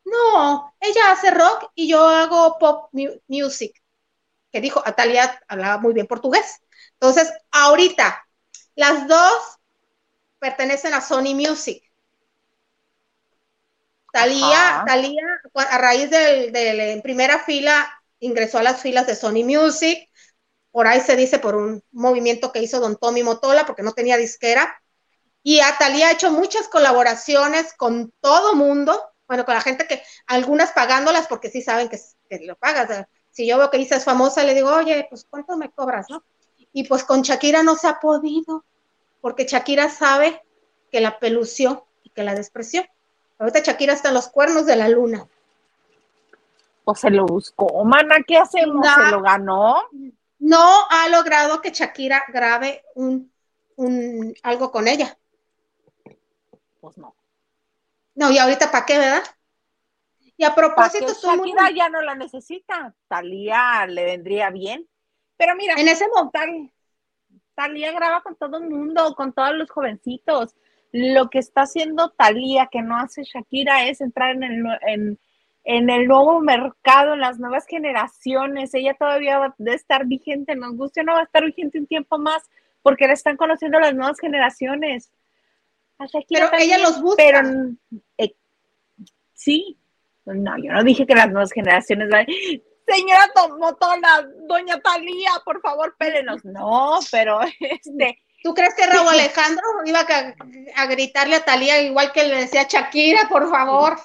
No, 0.09 0.73
ella 0.79 1.11
hace 1.11 1.31
rock 1.31 1.71
y 1.75 1.87
yo 1.87 2.07
hago 2.07 2.57
pop 2.57 2.89
music. 3.27 3.81
Que 4.51 4.61
dijo, 4.61 4.81
Atalia 4.83 5.39
hablaba 5.47 5.77
muy 5.77 5.93
bien 5.93 6.07
portugués. 6.07 6.61
Entonces, 6.93 7.31
ahorita, 7.51 8.25
las 8.75 9.07
dos 9.07 9.59
pertenecen 10.39 10.93
a 10.93 11.01
Sony 11.01 11.35
Music. 11.35 11.83
Talía, 14.11 14.83
Talía, 14.87 15.23
a 15.53 15.77
raíz 15.77 16.09
del, 16.09 16.55
en 16.55 17.01
primera 17.01 17.39
fila, 17.39 18.01
ingresó 18.19 18.57
a 18.57 18.63
las 18.63 18.81
filas 18.81 19.05
de 19.05 19.15
Sony 19.15 19.43
Music. 19.43 20.09
Por 20.71 20.87
ahí 20.87 21.01
se 21.01 21.15
dice 21.15 21.37
por 21.37 21.55
un 21.55 21.83
movimiento 21.91 22.51
que 22.51 22.61
hizo 22.61 22.79
Don 22.79 22.95
Tommy 22.97 23.21
Motola, 23.21 23.65
porque 23.65 23.83
no 23.83 23.91
tenía 23.91 24.17
disquera. 24.17 24.81
Y 25.43 25.61
Talía 25.77 26.07
ha 26.07 26.11
hecho 26.11 26.31
muchas 26.31 26.67
colaboraciones 26.67 27.73
con 27.75 28.11
todo 28.19 28.55
mundo 28.55 29.08
bueno, 29.29 29.45
con 29.45 29.53
la 29.53 29.61
gente 29.61 29.85
que, 29.85 30.01
algunas 30.25 30.71
pagándolas 30.71 31.27
porque 31.27 31.51
sí 31.51 31.61
saben 31.61 31.87
que, 31.87 31.99
lo 32.45 32.55
pagas. 32.55 33.05
si 33.29 33.47
yo 33.47 33.59
veo 33.59 33.69
que 33.69 33.77
Isa 33.77 33.95
es 33.95 34.03
famosa, 34.03 34.43
le 34.43 34.55
digo, 34.55 34.73
oye, 34.73 35.05
pues 35.07 35.23
¿cuánto 35.29 35.55
me 35.55 35.69
cobras, 35.69 36.09
no? 36.09 36.23
Y 36.73 36.85
pues 36.85 37.03
con 37.03 37.21
Shakira 37.21 37.61
no 37.61 37.75
se 37.75 37.87
ha 37.87 37.99
podido, 37.99 38.65
porque 39.21 39.45
Shakira 39.45 39.87
sabe 39.89 40.41
que 40.91 40.99
la 40.99 41.19
pelució 41.19 41.85
y 42.03 42.09
que 42.09 42.23
la 42.23 42.33
despreció. 42.33 42.83
Ahorita 43.37 43.59
Shakira 43.59 43.93
está 43.93 44.07
en 44.07 44.15
los 44.15 44.29
cuernos 44.29 44.65
de 44.65 44.75
la 44.75 44.89
luna. 44.89 45.27
Pues 46.83 46.99
se 46.99 47.11
lo 47.11 47.27
buscó, 47.27 47.85
mana, 47.85 48.15
¿qué 48.27 48.35
hacemos? 48.35 48.83
¿Se 48.83 49.11
lo 49.11 49.21
ganó? 49.21 49.75
No 50.39 50.87
ha 50.89 51.07
logrado 51.09 51.61
que 51.61 51.69
Shakira 51.69 52.23
grabe 52.29 52.83
un, 52.95 53.31
un 53.75 54.33
algo 54.41 54.71
con 54.71 54.87
ella. 54.87 55.15
Pues 56.81 56.97
no. 56.97 57.13
No, 58.19 58.29
y 58.31 58.37
ahorita 58.37 58.69
para 58.69 58.85
qué, 58.85 58.97
¿verdad? 58.97 59.23
Y 60.35 60.43
a 60.43 60.53
propósito, 60.53 61.13
Shakira 61.13 61.71
ya 61.73 61.87
no 61.87 62.01
la 62.01 62.15
necesita. 62.15 62.93
Talía 63.07 63.87
le 63.87 64.03
vendría 64.03 64.49
bien. 64.49 64.85
Pero 65.37 65.55
mira, 65.55 65.75
en 65.77 65.87
ese 65.87 66.05
momento 66.09 66.73
Talía 67.55 67.93
graba 67.93 68.21
con 68.21 68.35
todo 68.35 68.57
el 68.57 68.69
mundo, 68.69 69.15
con 69.15 69.31
todos 69.31 69.55
los 69.55 69.71
jovencitos. 69.71 70.53
Lo 70.91 71.29
que 71.29 71.39
está 71.39 71.61
haciendo 71.61 72.09
Talía, 72.09 72.67
que 72.69 72.81
no 72.81 72.97
hace 72.97 73.23
Shakira, 73.23 73.85
es 73.85 74.01
entrar 74.01 74.31
en 74.31 74.43
el, 74.43 74.65
en, 74.85 75.19
en 75.63 75.89
el 75.89 76.05
nuevo 76.05 76.41
mercado, 76.41 77.13
en 77.13 77.21
las 77.21 77.39
nuevas 77.39 77.65
generaciones. 77.67 78.73
Ella 78.73 78.95
todavía 78.95 79.39
va 79.39 79.55
a 79.57 79.73
estar 79.73 80.05
vigente, 80.05 80.57
nos 80.57 80.75
guste 80.75 81.01
o 81.01 81.03
no 81.05 81.13
va 81.13 81.21
a 81.21 81.23
estar 81.23 81.45
vigente 81.45 81.79
un 81.79 81.87
tiempo 81.87 82.17
más, 82.17 82.49
porque 82.81 83.07
la 83.07 83.13
están 83.13 83.37
conociendo 83.37 83.79
las 83.79 83.95
nuevas 83.95 84.19
generaciones. 84.19 85.09
Pero 86.29 86.49
ella 86.57 86.77
los 86.77 87.01
busca. 87.01 87.23
Pero, 87.23 87.39
eh, 88.17 88.35
sí, 89.33 89.77
no, 90.25 90.57
yo 90.57 90.71
no 90.71 90.83
dije 90.83 91.05
que 91.05 91.15
las 91.15 91.29
nuevas 91.29 91.51
generaciones 91.51 92.09
van, 92.09 92.25
señora 92.87 93.29
Tomotola, 93.33 94.27
doña 94.47 94.79
Talía, 94.79 95.31
por 95.45 95.61
favor, 95.61 95.95
pélenos. 95.97 96.43
No, 96.45 96.99
pero 97.11 97.39
este. 97.59 98.19
¿Tú 98.41 98.53
crees 98.53 98.73
que 98.73 98.87
Raúl 98.87 99.07
Alejandro 99.09 99.63
iba 99.85 99.99
a, 100.75 100.85
gritarle 100.85 101.35
a 101.35 101.45
Talía 101.45 101.81
igual 101.81 102.11
que 102.13 102.23
le 102.23 102.37
decía 102.37 102.67
Shakira, 102.69 103.27
por 103.29 103.49
favor? 103.49 103.97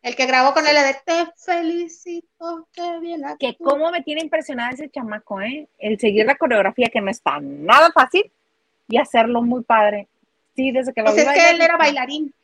El 0.00 0.16
que 0.16 0.26
grabó 0.26 0.52
con 0.52 0.66
él 0.66 0.74
de 0.74 0.96
Te 1.04 1.32
felicito, 1.36 2.68
qué 2.72 2.98
bien. 3.00 3.22
Que 3.38 3.56
cómo 3.56 3.90
me 3.90 4.02
tiene 4.02 4.22
impresionada 4.22 4.70
ese 4.70 4.90
chamaco, 4.90 5.40
¿eh? 5.40 5.68
El 5.78 5.98
seguir 6.00 6.26
la 6.26 6.34
coreografía 6.36 6.88
que 6.88 7.00
no 7.00 7.10
está 7.10 7.38
nada 7.40 7.92
fácil 7.92 8.32
y 8.88 8.96
hacerlo 8.96 9.42
muy 9.42 9.62
padre. 9.62 10.08
Sí, 10.54 10.70
desde 10.72 10.92
que 10.92 11.02
lo 11.02 11.12
pues 11.12 11.26
es 11.26 11.32
que 11.32 11.50
él 11.50 11.60
era 11.60 11.76
bailarín. 11.76 12.34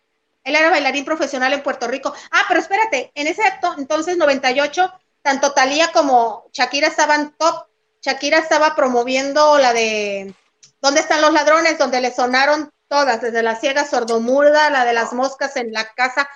Él 0.44 0.56
era 0.56 0.70
bailarín 0.70 1.04
profesional 1.04 1.52
en 1.52 1.62
Puerto 1.62 1.88
Rico. 1.88 2.14
Ah, 2.30 2.42
pero 2.48 2.60
espérate, 2.60 3.12
en 3.14 3.26
ese 3.26 3.42
acto, 3.42 3.74
entonces 3.76 4.16
98, 4.16 4.92
tanto 5.22 5.52
Talía 5.52 5.92
como 5.92 6.46
Shakira 6.52 6.88
estaban 6.88 7.34
top. 7.36 7.66
Shakira 8.00 8.38
estaba 8.38 8.74
promoviendo 8.74 9.58
la 9.58 9.72
de 9.72 10.34
¿Dónde 10.80 11.00
están 11.00 11.20
los 11.20 11.32
ladrones? 11.32 11.76
Donde 11.78 12.00
le 12.00 12.14
sonaron 12.14 12.72
todas, 12.88 13.20
desde 13.20 13.42
la 13.42 13.56
ciega 13.56 13.84
sordomuda, 13.84 14.70
la 14.70 14.84
de 14.84 14.92
las 14.92 15.12
moscas 15.12 15.56
en 15.56 15.72
la 15.72 15.92
casa, 15.92 16.28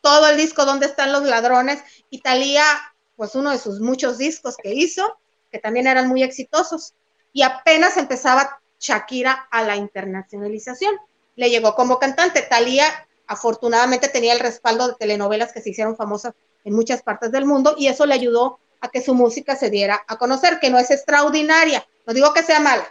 todo 0.00 0.28
el 0.28 0.36
disco 0.36 0.64
¿Dónde 0.64 0.86
están 0.86 1.12
los 1.12 1.22
ladrones? 1.22 1.82
Y 2.10 2.20
Talía, 2.20 2.64
pues 3.16 3.34
uno 3.34 3.50
de 3.50 3.58
sus 3.58 3.80
muchos 3.80 4.18
discos 4.18 4.56
que 4.62 4.72
hizo, 4.74 5.18
que 5.50 5.58
también 5.58 5.86
eran 5.86 6.08
muy 6.08 6.22
exitosos. 6.22 6.94
Y 7.32 7.42
apenas 7.42 7.96
empezaba 7.96 8.60
Shakira 8.78 9.48
a 9.50 9.62
la 9.62 9.76
internacionalización. 9.76 10.94
Le 11.36 11.50
llegó 11.50 11.74
como 11.74 11.98
cantante. 11.98 12.42
Talía 12.42 13.06
afortunadamente 13.26 14.08
tenía 14.08 14.32
el 14.32 14.40
respaldo 14.40 14.88
de 14.88 14.94
telenovelas 14.94 15.52
que 15.52 15.60
se 15.60 15.70
hicieron 15.70 15.96
famosas 15.96 16.34
en 16.64 16.74
muchas 16.74 17.02
partes 17.02 17.32
del 17.32 17.46
mundo 17.46 17.74
y 17.78 17.88
eso 17.88 18.06
le 18.06 18.14
ayudó 18.14 18.58
a 18.80 18.88
que 18.88 19.00
su 19.00 19.14
música 19.14 19.56
se 19.56 19.70
diera 19.70 20.02
a 20.06 20.16
conocer, 20.16 20.58
que 20.60 20.70
no 20.70 20.78
es 20.78 20.90
extraordinaria, 20.90 21.86
no 22.06 22.12
digo 22.12 22.32
que 22.32 22.42
sea 22.42 22.60
mala, 22.60 22.86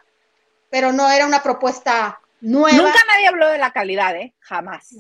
pero 0.69 0.91
no 0.91 1.09
era 1.09 1.25
una 1.25 1.43
propuesta 1.43 2.19
nueva. 2.41 2.77
Nunca 2.77 2.99
nadie 3.13 3.27
habló 3.27 3.49
de 3.49 3.57
la 3.57 3.71
calidad, 3.71 4.15
¿eh? 4.15 4.33
Jamás. 4.39 4.95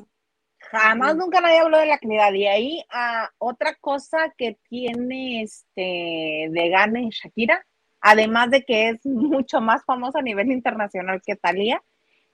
Jamás, 0.59 1.15
nunca 1.15 1.41
nadie 1.41 1.59
habló 1.59 1.77
de 1.77 1.85
la 1.85 1.97
calidad. 1.97 2.33
Y 2.33 2.47
ahí, 2.47 2.85
ah, 2.91 3.29
otra 3.37 3.75
cosa 3.75 4.33
que 4.37 4.57
tiene 4.67 5.43
este 5.43 6.47
de 6.49 6.69
gane 6.69 7.09
Shakira, 7.11 7.65
además 8.01 8.49
de 8.49 8.63
que 8.63 8.89
es 8.89 9.05
mucho 9.05 9.61
más 9.61 9.83
famosa 9.85 10.19
a 10.19 10.23
nivel 10.23 10.51
internacional 10.51 11.21
que 11.25 11.35
Thalía, 11.35 11.81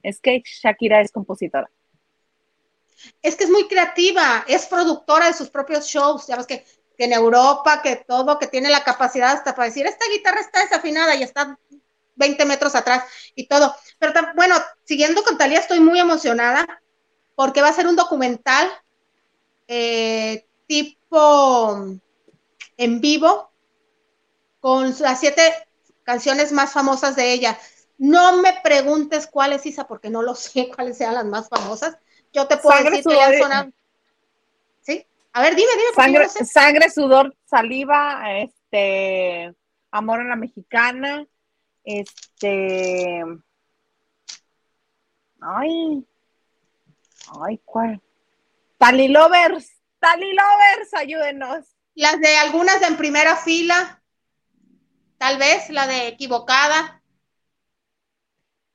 es 0.02 0.20
que 0.20 0.42
Shakira 0.44 1.00
es 1.00 1.12
compositora 1.12 1.70
es 3.22 3.36
que 3.36 3.44
es 3.44 3.50
muy 3.50 3.68
creativa, 3.68 4.44
es 4.46 4.66
productora 4.66 5.26
de 5.26 5.34
sus 5.34 5.50
propios 5.50 5.86
shows, 5.86 6.26
ya 6.26 6.36
ves 6.36 6.46
que, 6.46 6.64
en 6.98 7.12
Europa, 7.12 7.82
que 7.82 7.96
todo, 7.96 8.38
que 8.38 8.46
tiene 8.46 8.70
la 8.70 8.84
capacidad 8.84 9.32
hasta 9.32 9.56
para 9.56 9.66
decir, 9.66 9.84
esta 9.84 10.04
guitarra 10.08 10.40
está 10.40 10.60
desafinada 10.60 11.16
y 11.16 11.24
está 11.24 11.58
20 12.14 12.44
metros 12.44 12.76
atrás 12.76 13.02
y 13.34 13.48
todo. 13.48 13.74
Pero 13.98 14.12
bueno, 14.36 14.54
siguiendo 14.84 15.24
con 15.24 15.36
Talía, 15.36 15.58
estoy 15.58 15.80
muy 15.80 15.98
emocionada 15.98 16.64
porque 17.34 17.60
va 17.60 17.70
a 17.70 17.72
ser 17.72 17.88
un 17.88 17.96
documental 17.96 18.70
eh, 19.66 20.46
tipo 20.68 21.88
en 22.76 23.00
vivo 23.00 23.50
con 24.60 24.94
las 25.00 25.18
siete 25.18 25.42
canciones 26.04 26.52
más 26.52 26.72
famosas 26.72 27.16
de 27.16 27.32
ella. 27.32 27.58
No 28.02 28.42
me 28.42 28.52
preguntes 28.64 29.28
cuáles, 29.28 29.64
Isa, 29.64 29.86
porque 29.86 30.10
no 30.10 30.22
lo 30.22 30.34
sé 30.34 30.68
cuáles 30.74 30.98
sean 30.98 31.14
las 31.14 31.24
más 31.24 31.48
famosas, 31.48 31.96
yo 32.32 32.48
te 32.48 32.56
puedo 32.56 32.82
decir 32.82 33.04
que 33.04 33.20
han 33.20 33.72
¿Sí? 34.80 35.06
A 35.32 35.42
ver, 35.42 35.54
dime, 35.54 35.70
dime. 35.70 35.94
Sangre, 35.94 36.28
sangre, 36.28 36.90
sudor, 36.90 37.36
saliva, 37.44 38.24
este, 38.38 39.54
amor 39.92 40.20
a 40.20 40.24
la 40.24 40.34
mexicana, 40.34 41.24
este, 41.84 43.22
ay, 45.40 46.04
ay, 47.40 47.60
¿cuál? 47.64 48.02
Talilovers, 48.78 49.70
Talilovers, 50.00 50.92
ayúdenos. 50.94 51.66
Las 51.94 52.18
de 52.18 52.36
algunas 52.38 52.82
en 52.82 52.96
primera 52.96 53.36
fila, 53.36 54.02
tal 55.18 55.38
vez, 55.38 55.70
la 55.70 55.86
de 55.86 56.08
equivocada 56.08 57.01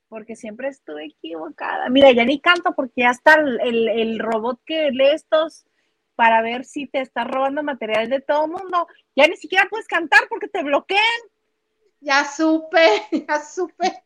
porque 0.08 0.36
siempre 0.36 0.68
estuve 0.68 1.06
equivocada. 1.06 1.88
Mira, 1.88 2.10
ya 2.12 2.24
ni 2.24 2.40
canto 2.40 2.74
porque 2.74 3.02
ya 3.02 3.10
está 3.10 3.34
el, 3.34 4.18
robot 4.18 4.60
que 4.64 4.90
lee 4.90 5.10
estos 5.10 5.66
para 6.14 6.42
ver 6.42 6.64
si 6.64 6.86
te 6.86 7.00
está 7.00 7.24
robando 7.24 7.62
material 7.62 8.08
de 8.08 8.20
todo 8.20 8.46
el 8.46 8.52
mundo. 8.52 8.88
Ya 9.14 9.28
ni 9.28 9.36
siquiera 9.36 9.68
puedes 9.70 9.86
cantar 9.86 10.20
porque 10.28 10.48
te 10.48 10.62
bloquean. 10.62 11.00
Ya 12.00 12.24
supe, 12.24 13.02
ya 13.28 13.42
supe. 13.42 14.04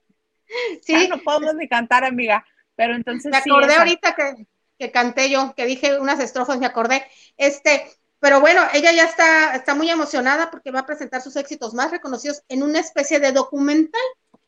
Sí. 0.83 1.09
no 1.09 1.19
podemos 1.19 1.55
ni 1.55 1.69
cantar, 1.69 2.05
amiga. 2.05 2.45
Pero 2.75 2.95
entonces. 2.95 3.31
Me 3.31 3.39
acordé 3.39 3.75
ahorita 3.75 4.15
que, 4.15 4.47
que, 4.79 4.91
canté 4.91 5.31
yo, 5.31 5.55
que 5.55 5.67
dije 5.67 5.99
unas 5.99 6.21
estrofas, 6.21 6.59
me 6.59 6.67
acordé. 6.67 7.07
Este, 7.37 7.87
pero 8.19 8.41
bueno, 8.41 8.63
ella 8.75 8.93
ya 8.93 9.05
está, 9.05 9.55
está 9.55 9.75
muy 9.75 9.89
emocionada 9.91 10.51
porque 10.51 10.71
va 10.71 10.81
a 10.81 10.87
presentar 10.87 11.23
sus 11.23 11.37
éxitos 11.37 11.75
más 11.75 11.91
reconocidos 11.91 12.43
en 12.49 12.63
una 12.63 12.81
especie 12.81 13.21
de 13.21 13.33
documental 13.33 14.01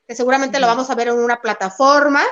que 0.06 0.14
seguramente 0.14 0.60
lo 0.60 0.66
vamos 0.66 0.90
a 0.90 0.94
ver 0.94 1.08
en 1.08 1.18
una 1.18 1.40
plataforma. 1.40 2.22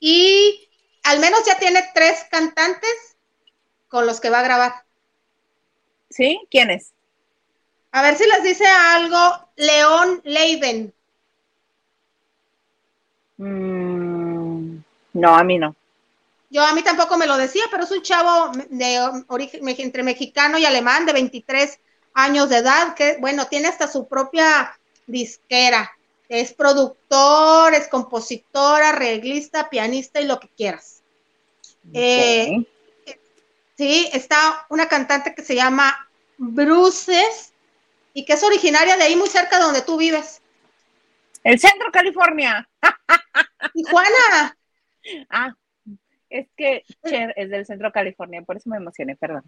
Y 0.00 0.68
al 1.02 1.18
menos 1.20 1.44
ya 1.44 1.58
tiene 1.58 1.82
tres 1.94 2.24
cantantes 2.30 3.16
con 3.88 4.06
los 4.06 4.20
que 4.20 4.30
va 4.30 4.40
a 4.40 4.44
grabar. 4.44 4.84
¿Sí? 6.10 6.40
¿Quiénes? 6.50 6.92
A 7.92 8.02
ver 8.02 8.16
si 8.16 8.26
les 8.26 8.42
dice 8.42 8.66
algo 8.66 9.18
León 9.56 10.20
Leiden. 10.24 10.92
Mm, 13.36 14.78
no, 15.14 15.36
a 15.36 15.44
mí 15.44 15.58
no. 15.58 15.74
Yo 16.50 16.64
a 16.64 16.72
mí 16.72 16.82
tampoco 16.82 17.16
me 17.16 17.26
lo 17.26 17.36
decía, 17.36 17.64
pero 17.70 17.84
es 17.84 17.90
un 17.90 18.02
chavo 18.02 18.52
de 18.70 19.24
origen 19.26 19.68
entre 19.78 20.02
mexicano 20.02 20.56
y 20.56 20.64
alemán 20.64 21.04
de 21.04 21.12
23 21.12 21.80
años 22.14 22.48
de 22.48 22.58
edad, 22.58 22.94
que 22.94 23.16
bueno, 23.18 23.46
tiene 23.46 23.68
hasta 23.68 23.88
su 23.88 24.06
propia 24.06 24.78
disquera. 25.06 25.90
Es 26.28 26.52
productor, 26.54 27.74
es 27.74 27.88
compositor, 27.88 28.82
arreglista, 28.82 29.68
pianista 29.68 30.20
y 30.20 30.26
lo 30.26 30.40
que 30.40 30.48
quieras. 30.48 31.02
Eh, 31.92 32.64
sí, 33.76 34.08
está 34.12 34.66
una 34.70 34.88
cantante 34.88 35.34
que 35.34 35.42
se 35.42 35.54
llama 35.54 36.08
Bruces 36.38 37.52
y 38.14 38.24
que 38.24 38.32
es 38.32 38.42
originaria 38.42 38.96
de 38.96 39.04
ahí 39.04 39.16
muy 39.16 39.28
cerca 39.28 39.58
de 39.58 39.64
donde 39.64 39.82
tú 39.82 39.96
vives. 39.96 40.40
El 41.42 41.58
centro 41.58 41.90
California. 41.92 42.68
Tijuana. 43.74 44.56
Ah, 45.28 45.52
es 46.30 46.48
que 46.56 46.84
Cher 47.06 47.34
es 47.36 47.50
del 47.50 47.66
centro 47.66 47.92
California, 47.92 48.42
por 48.42 48.56
eso 48.56 48.70
me 48.70 48.78
emocioné, 48.78 49.14
perdón. 49.16 49.44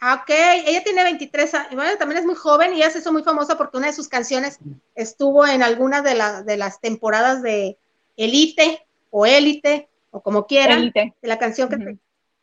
Ah, 0.00 0.22
ok, 0.22 0.30
ella 0.66 0.84
tiene 0.84 1.02
23 1.02 1.54
años, 1.54 1.74
bueno, 1.74 1.98
también 1.98 2.20
es 2.20 2.26
muy 2.26 2.36
joven 2.36 2.72
y 2.72 2.76
ella 2.76 2.90
se 2.90 3.00
hizo 3.00 3.12
muy 3.12 3.24
famosa 3.24 3.56
porque 3.58 3.78
una 3.78 3.88
de 3.88 3.92
sus 3.92 4.08
canciones 4.08 4.60
estuvo 4.94 5.46
en 5.46 5.62
alguna 5.62 6.02
de, 6.02 6.14
de 6.44 6.56
las 6.56 6.80
temporadas 6.80 7.42
de 7.42 7.78
Elite 8.16 8.86
o 9.10 9.26
Élite 9.26 9.88
o 10.10 10.22
como 10.22 10.46
quieran, 10.46 10.92
de 11.20 11.28
la 11.28 11.38
canción 11.38 11.68
que 11.68 11.76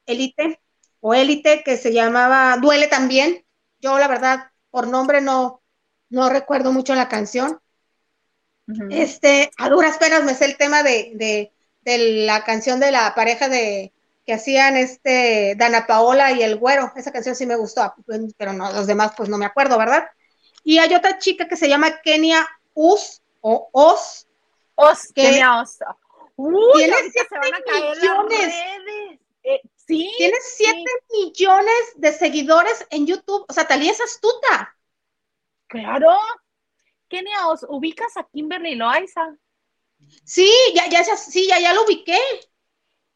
Elite 0.06 0.60
o 1.00 1.14
Élite 1.14 1.64
que 1.64 1.78
se 1.78 1.94
llamaba 1.94 2.58
Duele 2.58 2.88
también. 2.88 3.46
Yo 3.80 3.98
la 4.00 4.08
verdad 4.08 4.52
por 4.70 4.88
nombre 4.88 5.22
no 5.22 5.62
no 6.10 6.30
recuerdo 6.30 6.72
mucho 6.72 6.94
la 6.96 7.10
canción. 7.10 7.60
Este, 8.90 9.52
a 9.58 9.70
duras 9.70 9.98
penas 9.98 10.24
me 10.24 10.34
sé 10.34 10.46
el 10.46 10.58
tema 10.58 10.84
de, 10.84 11.12
de, 11.16 11.52
de 11.82 12.26
la 12.26 12.44
canción 12.44 12.80
de 12.80 12.92
la 12.92 13.14
pareja 13.16 13.50
de 13.50 13.94
que 14.26 14.34
hacían 14.34 14.76
este 14.78 15.56
Dana 15.58 15.86
Paola 15.86 16.32
y 16.32 16.42
el 16.42 16.58
Güero. 16.58 16.92
Esa 16.96 17.12
canción 17.12 17.36
sí 17.36 17.46
me 17.46 17.56
gustó, 17.56 17.94
pero 18.38 18.54
no, 18.54 18.72
los 18.72 18.88
demás 18.88 19.14
pues 19.16 19.30
no 19.30 19.38
me 19.38 19.46
acuerdo, 19.46 19.78
¿verdad? 19.78 20.08
Y 20.64 20.80
hay 20.80 20.94
otra 20.96 21.20
chica 21.20 21.48
que 21.48 21.58
se 21.58 21.70
llama 21.70 22.02
Kenia 22.02 22.48
Us 22.74 23.22
o 23.42 23.70
Os. 23.72 24.28
Os, 24.76 25.14
Kenia 25.14 25.62
Os. 25.62 25.78
Uy, 26.38 26.74
tiene 26.76 26.96
se 27.12 27.38
van 27.38 27.54
a 27.54 27.62
caer 27.62 27.98
redes. 28.28 29.20
Eh, 29.44 29.62
Sí. 29.88 30.12
Tienes 30.18 30.56
7 30.58 30.84
millones 31.12 31.94
de 31.96 32.12
seguidores 32.12 32.88
en 32.90 33.06
YouTube. 33.06 33.46
O 33.48 33.54
sea, 33.54 33.68
Talía 33.68 33.92
es 33.92 34.02
astuta. 34.02 34.76
Claro. 35.68 36.18
Kenia, 37.08 37.48
¿os 37.48 37.64
ubicas 37.70 38.18
a 38.18 38.24
Kimberly 38.24 38.76
Loaiza? 38.76 39.38
Sí, 40.24 40.52
ya, 40.74 40.88
ya, 40.90 41.04
sí, 41.16 41.48
ya, 41.48 41.60
ya 41.60 41.74
lo 41.74 41.84
ubiqué. 41.84 42.18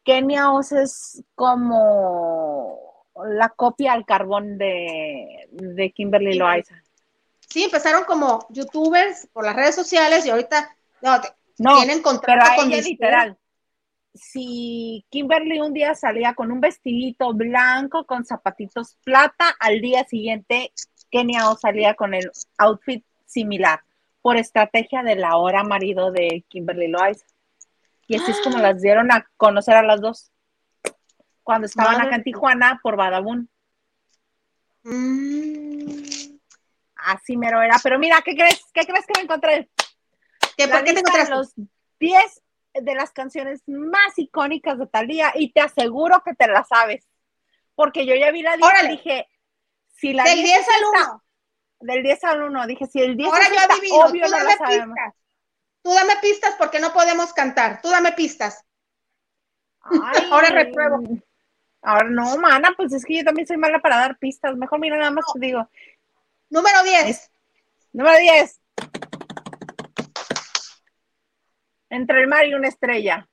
Kenia 0.04 0.52
Oz 0.52 0.72
es 0.72 1.22
como 1.34 3.04
la 3.28 3.50
copia 3.50 3.92
al 3.92 4.06
carbón 4.06 4.58
de, 4.58 5.48
de 5.50 5.90
Kimberly 5.92 6.34
Loaiza. 6.34 6.82
Sí, 7.48 7.64
empezaron 7.64 8.04
como 8.04 8.46
youtubers 8.50 9.28
por 9.32 9.44
las 9.44 9.56
redes 9.56 9.74
sociales 9.74 10.24
y 10.24 10.30
ahorita 10.30 10.76
no, 11.58 11.76
tienen 11.78 12.02
contrato 12.02 12.42
pero 12.46 12.62
con 12.62 12.72
ella 12.72 12.82
literal. 12.82 13.36
Si 14.14 15.04
Kimberly 15.10 15.60
un 15.60 15.72
día 15.72 15.94
salía 15.94 16.34
con 16.34 16.50
un 16.50 16.60
vestidito 16.60 17.32
blanco 17.32 18.04
con 18.06 18.24
zapatitos 18.24 18.96
plata, 19.04 19.54
al 19.58 19.80
día 19.80 20.04
siguiente 20.04 20.72
Kenia 21.10 21.50
Oz 21.50 21.60
salía 21.60 21.94
con 21.94 22.14
el 22.14 22.30
outfit 22.58 23.04
similar 23.26 23.80
por 24.22 24.36
estrategia 24.36 25.02
de 25.02 25.16
la 25.16 25.36
hora 25.36 25.64
marido 25.64 26.10
de 26.12 26.44
Kimberly 26.48 26.88
Loaiza. 26.88 27.24
Y 28.10 28.16
así 28.16 28.32
es 28.32 28.40
como 28.40 28.58
ah. 28.58 28.62
las 28.62 28.82
dieron 28.82 29.12
a 29.12 29.24
conocer 29.36 29.76
a 29.76 29.84
las 29.84 30.00
dos. 30.00 30.32
Cuando 31.44 31.66
estaban 31.66 32.00
acá 32.00 32.16
en 32.16 32.24
Tijuana 32.24 32.80
por 32.82 32.96
Badabun. 32.96 33.48
Mm. 34.82 36.36
Así 36.96 37.36
mero 37.36 37.62
era. 37.62 37.76
Pero 37.80 38.00
mira, 38.00 38.20
¿qué 38.24 38.34
crees? 38.34 38.64
¿Qué 38.74 38.84
crees 38.84 39.06
que 39.06 39.12
me 39.16 39.22
encontré? 39.22 39.70
¿Qué, 40.56 40.66
¿Por 40.66 40.82
qué 40.82 40.92
te 40.92 40.98
encontraste? 40.98 41.30
Los 41.32 41.54
10 42.00 42.42
de 42.82 42.94
las 42.96 43.12
canciones 43.12 43.62
más 43.68 44.18
icónicas 44.18 44.76
de 44.80 44.88
Talía 44.88 45.30
y 45.36 45.52
te 45.52 45.60
aseguro 45.60 46.20
que 46.24 46.34
te 46.34 46.48
la 46.48 46.64
sabes. 46.64 47.06
Porque 47.76 48.06
yo 48.06 48.16
ya 48.16 48.32
vi 48.32 48.42
la 48.42 48.56
lista 48.56 48.86
y 48.86 48.88
dije, 48.88 49.28
si 49.86 50.14
la 50.14 50.24
Del 50.24 50.42
10 50.42 50.58
al 50.68 51.04
1. 51.04 51.24
Del 51.78 52.02
10 52.02 52.24
al 52.24 52.42
1, 52.42 52.66
dije, 52.66 52.86
si 52.88 53.02
el 53.02 53.16
10 53.16 53.28
Ahora 53.32 53.44
yo 53.48 53.72
adivino, 53.72 53.96
obvio 53.98 54.28
no 54.28 54.40
la 54.40 54.56
sabemos. 54.56 54.96
Pistas. 54.96 55.19
Tú 55.82 55.92
dame 55.94 56.14
pistas 56.20 56.54
porque 56.58 56.80
no 56.80 56.92
podemos 56.92 57.32
cantar. 57.32 57.80
Tú 57.80 57.88
dame 57.90 58.12
pistas. 58.12 58.64
Ahora 60.30 60.48
repruebo. 60.50 61.02
Ahora 61.82 62.10
no, 62.10 62.36
mana, 62.36 62.74
pues 62.76 62.92
es 62.92 63.04
que 63.04 63.16
yo 63.18 63.24
también 63.24 63.46
soy 63.46 63.56
mala 63.56 63.80
para 63.80 63.96
dar 63.96 64.18
pistas. 64.18 64.56
Mejor 64.56 64.78
mira, 64.78 64.98
nada 64.98 65.10
más 65.10 65.24
te 65.32 65.40
digo. 65.40 65.68
Número 66.50 66.82
10. 66.82 67.30
Número 67.92 68.18
10. 68.18 68.60
Entre 71.88 72.20
el 72.20 72.28
mar 72.28 72.46
y 72.46 72.54
una 72.54 72.68
estrella. 72.68 73.28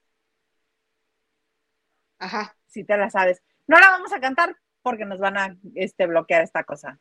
Ajá. 2.20 2.56
Si 2.68 2.84
te 2.84 2.98
la 2.98 3.10
sabes. 3.10 3.42
No 3.68 3.78
la 3.80 3.90
vamos 3.90 4.14
a 4.14 4.20
cantar 4.20 4.56
porque 4.82 5.06
nos 5.06 5.20
van 5.20 5.38
a 5.38 5.58
este, 5.76 6.08
bloquear 6.08 6.44
esta 6.44 6.64
cosa. 6.64 7.00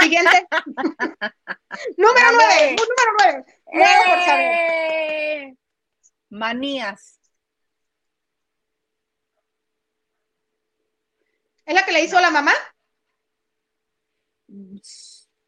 Siguiente. 0.00 0.46
número 1.96 2.26
9. 2.32 2.76
Número 2.76 3.12
9. 3.18 3.44
Eh, 3.72 5.56
manías. 6.30 7.20
¿Es 11.66 11.74
la 11.74 11.84
que 11.84 11.92
le 11.92 12.04
hizo 12.04 12.20
la 12.20 12.30
mamá? 12.30 12.52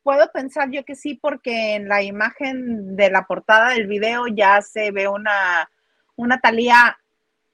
Puedo 0.03 0.31
pensar 0.33 0.71
yo 0.71 0.85
que 0.85 0.95
sí, 0.95 1.15
porque 1.15 1.77
en 1.77 1.89
la 1.89 2.03
imagen 2.03 2.97
de 2.97 3.11
la 3.11 3.27
portada 3.27 3.71
del 3.71 3.87
video 3.87 4.27
ya 4.27 4.61
se 4.61 4.91
ve 4.91 5.09
una, 5.09 5.71
una 6.17 6.41
talía 6.41 6.99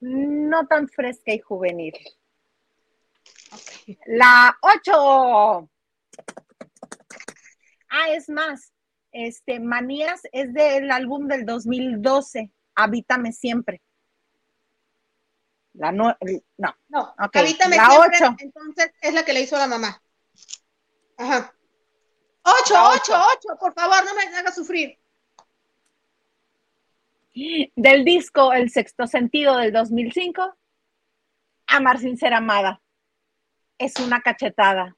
no 0.01 0.67
tan 0.67 0.89
fresca 0.89 1.33
y 1.33 1.39
juvenil. 1.39 1.95
La 4.07 4.57
8. 4.61 5.69
Ah, 7.89 8.11
es 8.11 8.29
más, 8.29 8.73
este, 9.13 9.61
Manías 9.61 10.23
es 10.33 10.53
del 10.53 10.91
álbum 10.91 11.29
del 11.29 11.47
2012, 11.47 12.51
Habítame 12.75 13.33
Siempre. 13.33 13.81
La 15.73 15.93
no, 15.93 16.17
no. 16.57 16.77
No, 16.89 17.15
Habítame 17.17 17.77
Siempre, 17.77 18.37
entonces 18.41 18.93
es 19.01 19.15
la 19.15 19.25
que 19.25 19.33
le 19.33 19.43
hizo 19.43 19.57
la 19.57 19.67
mamá. 19.67 20.03
Ajá. 21.19 21.55
8, 22.43 22.75
8, 22.75 23.13
8, 23.39 23.59
por 23.59 23.75
favor, 23.75 24.05
no 24.05 24.15
me 24.15 24.23
hagas 24.37 24.55
sufrir. 24.55 24.99
Del 27.75 28.05
disco 28.05 28.53
El 28.53 28.71
Sexto 28.71 29.07
Sentido 29.07 29.57
del 29.57 29.73
2005, 29.73 30.57
Amar 31.67 31.99
sin 31.99 32.17
ser 32.17 32.35
amada. 32.35 32.81
Es 33.79 33.97
una 33.97 34.21
cachetada 34.21 34.97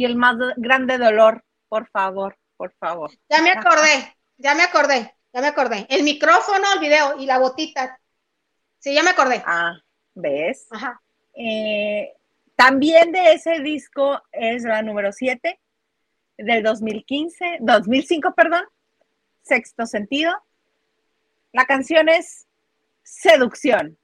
y 0.00 0.06
el 0.06 0.16
más 0.16 0.38
grande 0.56 0.96
dolor, 0.96 1.44
por 1.68 1.86
favor, 1.90 2.34
por 2.56 2.72
favor. 2.76 3.10
Ya 3.28 3.42
me 3.42 3.50
acordé, 3.50 4.16
ya 4.38 4.54
me 4.54 4.62
acordé, 4.62 5.14
ya 5.30 5.42
me 5.42 5.48
acordé. 5.48 5.86
El 5.90 6.04
micrófono, 6.04 6.64
el 6.72 6.80
video 6.80 7.18
y 7.18 7.26
la 7.26 7.38
botita. 7.38 8.00
Sí, 8.78 8.94
ya 8.94 9.02
me 9.02 9.10
acordé. 9.10 9.42
Ah, 9.44 9.74
¿ves? 10.14 10.68
Ajá. 10.70 11.02
Eh, 11.34 12.14
también 12.56 13.12
de 13.12 13.34
ese 13.34 13.60
disco 13.60 14.22
es 14.32 14.62
la 14.64 14.80
número 14.80 15.12
7 15.12 15.60
del 16.38 16.62
2015, 16.62 17.58
2005, 17.60 18.34
perdón, 18.34 18.64
Sexto 19.42 19.84
Sentido. 19.84 20.32
La 21.52 21.66
canción 21.66 22.08
es 22.08 22.46
Seducción. 23.02 23.98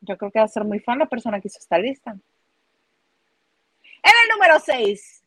Yo 0.00 0.16
creo 0.16 0.30
que 0.30 0.38
va 0.38 0.46
a 0.46 0.48
ser 0.48 0.64
muy 0.64 0.80
fan 0.80 0.98
la 0.98 1.10
persona 1.10 1.42
que 1.42 1.48
hizo 1.48 1.58
esta 1.58 1.76
lista. 1.76 2.16
En 4.08 4.14
el 4.22 4.28
número 4.34 4.58
6 4.58 5.22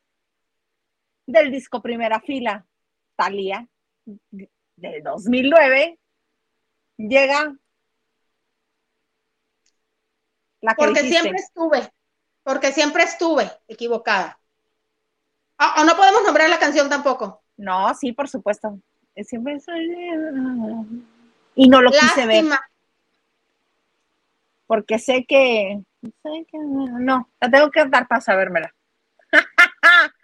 del 1.28 1.52
disco 1.52 1.84
Primera 1.84 2.20
Fila, 2.20 2.66
Thalía, 3.16 3.68
del 4.76 5.04
2009, 5.04 6.00
llega 6.98 7.56
la 10.62 10.74
que 10.74 10.84
Porque 10.84 11.02
siempre 11.02 11.38
estuve, 11.38 11.94
porque 12.42 12.72
siempre 12.72 13.04
estuve 13.04 13.52
equivocada. 13.68 14.40
Ah, 15.60 15.76
¿O 15.82 15.84
no 15.84 15.96
podemos 15.96 16.24
nombrar 16.24 16.50
la 16.50 16.58
canción 16.58 16.90
tampoco? 16.90 17.44
No, 17.58 17.94
sí, 17.94 18.14
por 18.14 18.28
supuesto. 18.28 18.80
Siempre 19.16 19.60
soy... 19.60 19.92
Y 21.54 21.70
no 21.70 21.82
lo 21.84 21.92
quise 21.92 22.26
ver. 22.26 22.46
Porque 24.72 25.00
sé 25.00 25.26
que 25.26 25.82
no, 26.54 27.30
la 27.42 27.52
tengo 27.52 27.70
que 27.72 27.86
dar 27.88 28.08
para 28.08 28.22
sabérmela. 28.22 28.74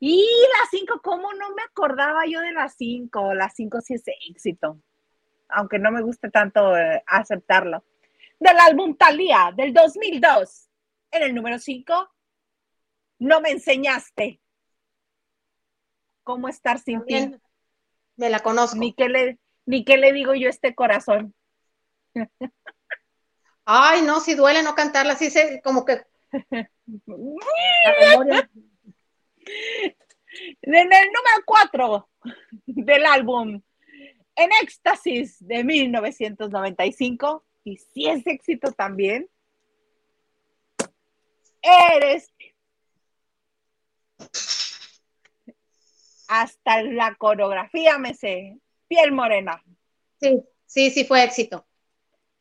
y 0.00 0.26
las 0.58 0.70
cinco, 0.70 1.02
¿cómo 1.02 1.34
no 1.34 1.50
me 1.50 1.60
acordaba 1.60 2.22
yo 2.26 2.40
de 2.40 2.52
las 2.52 2.74
cinco? 2.74 3.34
Las 3.34 3.54
cinco 3.54 3.82
sí 3.82 3.92
es 3.92 4.04
éxito, 4.30 4.80
aunque 5.50 5.78
no 5.78 5.90
me 5.90 6.00
guste 6.00 6.30
tanto 6.30 6.74
eh, 6.74 7.02
aceptarlo. 7.06 7.84
Del 8.40 8.58
álbum 8.60 8.96
Talía 8.96 9.52
del 9.54 9.74
2002, 9.74 10.70
en 11.10 11.22
el 11.24 11.34
número 11.34 11.58
5, 11.58 12.14
no 13.18 13.42
me 13.42 13.50
enseñaste 13.50 14.40
cómo 16.22 16.48
estar 16.48 16.78
sin 16.78 17.04
ti. 17.04 17.30
Me 18.16 18.30
la 18.30 18.40
conozco. 18.40 18.78
Ni 18.78 18.94
qué 18.94 19.10
le, 19.10 19.38
ni 19.66 19.84
qué 19.84 19.98
le 19.98 20.14
digo 20.14 20.32
yo 20.32 20.46
a 20.46 20.50
este 20.50 20.74
corazón. 20.74 21.34
Ay, 23.64 24.02
no, 24.02 24.20
si 24.20 24.34
duele 24.34 24.62
no 24.62 24.74
cantarla, 24.74 25.12
así 25.14 25.30
se 25.30 25.60
como 25.62 25.84
que. 25.84 26.04
En 30.62 30.74
el 30.74 30.88
número 30.88 31.42
4 31.44 32.08
del 32.64 33.04
álbum 33.04 33.60
En 34.34 34.50
Éxtasis 34.62 35.36
de 35.46 35.62
1995, 35.62 37.44
y 37.64 37.76
si 37.76 38.08
es 38.08 38.26
éxito 38.26 38.72
también, 38.72 39.28
eres 41.60 42.32
hasta 46.28 46.82
la 46.82 47.14
coreografía 47.16 47.98
me 47.98 48.14
sé, 48.14 48.58
piel 48.88 49.12
morena. 49.12 49.62
Sí, 50.18 50.42
sí, 50.64 50.90
sí 50.90 51.04
fue 51.04 51.22
éxito. 51.24 51.66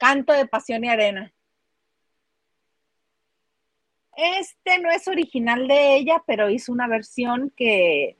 Canto 0.01 0.33
de 0.33 0.47
Pasión 0.47 0.83
y 0.83 0.89
Arena. 0.89 1.31
Este 4.17 4.79
no 4.79 4.89
es 4.89 5.07
original 5.07 5.67
de 5.67 5.95
ella, 5.95 6.23
pero 6.25 6.49
hizo 6.49 6.71
una 6.71 6.87
versión 6.87 7.53
que 7.55 8.17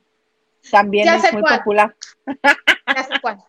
también 0.70 1.08
es 1.08 1.32
muy 1.32 1.42
popular. 1.42 1.96
Ya 2.94 3.02
sé 3.02 3.14
cuál. 3.20 3.42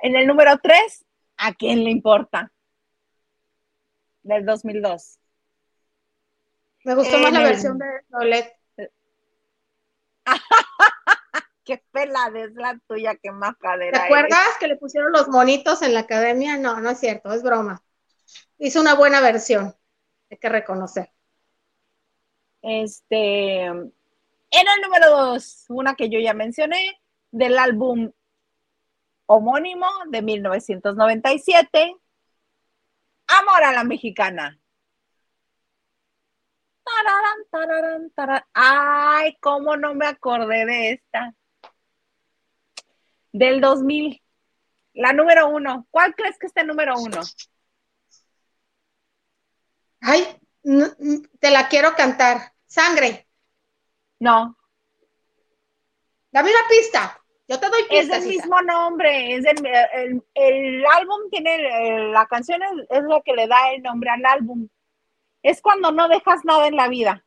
En 0.00 0.14
el 0.14 0.28
número 0.28 0.56
3, 0.58 1.04
¿a 1.38 1.54
quién 1.54 1.82
le 1.82 1.90
importa? 1.90 2.52
Del 4.22 4.46
2002. 4.46 5.18
Me 6.84 6.94
gustó 6.94 7.18
más 7.18 7.32
la 7.32 7.40
versión 7.40 7.78
de 7.78 7.86
Lolet. 8.10 8.56
qué 11.68 11.84
pelada 11.90 12.40
es 12.40 12.54
la 12.54 12.80
tuya, 12.88 13.14
qué 13.22 13.30
macadera. 13.30 13.98
¿Te 13.98 14.04
acuerdas 14.06 14.56
que 14.58 14.68
le 14.68 14.76
pusieron 14.76 15.12
los 15.12 15.28
monitos 15.28 15.82
en 15.82 15.92
la 15.92 16.00
academia? 16.00 16.56
No, 16.56 16.80
no 16.80 16.88
es 16.88 16.98
cierto, 16.98 17.30
es 17.30 17.42
broma. 17.42 17.84
Hizo 18.56 18.80
una 18.80 18.94
buena 18.94 19.20
versión, 19.20 19.76
hay 20.30 20.38
que 20.38 20.48
reconocer. 20.48 21.12
Este, 22.62 23.66
en 23.66 23.92
el 24.50 24.80
número 24.82 25.10
dos, 25.10 25.66
una 25.68 25.94
que 25.94 26.08
yo 26.08 26.18
ya 26.18 26.32
mencioné, 26.32 27.02
del 27.30 27.58
álbum 27.58 28.12
homónimo 29.26 29.86
de 30.06 30.22
1997, 30.22 31.96
Amor 33.26 33.62
a 33.62 33.72
la 33.72 33.84
Mexicana. 33.84 34.58
Ay, 38.54 39.36
cómo 39.42 39.76
no 39.76 39.94
me 39.94 40.06
acordé 40.06 40.64
de 40.64 40.92
esta. 40.92 41.34
Del 43.32 43.60
2000, 43.60 44.22
la 44.94 45.12
número 45.12 45.48
uno. 45.48 45.86
¿Cuál 45.90 46.14
crees 46.14 46.38
que 46.38 46.46
es 46.46 46.56
el 46.56 46.66
número 46.66 46.98
uno? 46.98 47.20
Ay, 50.00 50.26
te 51.40 51.50
la 51.50 51.68
quiero 51.68 51.94
cantar. 51.94 52.52
Sangre. 52.66 53.26
No. 54.18 54.56
Dame 56.30 56.50
una 56.50 56.68
pista. 56.68 57.18
Yo 57.46 57.58
te 57.58 57.68
doy 57.68 57.82
pista. 57.88 58.16
Es 58.16 58.24
el 58.24 58.28
mismo 58.28 58.60
nombre. 58.62 59.36
Es 59.36 59.44
el, 59.46 60.22
el, 60.34 60.86
álbum 60.86 61.30
tiene, 61.30 62.10
la 62.10 62.26
canción 62.26 62.62
es, 62.62 62.86
es 62.90 63.04
la 63.04 63.20
que 63.22 63.32
le 63.32 63.46
da 63.46 63.72
el 63.72 63.82
nombre 63.82 64.10
al 64.10 64.24
álbum. 64.26 64.68
Es 65.42 65.62
cuando 65.62 65.92
no 65.92 66.08
dejas 66.08 66.44
nada 66.44 66.66
en 66.66 66.76
la 66.76 66.88
vida 66.88 67.24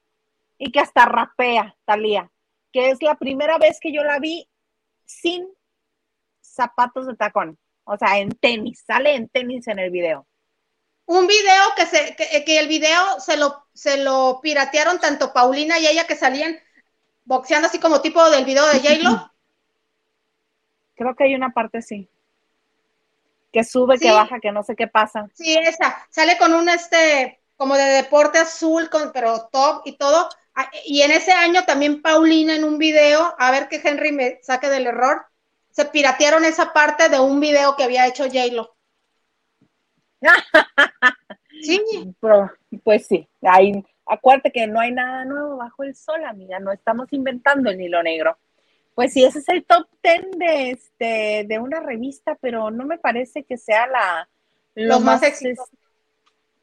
y 0.58 0.72
que 0.72 0.80
hasta 0.80 1.06
rapea, 1.06 1.76
Talía, 1.86 2.32
que 2.72 2.91
es 2.91 3.02
la 3.02 3.16
primera 3.16 3.58
vez 3.58 3.80
que 3.80 3.91
yo 3.91 4.04
la 4.04 4.20
vi 4.20 4.47
sin 5.06 5.47
zapatos 6.54 7.08
de 7.08 7.16
tacón, 7.16 7.58
o 7.84 7.97
sea, 7.97 8.20
en 8.20 8.32
tenis, 8.32 8.84
sale 8.86 9.16
en 9.16 9.30
tenis 9.30 9.68
en 9.68 9.80
el 9.80 9.91
video 9.91 10.28
un 11.12 11.28
video 11.28 11.64
que, 11.76 11.86
se, 11.86 12.16
que, 12.16 12.60
el 12.60 12.68
video 12.68 13.20
se 13.20 13.36
lo, 13.36 13.66
se 13.74 13.97
lo 13.97 14.39
piratearon 14.41 14.99
tanto 14.99 15.34
Paulina 15.34 15.78
y 15.78 15.88
ella 15.88 16.08
que 16.08 16.16
salían 16.16 16.58
boxeando 17.26 17.68
así 17.68 17.80
como 17.80 18.02
tipo 18.02 18.30
del 18.30 18.45
video 18.45 18.66
de 18.68 18.80
j 18.80 19.32
Creo 20.95 21.16
que 21.16 21.24
hay 21.26 21.36
una 21.36 21.49
parte 21.49 21.82
sí. 21.82 22.08
Que 23.52 23.64
sube, 23.64 23.97
que 23.97 24.12
baja, 24.12 24.39
que 24.39 24.52
no 24.52 24.64
sé 24.64 24.76
qué 24.76 24.88
pasa. 24.88 25.28
Sí, 25.34 25.58
esa. 25.58 25.97
Sale 26.10 26.38
con 26.38 26.54
un 26.54 26.70
este, 26.70 27.41
como 27.58 27.76
de 27.76 27.84
deporte 27.84 28.38
azul, 28.38 28.89
con, 28.89 29.12
pero 29.12 29.49
top 29.52 29.82
y 29.84 29.97
todo. 29.97 30.30
Ah, 30.56 30.70
y 30.86 31.02
en 31.02 31.12
ese 31.12 31.34
año 31.34 31.66
también 31.66 32.02
Paulina 32.02 32.56
en 32.56 32.64
un 32.64 32.78
video, 32.78 33.36
a 33.38 33.52
ver 33.52 33.68
que 33.68 33.82
Henry 33.84 34.12
me 34.12 34.39
saque 34.43 34.70
del 34.70 34.88
error, 34.88 35.26
se 35.72 35.86
piratearon 35.86 36.45
esa 36.45 36.74
parte 36.74 37.09
de 37.09 37.19
un 37.19 37.39
video 37.39 37.76
que 37.76 37.84
había 37.84 38.07
hecho 38.07 38.26
J-Lo. 38.26 38.76
sí. 41.61 41.82
pues 42.84 43.07
sí, 43.07 43.28
hay, 43.41 43.84
acuérdate 44.05 44.51
que 44.51 44.67
no 44.67 44.80
hay 44.80 44.91
nada 44.91 45.26
nuevo 45.26 45.57
bajo 45.57 45.84
el 45.84 45.95
sol, 45.95 46.24
amiga, 46.26 46.59
no 46.59 46.72
estamos 46.72 47.11
inventando 47.11 47.69
el 47.69 47.82
hilo 47.82 48.03
negro. 48.03 48.38
Pues 48.93 49.13
sí, 49.13 49.24
ese 49.24 49.39
es 49.39 49.49
el 49.49 49.63
top 49.63 49.88
ten 50.01 50.30
de, 50.32 50.72
este, 50.72 51.45
de 51.47 51.59
una 51.59 51.80
revista, 51.80 52.38
pero 52.41 52.69
no 52.69 52.86
me 52.86 52.97
parece 52.97 53.43
que 53.43 53.57
sea 53.57 53.88
la 53.88 54.30
lo 54.76 54.99
más, 54.99 55.24
éxitos. 55.24 55.69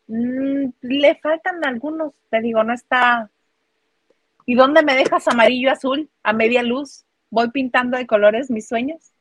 Mm, 0.07 0.71
le 0.81 1.15
faltan 1.17 1.65
algunos, 1.65 2.13
te 2.31 2.41
digo, 2.41 2.63
no 2.65 2.75
está. 2.75 3.31
¿Y 4.47 4.55
dónde 4.55 4.83
me 4.83 4.95
dejas 4.95 5.27
amarillo 5.29 5.71
azul 5.71 6.09
a 6.23 6.33
media 6.33 6.63
luz? 6.63 7.05
Voy 7.31 7.51
pintando 7.51 7.97
de 7.97 8.07
colores 8.07 8.51
mis 8.51 8.69
sueños. 8.69 9.13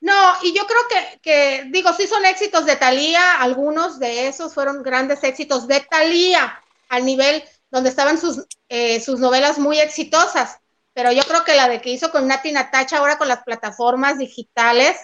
No, 0.00 0.32
y 0.42 0.54
yo 0.54 0.62
creo 0.66 0.80
que, 0.88 1.20
que, 1.20 1.64
digo, 1.70 1.92
sí 1.92 2.06
son 2.06 2.24
éxitos 2.24 2.64
de 2.64 2.76
Talía, 2.76 3.40
algunos 3.40 3.98
de 3.98 4.28
esos 4.28 4.54
fueron 4.54 4.82
grandes 4.82 5.22
éxitos 5.22 5.66
de 5.66 5.80
Talía, 5.80 6.58
al 6.88 7.04
nivel 7.04 7.44
donde 7.70 7.90
estaban 7.90 8.18
sus, 8.18 8.46
eh, 8.68 9.00
sus 9.00 9.20
novelas 9.20 9.58
muy 9.58 9.78
exitosas, 9.78 10.58
pero 10.94 11.12
yo 11.12 11.22
creo 11.24 11.44
que 11.44 11.54
la 11.54 11.68
de 11.68 11.80
que 11.80 11.90
hizo 11.90 12.10
con 12.10 12.26
Nati 12.26 12.50
Natacha 12.50 12.98
ahora 12.98 13.18
con 13.18 13.28
las 13.28 13.44
plataformas 13.44 14.18
digitales, 14.18 14.98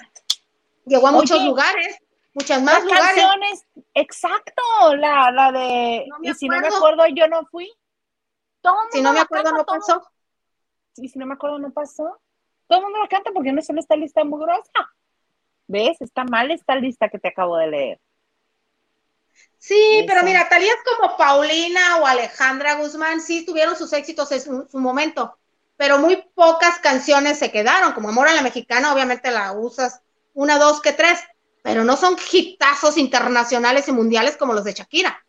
llegó 0.87 1.09
a 1.09 1.13
muchos 1.13 1.43
lugares, 1.45 1.99
muchas 2.33 2.63
más 2.63 2.83
lugares. 2.83 3.07
Canciones, 3.07 3.63
exacto, 3.93 4.63
la, 4.97 5.31
la 5.31 5.53
de, 5.53 6.07
y 6.23 6.35
si 6.35 6.49
no 6.49 6.59
me 6.59 6.69
acuerdo, 6.69 7.07
yo 7.09 7.29
no 7.29 7.45
fui. 7.47 7.71
si 8.93 9.03
no 9.03 9.13
me 9.13 9.21
acuerdo, 9.21 9.53
no 9.53 9.65
pasó. 9.67 10.03
Y 10.97 11.09
si 11.11 11.19
no 11.19 11.27
me 11.27 11.35
acuerdo, 11.35 11.59
no 11.59 11.71
pasó. 11.71 12.19
Todo 12.67 12.79
el 12.79 12.85
mundo 12.85 12.99
lo 12.99 13.09
canta 13.09 13.31
porque 13.33 13.53
no 13.53 13.61
es 13.61 13.71
en 13.71 13.79
esta 13.79 13.97
lista 13.97 14.25
muy 14.25 14.41
gruesa. 14.41 14.93
¿Ves? 15.69 16.01
Está 16.01 16.25
mal 16.25 16.51
esta 16.51 16.77
lista 16.77 17.09
que 17.09 17.19
te 17.19 17.29
acabo 17.29 17.57
de 17.57 17.67
leer. 17.69 18.01
Sí, 19.59 20.05
pero 20.07 20.23
mira, 20.23 20.49
Talía 20.49 20.73
es 20.73 20.97
como 20.97 21.17
Paulina 21.17 21.99
o 21.99 22.07
Alejandra 22.07 22.77
Guzmán, 22.77 23.21
sí 23.21 23.45
tuvieron 23.45 23.77
sus 23.77 23.93
éxitos 23.93 24.31
en 24.33 24.69
su, 24.71 24.79
momento, 24.79 25.39
pero 25.77 25.99
muy 25.99 26.25
pocas 26.35 26.79
canciones 26.79 27.39
se 27.39 27.51
quedaron, 27.51 27.93
como 27.93 28.11
Amor 28.11 28.29
a 28.29 28.35
la 28.35 28.43
Mexicana, 28.43 28.93
obviamente 28.93 29.31
la 29.31 29.53
usas 29.53 30.03
una, 30.35 30.59
dos, 30.59 30.81
que 30.81 30.93
tres, 30.93 31.19
pero 31.63 31.83
no 31.83 31.97
son 31.97 32.17
hitazos 32.31 32.97
internacionales 32.97 33.89
y 33.89 33.93
mundiales 33.93 34.37
como 34.37 34.53
los 34.53 34.65
de 34.65 34.75
Shakira. 34.75 35.25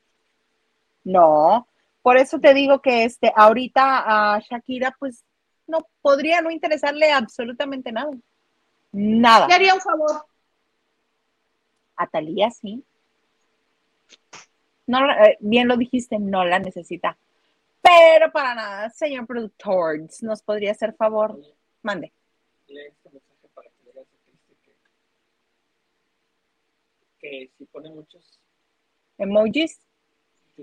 No, 1.04 1.68
por 2.02 2.18
eso 2.18 2.40
te 2.40 2.54
digo 2.54 2.82
que 2.82 3.06
este, 3.06 3.34
ahorita 3.36 4.36
a 4.36 4.40
Shakira, 4.40 4.96
pues 5.00 5.24
no 5.68 5.88
podría 6.02 6.42
no 6.42 6.50
interesarle 6.50 7.12
absolutamente 7.12 7.92
nada. 7.92 8.12
Nada. 8.92 9.48
Le 9.48 9.54
haría 9.54 9.74
un 9.74 9.82
favor. 9.82 10.26
A 11.96 12.08
Talía 12.08 12.50
sí. 12.50 12.84
No, 14.86 15.12
eh, 15.12 15.38
bien 15.42 15.68
lo 15.68 15.76
dijiste, 15.76 16.18
no 16.18 16.46
la 16.46 16.60
necesita. 16.60 17.18
Pero 17.82 18.32
para 18.32 18.56
nada, 18.56 18.90
señor 18.90 19.28
productor, 19.28 20.00
¿nos 20.22 20.42
podría 20.42 20.72
hacer 20.72 20.94
favor? 20.94 21.40
Mande. 21.82 22.14
este 22.68 23.10
mensaje 23.10 23.48
para 23.54 23.70
que 23.70 23.84
le 23.94 24.06
que, 27.20 27.52
si 27.58 27.66
pone 27.66 27.90
muchos 27.90 28.40
emojis, 29.18 29.80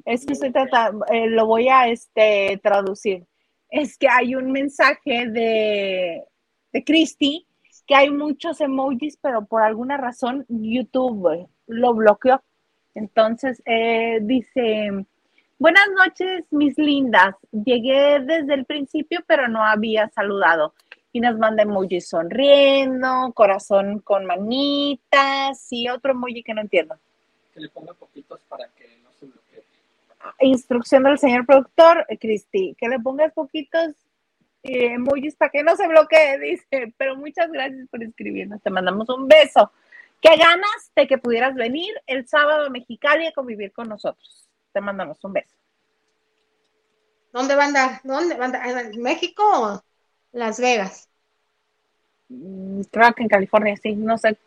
es 0.05 0.27
que 0.27 0.33
estoy 0.33 0.53
tratando, 0.53 1.05
eh, 1.07 1.29
lo 1.29 1.47
voy 1.47 1.69
a 1.69 1.89
este, 1.89 2.59
traducir 2.63 3.27
es 3.71 3.99
que 3.99 4.09
hay 4.09 4.35
un 4.35 4.53
mensaje 4.53 5.29
de, 5.29 6.25
de 6.73 6.85
Christy 6.85 7.47
que 7.87 7.95
hay 7.95 8.11
muchos 8.11 8.61
emojis, 8.61 9.19
pero 9.21 9.45
por 9.45 9.62
alguna 9.62 9.97
razón 9.97 10.45
YouTube 10.49 11.49
lo 11.67 11.95
bloqueó. 11.95 12.43
Entonces 12.95 13.62
eh, 13.67 14.21
dice, 14.23 15.07
buenas 15.59 15.89
noches, 15.97 16.45
mis 16.51 16.79
lindas. 16.79 17.35
Llegué 17.53 18.21
desde 18.21 18.55
el 18.55 18.65
principio, 18.65 19.21
pero 19.27 19.49
no 19.49 19.65
había 19.65 20.09
saludado. 20.11 20.75
Y 21.12 21.21
nos 21.21 21.39
manda 21.39 21.62
emojis 21.62 22.09
sonriendo, 22.09 23.33
corazón 23.35 24.01
con 24.01 24.25
manitas 24.25 25.67
y 25.71 25.89
otro 25.89 26.12
emoji 26.12 26.43
que 26.43 26.55
no 26.55 26.61
entiendo. 26.61 26.97
Que 27.53 27.61
le 27.61 27.69
ponga 27.69 27.93
poquitos 27.95 28.41
para 28.49 28.67
que 28.69 28.99
instrucción 30.41 31.03
del 31.03 31.18
señor 31.18 31.47
productor, 31.47 32.07
Cristi, 32.20 32.75
que 32.79 32.89
le 32.89 32.99
pongas 33.01 33.33
poquitos 33.33 33.95
eh, 34.62 34.95
emojis 34.95 35.37
para 35.37 35.51
que 35.51 35.62
no 35.62 35.77
se 35.77 35.87
bloquee, 35.87 36.39
dice, 36.41 36.95
pero 36.97 37.16
muchas 37.16 37.51
gracias 37.51 37.89
por 37.89 38.03
escribirnos, 38.03 38.62
te 38.62 38.70
mandamos 38.70 39.09
un 39.09 39.29
beso. 39.29 39.70
Qué 40.20 40.37
ganas 40.37 40.91
de 40.97 41.07
que 41.07 41.18
pudieras 41.18 41.55
venir 41.55 41.93
el 42.07 42.27
sábado 42.27 42.66
a 42.66 42.70
Mexicali 42.70 43.27
a 43.27 43.33
convivir 43.33 43.72
con 43.72 43.89
nosotros. 43.89 44.49
Te 44.72 44.81
mandamos 44.81 45.22
un 45.22 45.35
beso. 45.35 45.55
¿Dónde 47.33 47.55
va 47.55 47.64
a 47.64 47.66
andar? 47.66 48.01
¿Dónde 48.05 48.35
va 48.37 48.45
a 48.45 48.47
andar? 48.47 48.87
¿En 48.87 49.03
México 49.03 49.43
o 49.45 49.85
Las 50.33 50.59
Vegas? 50.59 51.11
Mm, 52.29 52.83
creo 52.91 53.12
que 53.12 53.22
en 53.22 53.29
California, 53.29 53.77
sí, 53.77 53.95
no 53.95 54.16
sé 54.16 54.39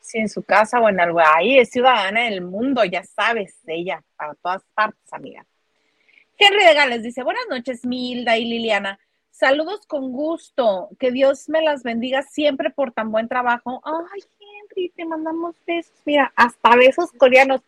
si 0.00 0.18
en 0.18 0.28
su 0.28 0.42
casa 0.42 0.80
o 0.80 0.88
en 0.88 1.00
algo. 1.00 1.20
Ahí 1.20 1.58
es 1.58 1.70
ciudadana 1.70 2.24
del 2.24 2.42
mundo, 2.42 2.84
ya 2.84 3.02
sabes, 3.04 3.58
ella, 3.66 4.02
para 4.16 4.34
todas 4.34 4.62
partes, 4.74 5.12
amiga. 5.12 5.46
Henry 6.38 6.64
de 6.64 6.74
Gales 6.74 7.02
dice, 7.02 7.22
buenas 7.24 7.46
noches, 7.50 7.84
Milda 7.84 8.38
y 8.38 8.44
Liliana. 8.44 8.98
Saludos 9.38 9.86
con 9.86 10.12
gusto. 10.12 10.88
Que 10.98 11.12
Dios 11.12 11.48
me 11.48 11.62
las 11.62 11.82
bendiga 11.82 12.22
siempre 12.22 12.70
por 12.70 12.92
tan 12.92 13.10
buen 13.10 13.28
trabajo. 13.28 13.80
Ay, 13.84 14.20
Henry, 14.40 14.88
te 14.90 15.04
mandamos 15.04 15.54
besos. 15.66 15.92
Mira, 16.04 16.32
hasta 16.34 16.76
besos 16.76 17.12
coreanos. 17.12 17.60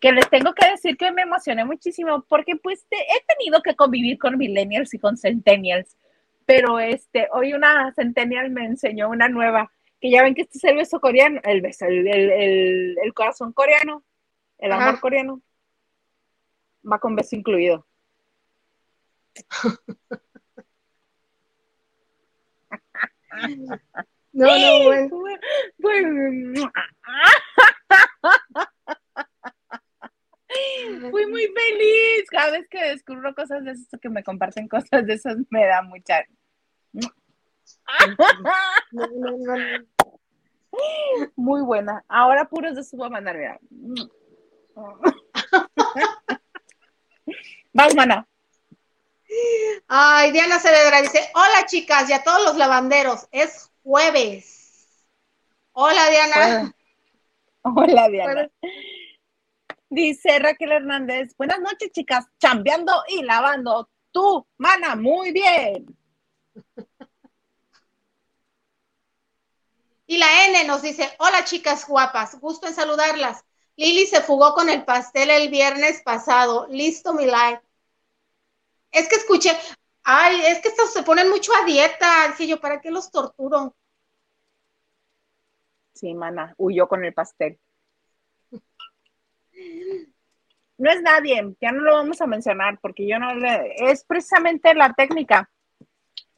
Que 0.00 0.12
les 0.12 0.28
tengo 0.30 0.54
que 0.54 0.70
decir 0.70 0.96
que 0.96 1.12
me 1.12 1.22
emocioné 1.22 1.64
muchísimo 1.64 2.24
porque 2.28 2.56
pues 2.56 2.84
he 2.90 3.34
tenido 3.34 3.62
que 3.62 3.76
convivir 3.76 4.18
con 4.18 4.38
millennials 4.38 4.94
y 4.94 4.98
con 4.98 5.16
centennials. 5.16 5.96
Pero 6.46 6.80
este, 6.80 7.28
hoy 7.32 7.52
una 7.52 7.92
centennial 7.94 8.50
me 8.50 8.64
enseñó 8.64 9.08
una 9.08 9.28
nueva 9.28 9.70
que 10.00 10.10
ya 10.10 10.22
ven 10.22 10.34
que 10.34 10.42
este 10.42 10.58
es 10.58 10.64
el 10.64 10.76
beso 10.76 11.00
coreano, 11.00 11.40
el 11.44 11.60
beso, 11.60 11.86
el, 11.86 13.12
corazón 13.14 13.52
coreano, 13.52 14.04
el 14.58 14.72
amor 14.72 15.00
coreano, 15.00 15.42
va 16.90 16.98
con 16.98 17.16
beso 17.16 17.36
incluido. 17.36 17.86
No, 24.32 24.46
no, 24.46 24.84
bueno. 24.84 25.08
Fui 31.10 31.26
muy 31.26 31.46
feliz. 31.46 32.30
Cada 32.30 32.52
vez 32.52 32.68
que 32.68 32.90
descubro 32.90 33.34
cosas 33.34 33.64
de 33.64 33.72
esas, 33.72 33.88
que 34.00 34.08
me 34.08 34.22
comparten 34.22 34.68
cosas 34.68 35.04
de 35.06 35.14
esas, 35.14 35.36
me 35.50 35.66
da 35.66 35.82
mucha. 35.82 36.24
Muy 41.36 41.62
buena. 41.62 42.04
Ahora 42.08 42.48
puros 42.48 42.74
de 42.76 42.84
su 42.84 42.96
mira. 42.96 43.60
Vas, 47.72 47.94
mana. 47.94 48.26
Ay, 49.86 50.32
Diana 50.32 50.58
Saavedra 50.58 51.02
dice, 51.02 51.30
hola 51.34 51.66
chicas 51.66 52.10
y 52.10 52.12
a 52.12 52.22
todos 52.22 52.44
los 52.44 52.56
lavanderos, 52.56 53.28
es 53.30 53.70
jueves. 53.82 55.06
Hola 55.72 56.10
Diana. 56.10 56.74
Hola, 57.62 58.08
Diana. 58.08 58.50
Dice 59.88 60.38
Raquel 60.38 60.72
Hernández, 60.72 61.34
buenas 61.36 61.60
noches 61.60 61.90
chicas, 61.92 62.26
chambeando 62.38 62.92
y 63.08 63.22
lavando. 63.22 63.90
Tú, 64.12 64.46
mana, 64.56 64.96
muy 64.96 65.32
bien. 65.32 65.86
Y 70.10 70.18
la 70.18 70.44
N 70.46 70.64
nos 70.64 70.82
dice, 70.82 71.08
hola 71.20 71.44
chicas 71.44 71.86
guapas, 71.86 72.40
gusto 72.40 72.66
en 72.66 72.74
saludarlas. 72.74 73.44
Lili 73.76 74.06
se 74.06 74.20
fugó 74.20 74.54
con 74.54 74.68
el 74.68 74.84
pastel 74.84 75.30
el 75.30 75.50
viernes 75.50 76.02
pasado. 76.02 76.66
Listo 76.68 77.14
mi 77.14 77.26
live. 77.26 77.60
Es 78.90 79.08
que 79.08 79.14
escuché, 79.14 79.56
ay, 80.02 80.46
es 80.46 80.58
que 80.62 80.66
estos 80.66 80.92
se 80.92 81.04
ponen 81.04 81.30
mucho 81.30 81.52
a 81.54 81.64
dieta. 81.64 82.26
Dije 82.26 82.48
yo, 82.48 82.60
¿para 82.60 82.80
qué 82.80 82.90
los 82.90 83.12
torturo? 83.12 83.76
Sí, 85.94 86.12
mana, 86.12 86.54
huyó 86.56 86.88
con 86.88 87.04
el 87.04 87.14
pastel. 87.14 87.60
No 90.76 90.90
es 90.90 91.02
nadie, 91.02 91.54
ya 91.60 91.70
no 91.70 91.82
lo 91.82 91.92
vamos 91.92 92.20
a 92.20 92.26
mencionar 92.26 92.80
porque 92.80 93.06
yo 93.06 93.20
no 93.20 93.32
le. 93.36 93.76
Es 93.92 94.02
precisamente 94.02 94.74
la 94.74 94.92
técnica. 94.92 95.48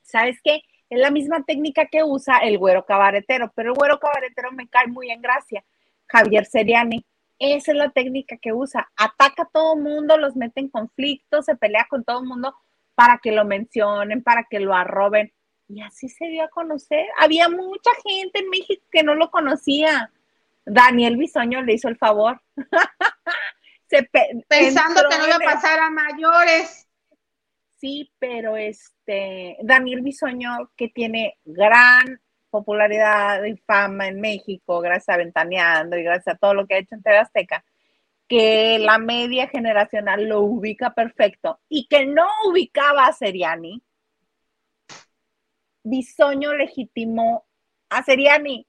¿Sabes 0.02 0.38
qué? 0.44 0.60
Es 0.92 0.98
la 0.98 1.10
misma 1.10 1.42
técnica 1.42 1.86
que 1.86 2.04
usa 2.04 2.36
el 2.40 2.58
güero 2.58 2.84
cabaretero, 2.84 3.50
pero 3.56 3.70
el 3.70 3.78
güero 3.78 3.98
cabaretero 3.98 4.52
me 4.52 4.68
cae 4.68 4.88
muy 4.88 5.10
en 5.10 5.22
gracia. 5.22 5.64
Javier 6.06 6.44
Seriani. 6.44 7.02
Esa 7.38 7.72
es 7.72 7.78
la 7.78 7.88
técnica 7.88 8.36
que 8.36 8.52
usa. 8.52 8.92
Ataca 8.94 9.44
a 9.44 9.48
todo 9.50 9.72
el 9.74 9.80
mundo, 9.80 10.18
los 10.18 10.36
mete 10.36 10.60
en 10.60 10.68
conflicto, 10.68 11.40
se 11.40 11.56
pelea 11.56 11.86
con 11.88 12.04
todo 12.04 12.20
el 12.20 12.26
mundo 12.26 12.54
para 12.94 13.16
que 13.22 13.32
lo 13.32 13.46
mencionen, 13.46 14.22
para 14.22 14.44
que 14.44 14.60
lo 14.60 14.74
arroben. 14.74 15.32
Y 15.66 15.80
así 15.80 16.10
se 16.10 16.26
dio 16.26 16.44
a 16.44 16.50
conocer. 16.50 17.06
Había 17.18 17.48
mucha 17.48 17.90
gente 18.04 18.40
en 18.40 18.50
México 18.50 18.84
que 18.90 19.02
no 19.02 19.14
lo 19.14 19.30
conocía. 19.30 20.12
Daniel 20.66 21.16
Bisoño 21.16 21.62
le 21.62 21.72
hizo 21.72 21.88
el 21.88 21.96
favor. 21.96 22.42
Pensando 24.46 25.08
que 25.08 25.16
no 25.16 25.26
iba 25.26 25.36
a 25.36 25.54
pasar 25.54 25.80
a 25.80 25.88
mayores. 25.88 26.86
Sí, 27.82 28.12
pero 28.20 28.56
este, 28.56 29.56
Daniel 29.60 30.02
Bisoño, 30.02 30.70
que 30.76 30.88
tiene 30.88 31.38
gran 31.44 32.20
popularidad 32.48 33.42
y 33.42 33.56
fama 33.56 34.06
en 34.06 34.20
México, 34.20 34.80
gracias 34.80 35.08
a 35.08 35.18
Ventaneando 35.18 35.96
y 35.96 36.04
gracias 36.04 36.36
a 36.36 36.38
todo 36.38 36.54
lo 36.54 36.64
que 36.68 36.76
ha 36.76 36.78
hecho 36.78 36.94
en 36.94 37.02
TV 37.02 37.18
Azteca, 37.18 37.64
que 38.28 38.78
la 38.78 38.98
media 38.98 39.48
generacional 39.48 40.28
lo 40.28 40.42
ubica 40.42 40.94
perfecto 40.94 41.58
y 41.68 41.88
que 41.88 42.06
no 42.06 42.28
ubicaba 42.48 43.06
a 43.06 43.12
Seriani, 43.12 43.82
Bisoño 45.82 46.54
legitimó 46.54 47.46
a 47.88 48.04
Seriani. 48.04 48.64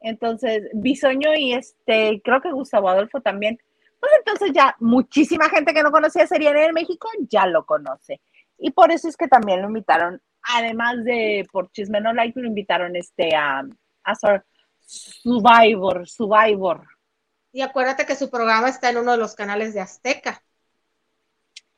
Entonces, 0.00 0.70
Bisoño 0.72 1.34
y 1.34 1.52
este, 1.52 2.22
creo 2.24 2.40
que 2.40 2.52
Gustavo 2.52 2.88
Adolfo 2.88 3.20
también. 3.20 3.58
Pues 4.04 4.18
entonces 4.18 4.50
ya 4.54 4.76
muchísima 4.80 5.48
gente 5.48 5.72
que 5.72 5.82
no 5.82 5.90
conocía 5.90 6.24
a 6.24 6.26
Seriani 6.26 6.60
en 6.60 6.74
México 6.74 7.08
ya 7.20 7.46
lo 7.46 7.64
conoce. 7.64 8.20
Y 8.58 8.70
por 8.70 8.92
eso 8.92 9.08
es 9.08 9.16
que 9.16 9.28
también 9.28 9.62
lo 9.62 9.68
invitaron, 9.68 10.20
además 10.42 11.02
de 11.04 11.48
por 11.50 11.72
Chisme 11.72 12.02
No 12.02 12.12
Like, 12.12 12.38
lo 12.38 12.46
invitaron 12.46 12.96
este, 12.96 13.34
a, 13.34 13.64
a 14.04 14.14
Survivor, 14.84 16.06
Survivor. 16.06 16.86
Y 17.50 17.62
acuérdate 17.62 18.04
que 18.04 18.14
su 18.14 18.28
programa 18.28 18.68
está 18.68 18.90
en 18.90 18.98
uno 18.98 19.12
de 19.12 19.16
los 19.16 19.34
canales 19.34 19.72
de 19.72 19.80
Azteca. 19.80 20.42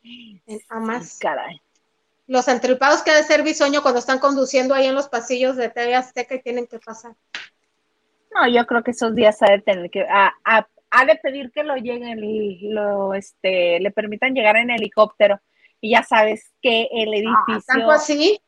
En 0.02 0.60
Amas. 0.68 1.18
caray 1.20 1.62
los 2.26 2.48
antripados 2.48 3.02
que 3.02 3.12
ha 3.12 3.16
de 3.16 3.22
ser 3.22 3.44
bisoño 3.44 3.82
cuando 3.82 4.00
están 4.00 4.18
conduciendo 4.18 4.74
ahí 4.74 4.86
en 4.86 4.96
los 4.96 5.08
pasillos 5.08 5.54
de 5.54 5.68
TV 5.68 5.94
Azteca 5.94 6.34
y 6.34 6.42
tienen 6.42 6.66
que 6.66 6.80
pasar. 6.80 7.14
No, 8.34 8.48
yo 8.48 8.66
creo 8.66 8.82
que 8.82 8.90
esos 8.90 9.14
días 9.14 9.40
ha 9.42 9.52
de 9.52 9.60
tener 9.60 9.88
que, 9.90 10.04
ha, 10.91 11.05
de 11.05 11.16
pedir 11.16 11.51
que 11.53 11.64
lo 11.64 11.76
lleguen 11.76 12.22
y 12.22 12.68
lo, 12.68 13.14
este, 13.14 13.80
le 13.80 13.91
permitan 13.91 14.34
llegar 14.34 14.57
en 14.57 14.70
helicóptero. 14.70 15.41
Y 15.80 15.91
ya 15.91 16.03
sabes 16.03 16.53
que 16.62 16.89
el 16.91 17.12
ah, 17.12 17.16
edificio. 17.16 17.74
¿Tanto 17.74 17.91
así? 17.91 18.41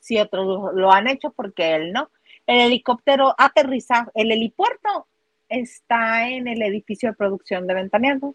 Sí, 0.00 0.18
otros 0.18 0.74
lo 0.74 0.90
han 0.90 1.08
hecho 1.08 1.30
porque 1.30 1.74
él 1.74 1.92
no. 1.92 2.10
El 2.46 2.60
helicóptero 2.60 3.34
aterriza, 3.38 4.10
el 4.14 4.32
helipuerto 4.32 5.06
está 5.48 6.28
en 6.28 6.48
el 6.48 6.62
edificio 6.62 7.10
de 7.10 7.16
producción 7.16 7.66
de 7.66 7.74
Ventaneando. 7.74 8.34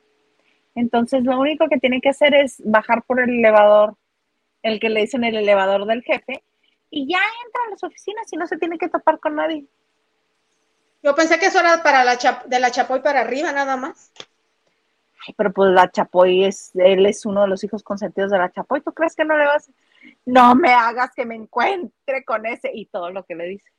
Entonces, 0.76 1.24
lo 1.24 1.40
único 1.40 1.68
que 1.68 1.80
tiene 1.80 2.00
que 2.00 2.10
hacer 2.10 2.34
es 2.36 2.62
bajar 2.64 3.04
por 3.04 3.20
el 3.20 3.32
elevador, 3.32 3.98
el 4.62 4.80
que 4.80 4.90
le 4.90 5.02
dicen 5.02 5.24
el 5.24 5.36
elevador 5.36 5.86
del 5.86 6.04
jefe, 6.04 6.44
y 6.90 7.08
ya 7.12 7.20
entra 7.46 7.62
a 7.66 7.72
las 7.72 7.84
oficinas 7.84 8.32
y 8.32 8.38
no 8.38 8.48
se 8.48 8.58
tiene 8.58 8.78
que 8.78 8.88
topar 8.88 9.20
con 9.20 9.36
nadie. 9.36 9.66
Yo 11.04 11.16
pensé 11.16 11.40
que 11.40 11.48
eso 11.48 11.60
era 11.60 11.82
para 11.84 12.04
la 12.04 12.18
de 12.46 12.60
la 12.60 12.72
Chapoy 12.72 13.02
para 13.02 13.22
arriba, 13.22 13.52
nada 13.52 13.78
más. 13.78 14.12
Ay, 15.28 15.34
pero 15.38 15.52
pues 15.54 15.72
la 15.72 15.90
Chapoy 15.90 16.46
es, 16.46 16.72
él 16.76 17.06
es 17.06 17.26
uno 17.26 17.42
de 17.42 17.48
los 17.48 17.64
hijos 17.64 17.84
consentidos 17.84 18.32
de 18.32 18.38
la 18.38 18.52
Chapoy. 18.52 18.82
¿Tú 18.82 18.94
crees 18.94 19.16
que 19.16 19.26
no 19.26 19.38
le 19.38 19.46
vas? 19.46 19.70
No 20.26 20.56
me 20.56 20.74
hagas 20.74 21.12
que 21.16 21.26
me 21.26 21.36
encuentre 21.36 22.24
con 22.26 22.46
ese 22.46 22.72
y 22.74 22.86
todo 22.86 23.12
lo 23.12 23.24
que 23.26 23.36
le 23.36 23.46
dice. 23.46 23.70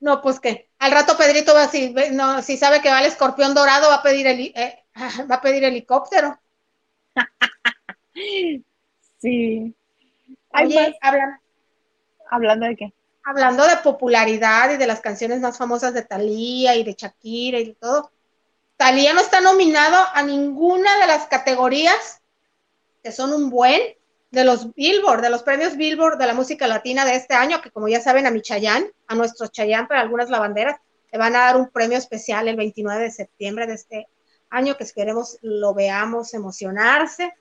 No, 0.00 0.20
pues 0.20 0.40
que 0.40 0.68
al 0.78 0.92
rato 0.92 1.16
Pedrito 1.16 1.54
va 1.54 1.68
si, 1.68 1.94
no, 2.12 2.42
si 2.42 2.56
sabe 2.56 2.80
que 2.80 2.90
va 2.90 3.00
el 3.00 3.06
escorpión 3.06 3.54
dorado, 3.54 3.88
va 3.88 3.96
a 3.96 4.02
pedir 4.02 4.26
el, 4.26 4.40
eh, 4.54 4.84
va 5.30 5.36
a 5.36 5.40
pedir 5.40 5.64
helicóptero. 5.64 6.38
sí. 9.18 9.74
Oye, 10.52 10.98
hablando 12.30 12.66
de 12.66 12.76
qué? 12.76 12.92
Hablando 13.28 13.66
de 13.66 13.76
popularidad 13.78 14.70
y 14.70 14.76
de 14.76 14.86
las 14.86 15.00
canciones 15.00 15.40
más 15.40 15.58
famosas 15.58 15.92
de 15.92 16.02
Thalía 16.02 16.76
y 16.76 16.84
de 16.84 16.94
Shakira 16.96 17.58
y 17.58 17.74
todo. 17.74 18.12
Thalía 18.76 19.14
no 19.14 19.20
está 19.20 19.40
nominado 19.40 19.96
a 20.14 20.22
ninguna 20.22 20.96
de 21.00 21.08
las 21.08 21.26
categorías 21.26 22.20
que 23.02 23.10
son 23.10 23.32
un 23.32 23.50
buen 23.50 23.80
de 24.30 24.44
los 24.44 24.72
Billboard, 24.74 25.22
de 25.22 25.30
los 25.30 25.42
premios 25.42 25.76
Billboard 25.76 26.18
de 26.18 26.26
la 26.26 26.34
música 26.34 26.68
latina 26.68 27.04
de 27.04 27.16
este 27.16 27.34
año, 27.34 27.60
que 27.60 27.72
como 27.72 27.88
ya 27.88 28.00
saben 28.00 28.26
a 28.26 28.30
mi 28.30 28.42
Chayán, 28.42 28.86
a 29.08 29.16
nuestro 29.16 29.48
Chayán 29.48 29.88
para 29.88 30.02
algunas 30.02 30.30
lavanderas, 30.30 30.78
le 31.10 31.18
van 31.18 31.34
a 31.34 31.40
dar 31.40 31.56
un 31.56 31.68
premio 31.68 31.98
especial 31.98 32.46
el 32.46 32.56
29 32.56 33.02
de 33.02 33.10
septiembre 33.10 33.66
de 33.66 33.74
este 33.74 34.08
año 34.50 34.76
que 34.76 34.84
esperemos 34.84 35.38
lo 35.42 35.74
veamos 35.74 36.32
emocionarse 36.32 37.32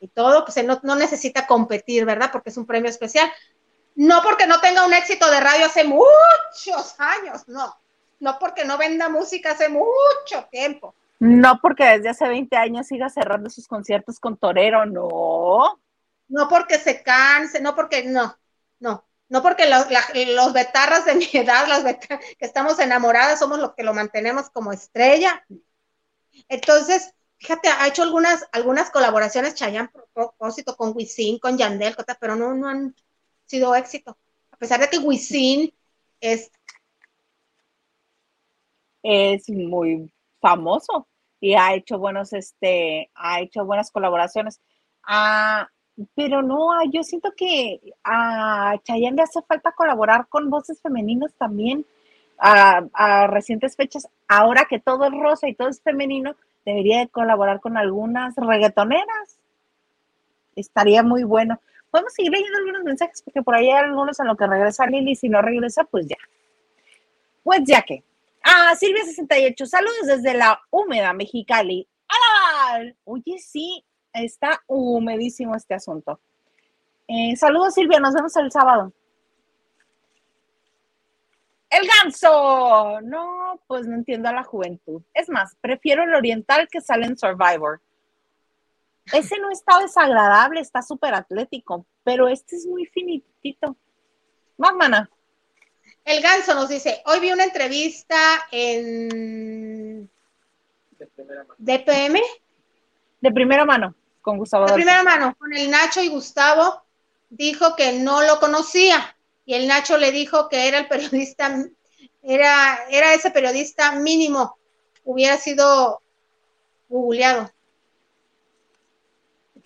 y 0.00 0.08
todo, 0.08 0.44
pues 0.44 0.64
no, 0.64 0.80
no 0.82 0.96
necesita 0.96 1.46
competir, 1.46 2.04
¿verdad? 2.04 2.30
Porque 2.32 2.50
es 2.50 2.56
un 2.56 2.66
premio 2.66 2.90
especial. 2.90 3.30
No 3.98 4.22
porque 4.22 4.46
no 4.46 4.60
tenga 4.60 4.86
un 4.86 4.94
éxito 4.94 5.28
de 5.28 5.40
radio 5.40 5.66
hace 5.66 5.82
muchos 5.82 6.94
años, 6.98 7.48
no. 7.48 7.76
No 8.20 8.38
porque 8.38 8.64
no 8.64 8.78
venda 8.78 9.08
música 9.08 9.50
hace 9.50 9.68
mucho 9.68 10.46
tiempo. 10.52 10.94
No 11.18 11.58
porque 11.60 11.82
desde 11.84 12.10
hace 12.10 12.28
20 12.28 12.56
años 12.56 12.86
siga 12.86 13.08
cerrando 13.08 13.50
sus 13.50 13.66
conciertos 13.66 14.20
con 14.20 14.36
Torero, 14.36 14.86
no. 14.86 15.80
No 16.28 16.48
porque 16.48 16.78
se 16.78 17.02
canse, 17.02 17.60
no 17.60 17.74
porque, 17.74 18.04
no, 18.04 18.38
no. 18.78 19.04
No 19.28 19.42
porque 19.42 19.68
los, 19.68 19.86
los 20.28 20.52
betarras 20.52 21.04
de 21.04 21.14
mi 21.16 21.28
edad, 21.32 21.66
las 21.66 21.82
que 21.82 22.20
estamos 22.38 22.78
enamoradas, 22.78 23.40
somos 23.40 23.58
los 23.58 23.74
que 23.74 23.82
lo 23.82 23.94
mantenemos 23.94 24.48
como 24.50 24.72
estrella. 24.72 25.44
Entonces, 26.48 27.12
fíjate, 27.38 27.68
ha 27.68 27.88
hecho 27.88 28.04
algunas, 28.04 28.46
algunas 28.52 28.90
colaboraciones 28.90 29.56
Chayanne 29.56 29.90
propósito 30.14 30.76
con 30.76 30.92
Wisin, 30.94 31.40
con 31.40 31.58
Yandel, 31.58 31.96
pero 32.20 32.36
no, 32.36 32.54
no 32.54 32.68
han 32.68 32.94
sido 33.48 33.74
éxito. 33.74 34.16
A 34.50 34.56
pesar 34.56 34.80
de 34.80 34.88
que 34.88 34.98
Wisin 34.98 35.72
es 36.20 36.50
es 39.02 39.48
muy 39.48 40.12
famoso 40.40 41.06
y 41.40 41.54
ha 41.54 41.74
hecho 41.74 41.98
buenos, 41.98 42.32
este, 42.32 43.10
ha 43.14 43.40
hecho 43.40 43.64
buenas 43.64 43.90
colaboraciones. 43.90 44.60
Ah, 45.04 45.68
pero 46.14 46.42
no, 46.42 46.70
yo 46.90 47.02
siento 47.02 47.32
que 47.36 47.80
a 48.04 48.76
Chayanne 48.84 49.16
le 49.16 49.22
hace 49.22 49.42
falta 49.42 49.72
colaborar 49.72 50.28
con 50.28 50.50
voces 50.50 50.80
femeninas 50.80 51.32
también 51.34 51.86
a, 52.38 53.26
recientes 53.26 53.74
fechas, 53.74 54.08
ahora 54.28 54.66
que 54.66 54.78
todo 54.78 55.06
es 55.06 55.12
rosa 55.12 55.48
y 55.48 55.54
todo 55.54 55.68
es 55.68 55.80
femenino, 55.82 56.36
debería 56.64 57.00
de 57.00 57.08
colaborar 57.08 57.60
con 57.60 57.76
algunas 57.76 58.36
reggaetoneras. 58.36 59.38
Estaría 60.54 61.02
muy 61.02 61.24
bueno. 61.24 61.60
Podemos 61.90 62.12
seguir 62.12 62.32
leyendo 62.32 62.58
algunos 62.58 62.82
mensajes 62.84 63.22
porque 63.22 63.42
por 63.42 63.54
ahí 63.54 63.70
hay 63.70 63.84
algunos 63.84 64.18
en 64.20 64.26
lo 64.26 64.36
que 64.36 64.46
regresa 64.46 64.86
Lili. 64.86 65.16
Si 65.16 65.28
no 65.28 65.40
regresa, 65.40 65.84
pues 65.84 66.06
ya. 66.06 66.16
Pues 67.42 67.62
ya 67.64 67.82
que. 67.82 68.04
Ah, 68.42 68.74
Silvia68, 68.74 69.66
saludos 69.66 70.06
desde 70.06 70.34
la 70.34 70.60
húmeda 70.70 71.12
Mexicali. 71.12 71.88
¡Hola! 72.08 72.92
Oye, 73.04 73.38
sí, 73.38 73.84
está 74.12 74.62
humedísimo 74.66 75.54
este 75.54 75.74
asunto. 75.74 76.20
Eh, 77.06 77.36
saludos, 77.36 77.74
Silvia, 77.74 78.00
nos 78.00 78.14
vemos 78.14 78.36
el 78.36 78.52
sábado. 78.52 78.92
El 81.70 81.86
ganso. 82.02 83.00
No, 83.02 83.60
pues 83.66 83.86
no 83.86 83.94
entiendo 83.94 84.28
a 84.28 84.32
la 84.32 84.44
juventud. 84.44 85.02
Es 85.14 85.28
más, 85.28 85.56
prefiero 85.60 86.02
el 86.04 86.14
oriental 86.14 86.68
que 86.70 86.80
sale 86.80 87.06
en 87.06 87.16
Survivor. 87.16 87.80
Ese 89.12 89.38
no 89.38 89.50
está 89.50 89.78
desagradable, 89.80 90.60
está 90.60 90.82
súper 90.82 91.14
atlético, 91.14 91.86
pero 92.04 92.28
este 92.28 92.56
es 92.56 92.66
muy 92.66 92.86
finitito. 92.86 93.76
Más, 94.56 94.74
mana. 94.74 95.08
El 96.04 96.22
ganso 96.22 96.54
nos 96.54 96.68
dice, 96.68 97.02
hoy 97.06 97.20
vi 97.20 97.32
una 97.32 97.44
entrevista 97.44 98.16
en 98.50 100.10
DPM. 101.58 102.20
De 103.20 103.32
primera 103.32 103.64
mano, 103.64 103.94
con 104.20 104.38
Gustavo. 104.38 104.66
De 104.66 104.74
primera 104.74 105.02
mano, 105.02 105.34
con 105.38 105.52
el 105.54 105.70
Nacho 105.70 106.00
y 106.02 106.08
Gustavo, 106.08 106.82
dijo 107.28 107.76
que 107.76 107.92
no 107.92 108.22
lo 108.22 108.38
conocía 108.40 109.16
y 109.44 109.54
el 109.54 109.66
Nacho 109.66 109.96
le 109.96 110.12
dijo 110.12 110.48
que 110.48 110.68
era 110.68 110.78
el 110.78 110.88
periodista, 110.88 111.64
era, 112.22 112.78
era 112.90 113.14
ese 113.14 113.30
periodista 113.30 113.92
mínimo, 113.92 114.58
hubiera 115.04 115.38
sido 115.38 116.02
googleado. 116.88 117.50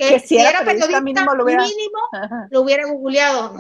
Que, 0.09 0.19
si, 0.19 0.39
era, 0.39 0.65
periodista, 0.65 1.01
mínimo, 1.01 1.35
lo 1.35 1.45
hubiera, 1.45 1.63
mínimo, 1.63 1.99
lo 2.51 2.61
hubiera 2.63 2.87
googleado. 2.87 3.55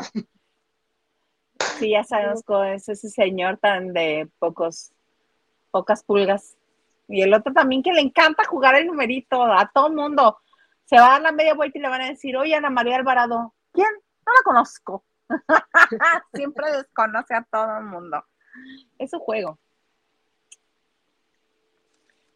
Sí, 1.78 1.90
ya 1.90 2.02
sabemos 2.04 2.42
cómo 2.44 2.64
es 2.64 2.88
ese 2.88 3.08
señor 3.10 3.58
tan 3.58 3.92
de 3.92 4.28
pocos, 4.38 4.92
pocas 5.70 6.02
pulgas. 6.02 6.56
Y 7.08 7.22
el 7.22 7.32
otro 7.34 7.52
también 7.52 7.82
que 7.82 7.92
le 7.92 8.00
encanta 8.00 8.44
jugar 8.44 8.74
el 8.74 8.86
numerito 8.86 9.44
a 9.44 9.70
todo 9.72 9.88
el 9.88 9.94
mundo. 9.94 10.38
Se 10.84 10.96
va 10.96 11.06
a 11.06 11.10
dar 11.12 11.22
la 11.22 11.32
media 11.32 11.54
vuelta 11.54 11.78
y 11.78 11.82
le 11.82 11.88
van 11.88 12.02
a 12.02 12.08
decir, 12.08 12.36
oye, 12.36 12.54
Ana 12.54 12.70
María 12.70 12.96
Alvarado, 12.96 13.54
¿quién? 13.72 13.88
No 14.26 14.32
la 14.32 14.42
conozco. 14.44 15.04
Siempre 16.34 16.72
desconoce 16.72 17.34
a 17.34 17.46
todo 17.50 17.78
el 17.78 17.84
mundo. 17.84 18.24
Es 18.98 19.12
un 19.12 19.20
juego. 19.20 19.58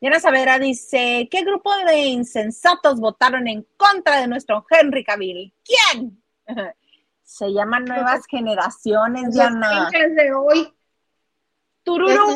Yana 0.01 0.21
Savera 0.21 0.59
dice, 0.59 1.29
¿qué 1.31 1.43
grupo 1.43 1.75
de 1.87 1.99
insensatos 1.99 3.01
votaron 3.01 3.49
en 3.49 3.67
contra 3.77 4.21
de 4.21 4.27
nuestro 4.27 4.67
Henry 4.71 5.05
Cavill? 5.05 5.55
¿Quién? 5.65 6.23
Se 7.23 7.53
llaman 7.53 7.85
Nuevas 7.85 8.25
Generaciones, 8.29 9.35
Diana. 9.35 9.91
de 9.91 10.33
hoy. 10.33 10.73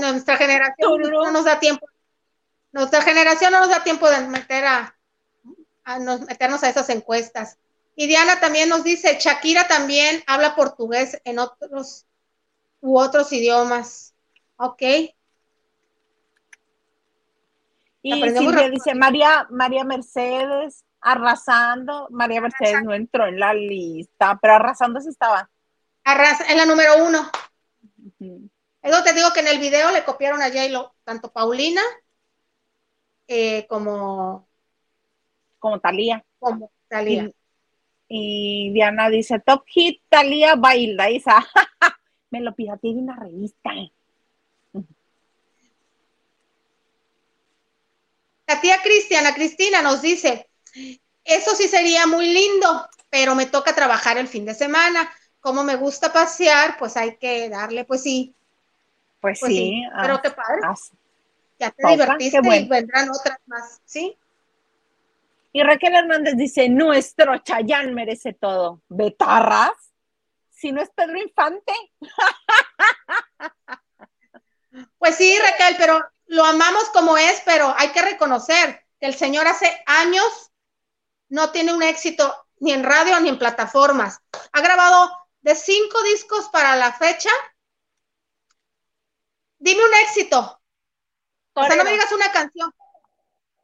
Nuestra 0.01 0.37
generación 0.37 1.01
no 1.03 1.31
nos 1.31 1.45
da 1.45 1.61
tiempo. 1.61 1.87
Nuestra 2.73 3.03
generación 3.03 3.53
no 3.53 3.61
nos 3.61 3.69
da 3.69 3.85
tiempo 3.85 4.09
de 4.09 4.21
meter 4.29 4.65
a, 4.65 4.97
a 5.85 5.99
meternos 5.99 6.63
a 6.63 6.69
esas 6.69 6.89
encuestas. 6.89 7.59
Y 7.95 8.07
Diana 8.07 8.41
también 8.41 8.69
nos 8.69 8.83
dice, 8.83 9.19
Shakira 9.21 9.69
también 9.69 10.23
habla 10.27 10.55
portugués 10.55 11.21
en 11.25 11.39
otros 11.39 12.07
u 12.81 12.99
otros 12.99 13.33
idiomas. 13.33 14.15
Ok. 14.57 14.83
Y 18.03 18.13
Silvia 18.31 18.71
dice, 18.71 18.95
María, 18.95 19.47
María 19.51 19.85
Mercedes 19.85 20.85
arrasando. 21.01 22.09
María 22.11 22.41
Mercedes 22.41 22.83
no 22.83 22.95
entró 22.95 23.27
en 23.27 23.39
la 23.39 23.53
lista, 23.55 24.39
pero 24.41 24.55
arrasando 24.55 25.01
sí 25.01 25.09
estaba. 25.09 25.51
Arrasa, 26.05 26.51
en 26.51 26.57
la 26.57 26.67
número 26.67 27.05
uno. 27.05 27.31
Eso 28.83 29.03
te 29.03 29.13
digo 29.13 29.33
que 29.35 29.41
en 29.41 29.49
el 29.49 29.59
video 29.59 29.91
le 29.93 30.05
copiaron 30.05 30.41
a 30.41 30.49
J-Lo, 30.49 30.95
tanto 31.05 31.31
Paulina 31.33 31.83
eh, 33.29 33.67
como... 33.69 34.49
Como 35.59 35.79
Talía. 35.79 36.25
Como 36.39 36.73
Talía. 36.89 37.31
Y 38.09 38.73
Diana 38.73 39.09
dice, 39.09 39.39
Top 39.39 39.65
Hit, 39.67 40.03
Talía 40.09 40.57
baila, 40.57 41.09
esa. 41.11 41.47
Me 42.31 42.41
lo 42.41 42.55
pirateé 42.55 42.81
tiene 42.81 43.03
una 43.03 43.17
revista. 43.17 43.71
La 48.51 48.61
tía 48.61 48.83
Cristiana, 48.83 49.33
Cristina 49.33 49.81
nos 49.81 50.03
dice, 50.03 50.51
eso 51.23 51.55
sí 51.55 51.69
sería 51.69 52.09
muy 52.09 52.35
lindo, 52.35 52.85
pero 53.09 53.37
me 53.37 53.47
toca 53.47 53.77
trabajar 53.77 54.19
el 54.19 54.27
fin 54.27 54.45
de 54.45 54.55
semana. 54.55 55.09
Como 55.39 55.63
me 55.63 55.77
gusta 55.77 56.13
pasear, 56.13 56.77
pues 56.77 56.97
hay 56.97 57.17
que 57.17 57.49
darle, 57.49 57.85
pues 57.85 58.03
sí. 58.03 58.35
Pues, 59.21 59.39
pues 59.39 59.53
sí. 59.53 59.85
Pero 60.01 60.15
ah, 60.15 60.21
qué 60.21 60.31
padre. 60.31 60.61
Ah, 60.65 60.75
ya 61.61 61.71
te 61.71 61.87
divertiste 61.91 62.39
y 62.39 62.69
vendrán 62.69 63.11
otras 63.11 63.39
más, 63.47 63.81
¿sí? 63.85 64.19
Y 65.53 65.63
Raquel 65.63 65.95
Hernández 65.95 66.35
dice, 66.37 66.69
nuestro 66.69 67.39
Chayán 67.39 67.95
merece 67.95 68.33
todo. 68.33 68.81
¿Betarras? 68.89 69.93
Si 70.51 70.73
no 70.73 70.83
es 70.83 70.91
Pedro 70.91 71.23
Infante. 71.23 71.73
Pues 74.99 75.17
sí, 75.17 75.37
Raquel, 75.39 75.77
pero 75.79 76.01
lo 76.31 76.45
amamos 76.45 76.89
como 76.91 77.18
es, 77.18 77.43
pero 77.45 77.74
hay 77.76 77.89
que 77.89 78.03
reconocer 78.03 78.87
que 79.01 79.07
el 79.07 79.16
señor 79.16 79.49
hace 79.49 79.83
años 79.87 80.53
no 81.28 81.51
tiene 81.51 81.72
un 81.72 81.83
éxito 81.83 82.47
ni 82.61 82.72
en 82.72 82.85
radio 82.85 83.18
ni 83.18 83.31
en 83.31 83.39
plataformas. 83.39 84.20
Ha 84.53 84.61
grabado 84.61 85.11
de 85.41 85.57
cinco 85.57 86.01
discos 86.05 86.49
para 86.51 86.76
la 86.76 86.93
fecha. 86.93 87.31
Dime 89.59 89.85
un 89.85 89.95
éxito. 90.05 90.61
O 91.55 91.66
sea, 91.66 91.74
no 91.74 91.83
me 91.83 91.91
digas 91.91 92.12
una 92.12 92.31
canción 92.31 92.72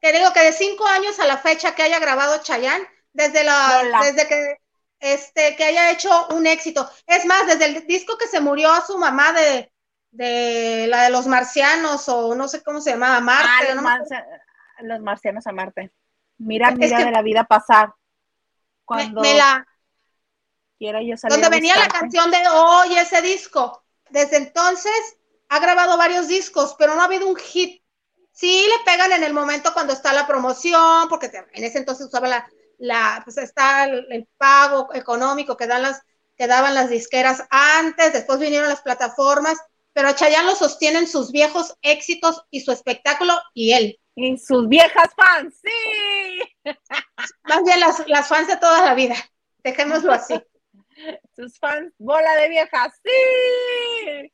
que 0.01 0.13
digo 0.13 0.33
que 0.33 0.41
de 0.41 0.53
cinco 0.53 0.87
años 0.87 1.21
a 1.21 1.25
la 1.25 1.39
fecha 1.39 1.73
que 1.77 1.85
haya 1.85 2.01
grabado 2.01 2.43
Chayanne, 2.43 2.89
desde 3.13 3.45
la, 3.45 4.01
desde 4.03 4.27
que 4.27 4.57
este, 4.99 5.55
que 5.55 5.65
haya 5.65 5.93
hecho 5.93 6.27
un 6.31 6.49
éxito. 6.49 6.91
Es 7.07 7.25
más, 7.27 7.47
desde 7.47 7.67
el 7.67 7.87
disco 7.87 8.19
que 8.19 8.27
se 8.27 8.41
murió 8.41 8.73
a 8.73 8.85
su 8.85 8.99
mamá 8.99 9.33
de, 9.33 9.73
de 10.17 10.87
la 10.89 11.05
de 11.05 11.11
los 11.11 11.27
marcianos, 11.27 12.09
o 12.09 12.35
no 12.35 12.49
sé 12.49 12.63
cómo 12.63 12.81
se 12.81 12.91
llamaba, 12.91 13.21
Marte. 13.21 13.69
Ah, 13.71 14.83
los, 14.83 15.01
marcianos 15.01 15.47
a 15.47 15.53
Marte. 15.53 15.93
Mira, 16.39 16.71
mira 16.71 17.05
de 17.05 17.11
la 17.11 17.23
vida 17.23 17.45
pasar. 17.45 17.93
Cuando 18.85 19.21
me, 19.21 19.35
la, 19.35 19.67
quiera 20.79 21.03
yo 21.03 21.17
salir 21.17 21.41
Donde 21.41 21.57
venía 21.57 21.77
la 21.77 21.89
canción 21.89 22.31
de 22.31 22.43
hoy, 22.49 22.97
ese 22.97 23.21
disco. 23.23 23.85
Desde 24.11 24.37
entonces 24.37 25.19
ha 25.49 25.59
grabado 25.59 25.97
varios 25.97 26.29
discos, 26.29 26.77
pero 26.79 26.95
no 26.95 27.03
ha 27.03 27.07
habido 27.07 27.29
un 27.29 27.37
hit 27.37 27.83
Sí, 28.37 28.67
le 28.69 28.85
pegan 28.85 29.13
en 29.13 29.25
el 29.25 29.33
momento 29.33 29.73
cuando 29.73 29.95
está 29.95 30.13
la 30.13 30.27
promoción, 30.27 31.09
porque 31.09 31.31
en 31.55 31.65
ese 31.65 31.79
entonces 31.79 32.07
usaba 32.07 32.29
la, 32.29 32.47
la 32.77 33.23
pues 33.25 33.39
está 33.39 33.85
el, 33.85 34.29
pago 34.37 34.91
económico 34.93 35.57
que 35.57 35.67
dan 35.67 35.81
las, 35.81 36.03
que 36.37 36.47
daban 36.47 36.75
las 36.75 36.91
disqueras 36.91 37.45
antes, 37.49 38.13
después 38.13 38.39
vinieron 38.39 38.69
las 38.69 38.83
plataformas, 38.83 39.57
pero 39.97 40.13
Chayanne 40.13 40.49
lo 40.49 40.55
sostienen 40.55 41.07
sus 41.07 41.33
viejos 41.33 41.75
éxitos 41.81 42.45
y 42.51 42.61
su 42.61 42.71
espectáculo 42.71 43.33
y 43.55 43.73
él. 43.73 43.99
Y 44.15 44.37
sus 44.37 44.69
viejas 44.69 45.09
fans, 45.17 45.59
sí. 45.63 46.43
Más 47.45 47.65
bien 47.65 47.81
las, 47.81 48.07
las 48.07 48.29
fans 48.29 48.47
de 48.47 48.59
toda 48.59 48.85
la 48.85 48.95
vida, 48.95 49.15
dejémoslo 49.65 50.13
así. 50.13 50.35
Sus 51.35 51.59
fans, 51.59 51.95
bola 51.99 52.37
de 52.37 52.49
viejas, 52.51 52.93
sí. 53.03 54.33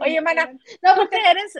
Oye, 0.00 0.20
mana, 0.20 0.52
no, 0.82 0.94
porque 0.94 1.18
eres, 1.26 1.54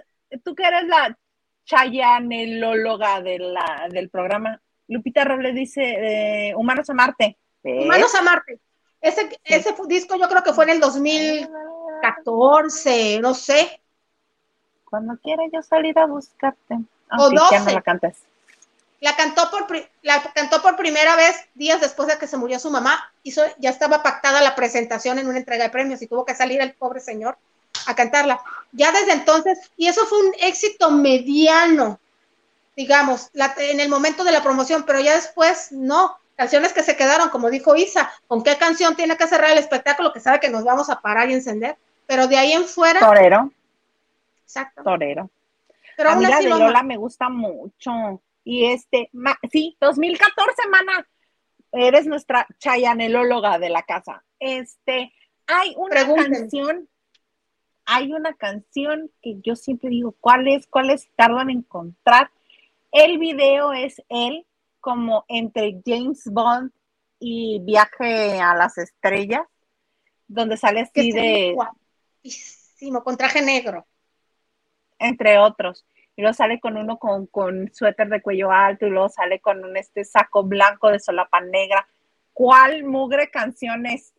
tú 0.45 0.55
que 0.55 0.65
eres 0.65 0.85
la 0.85 1.19
chayanelóloga 1.65 3.23
de 3.23 3.39
la, 3.39 3.89
del 3.91 4.11
programa, 4.11 4.61
Lupita 4.89 5.25
Robles 5.25 5.55
dice 5.55 6.49
eh, 6.49 6.55
Humanos 6.55 6.91
a 6.91 6.95
Marte. 6.95 7.39
Humanos 7.63 8.15
a 8.15 8.21
Marte. 8.21 8.61
Ese, 9.05 9.39
ese 9.45 9.77
disco 9.87 10.17
yo 10.17 10.29
creo 10.31 10.43
que 10.43 10.55
fue 10.55 10.65
en 10.65 10.71
el 10.71 10.81
2014, 10.81 13.21
no 13.21 13.35
sé. 13.35 13.83
Cuando 14.87 15.19
quiera 15.19 15.43
yo 15.53 15.61
salir 15.61 15.99
a 15.99 16.07
buscarte. 16.07 16.79
o 17.19 17.29
12. 17.29 17.75
la 17.75 17.83
cantes. 17.83 18.17
La 19.01 19.15
cantó, 19.15 19.51
por, 19.51 19.67
la 20.01 20.23
cantó 20.33 20.63
por 20.63 20.77
primera 20.77 21.17
vez 21.17 21.37
días 21.55 21.83
después 21.83 22.09
de 22.09 22.17
que 22.17 22.27
se 22.27 22.39
murió 22.39 22.59
su 22.59 22.71
mamá. 22.71 23.13
Hizo, 23.23 23.43
ya 23.59 23.69
estaba 23.69 24.03
pactada 24.03 24.41
la 24.41 24.55
presentación 24.55 25.19
en 25.19 25.29
una 25.29 25.37
entrega 25.37 25.65
de 25.65 25.71
premios 25.71 26.01
y 26.01 26.07
tuvo 26.07 26.25
que 26.25 26.35
salir 26.35 26.63
el 26.63 26.73
pobre 26.73 27.01
señor 27.01 27.37
a 27.87 27.95
cantarla. 27.95 28.41
Ya 28.73 28.91
desde 28.91 29.13
entonces, 29.13 29.59
y 29.77 29.89
eso 29.89 30.07
fue 30.07 30.27
un 30.27 30.33
éxito 30.41 30.91
mediano, 30.91 32.01
digamos, 32.75 33.29
en 33.59 33.81
el 33.81 33.91
momento 33.91 34.25
de 34.25 34.33
la 34.33 34.43
promoción, 34.43 34.85
pero 34.87 35.01
ya 35.01 35.15
después 35.15 35.73
no. 35.73 36.17
Canciones 36.37 36.73
que 36.73 36.83
se 36.83 36.97
quedaron, 36.97 37.29
como 37.29 37.49
dijo 37.49 37.77
Isa, 37.77 38.11
¿con 38.27 38.43
qué 38.43 38.57
canción 38.57 38.97
tiene 38.97 39.17
que 39.17 39.27
cerrar 39.27 39.51
el 39.51 39.59
espectáculo 39.59 40.13
que 40.13 40.21
sabe 40.21 40.41
que 40.41 40.51
nos 40.51 40.65
vamos 40.65 40.91
a 40.91 41.01
parar 41.01 41.31
y 41.31 41.35
encender? 41.35 41.77
Pero 42.07 42.27
de 42.27 42.37
ahí 42.37 42.53
en 42.53 42.65
fuera. 42.65 43.01
Torero. 43.01 43.53
Exacto. 44.43 44.83
Torero. 44.83 45.31
Pero 45.97 46.11
a 46.11 46.17
mí 46.17 46.27
la 46.27 46.39
de 46.39 46.49
Lola 46.49 46.83
me 46.83 46.97
gusta 46.97 47.29
mucho. 47.29 48.21
Y 48.43 48.67
este, 48.67 49.11
sí, 49.51 49.77
2014, 49.81 50.69
mana. 50.69 51.07
eres 51.73 52.07
nuestra 52.07 52.47
chayanelóloga 52.59 53.59
de 53.59 53.71
la 53.71 53.83
casa. 53.83 54.25
Este, 54.39 55.13
hay 55.47 55.75
una 55.77 56.15
canción, 56.15 56.89
hay 57.87 58.13
una 58.13 58.35
canción 58.35 59.11
que 59.23 59.37
yo 59.41 59.57
siempre 59.57 59.91
digo, 59.91 60.15
¿cuál 60.21 60.49
es? 60.49 60.67
¿Cuál 60.67 60.91
es? 60.91 61.09
Tardan 61.17 61.51
en 61.51 61.59
encontrar. 61.59 62.31
El 62.93 63.19
video 63.19 63.73
es 63.73 64.03
él 64.09 64.47
como 64.85 65.25
entre 65.29 65.81
James 65.83 66.25
Bond 66.27 66.71
y 67.19 67.59
Viaje 67.61 68.39
a 68.39 68.55
las 68.55 68.77
Estrellas, 68.77 69.47
donde 70.29 70.59
sale 70.59 70.83
así 70.83 71.11
de... 71.11 71.55
Guapísimo, 71.55 73.03
con 73.03 73.17
traje 73.17 73.41
negro. 73.41 73.87
Entre 74.99 75.39
otros. 75.39 75.87
Y 76.17 76.21
luego 76.21 76.35
sale 76.35 76.61
con 76.61 76.77
uno 76.77 76.99
con, 76.99 77.27
con 77.29 77.73
suéter 77.73 78.11
de 78.11 78.21
cuello 78.21 78.53
alto 78.53 78.87
y 78.87 78.91
luego 78.91 79.09
sale 79.09 79.41
con 79.41 79.65
un 79.65 79.75
este 79.79 80.05
saco 80.05 80.45
blanco 80.45 80.91
de 80.91 81.01
solapa 81.01 81.41
negra. 81.41 81.89
¿Cuál 82.35 82.85
mugre 82.85 83.31
canción 83.31 83.87
es? 83.87 84.13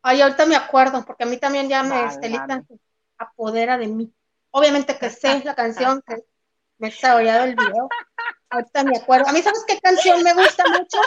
Ay, 0.00 0.22
ahorita 0.22 0.46
me 0.46 0.56
acuerdo, 0.56 1.04
porque 1.04 1.24
a 1.24 1.26
mí 1.26 1.36
también 1.36 1.68
ya 1.68 1.82
me 1.82 2.06
estelita 2.06 2.64
apodera 3.18 3.76
de 3.76 3.86
mí. 3.86 4.10
Obviamente 4.50 4.96
que 4.98 5.10
sé 5.10 5.42
la 5.44 5.54
canción, 5.54 6.02
que 6.06 6.24
me 6.78 6.88
he 6.88 6.90
desarrollado 6.90 7.44
el 7.44 7.54
video. 7.54 7.90
Ahorita 8.50 8.84
me 8.84 8.96
acuerdo. 8.96 9.28
A 9.28 9.32
mí, 9.32 9.42
¿sabes 9.42 9.64
qué 9.66 9.78
canción 9.78 10.22
me 10.22 10.34
gusta 10.34 10.64
mucho 10.68 10.98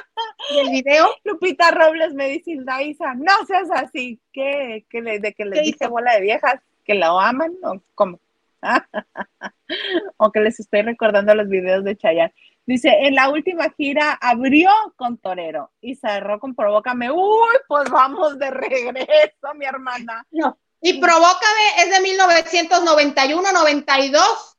del 0.55 0.69
video? 0.69 1.07
Lupita 1.25 1.71
Robles 1.71 2.13
me 2.13 2.29
dice, 2.29 2.57
Daisa, 2.63 3.13
no 3.15 3.45
seas 3.45 3.69
así. 3.71 4.19
¿Qué? 4.31 4.85
¿Qué 4.89 5.01
le, 5.01 5.19
¿De 5.19 5.33
que 5.33 5.45
le 5.45 5.61
dice 5.61 5.87
bola 5.87 6.13
de 6.13 6.21
viejas? 6.21 6.61
¿Que 6.85 6.93
la 6.93 7.07
aman? 7.27 7.53
¿O 7.63 7.81
cómo? 7.95 8.19
o 10.17 10.31
que 10.31 10.39
les 10.39 10.59
estoy 10.59 10.83
recordando 10.83 11.35
los 11.35 11.49
videos 11.49 11.83
de 11.83 11.97
Chayanne. 11.97 12.33
Dice, 12.65 12.89
en 13.01 13.15
la 13.15 13.27
última 13.29 13.69
gira 13.75 14.17
abrió 14.21 14.69
con 14.95 15.17
Torero 15.17 15.71
y 15.81 15.95
cerró 15.95 16.39
con 16.39 16.55
Provócame. 16.55 17.11
Uy, 17.11 17.55
pues 17.67 17.89
vamos 17.89 18.39
de 18.39 18.51
regreso, 18.51 19.53
mi 19.55 19.65
hermana. 19.65 20.25
No. 20.31 20.57
Y 20.79 20.97
Provócame 20.99 21.79
es 21.79 21.89
de 21.89 21.97
1991-92. 22.17 24.52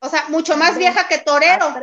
O 0.00 0.08
sea, 0.08 0.24
mucho 0.28 0.56
más 0.56 0.78
vieja 0.78 1.08
que 1.08 1.18
Torero. 1.18 1.74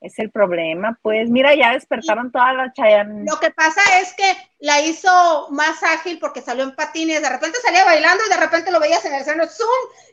Es 0.00 0.18
el 0.18 0.30
problema, 0.30 0.98
pues 1.02 1.28
mira, 1.28 1.54
ya 1.54 1.72
despertaron 1.72 2.32
todas 2.32 2.56
las 2.56 2.72
Chayanne. 2.72 3.30
Lo 3.30 3.38
que 3.38 3.50
pasa 3.50 3.82
es 4.00 4.14
que 4.14 4.34
la 4.60 4.80
hizo 4.80 5.48
más 5.50 5.82
ágil 5.82 6.18
porque 6.18 6.40
salió 6.40 6.64
en 6.64 6.74
patines, 6.74 7.20
de 7.20 7.28
repente 7.28 7.58
salía 7.58 7.84
bailando 7.84 8.24
y 8.24 8.30
de 8.30 8.36
repente 8.38 8.70
lo 8.70 8.80
veías 8.80 9.04
en 9.04 9.12
el 9.12 9.24
seno, 9.24 9.46
¡Zoom! 9.46 9.68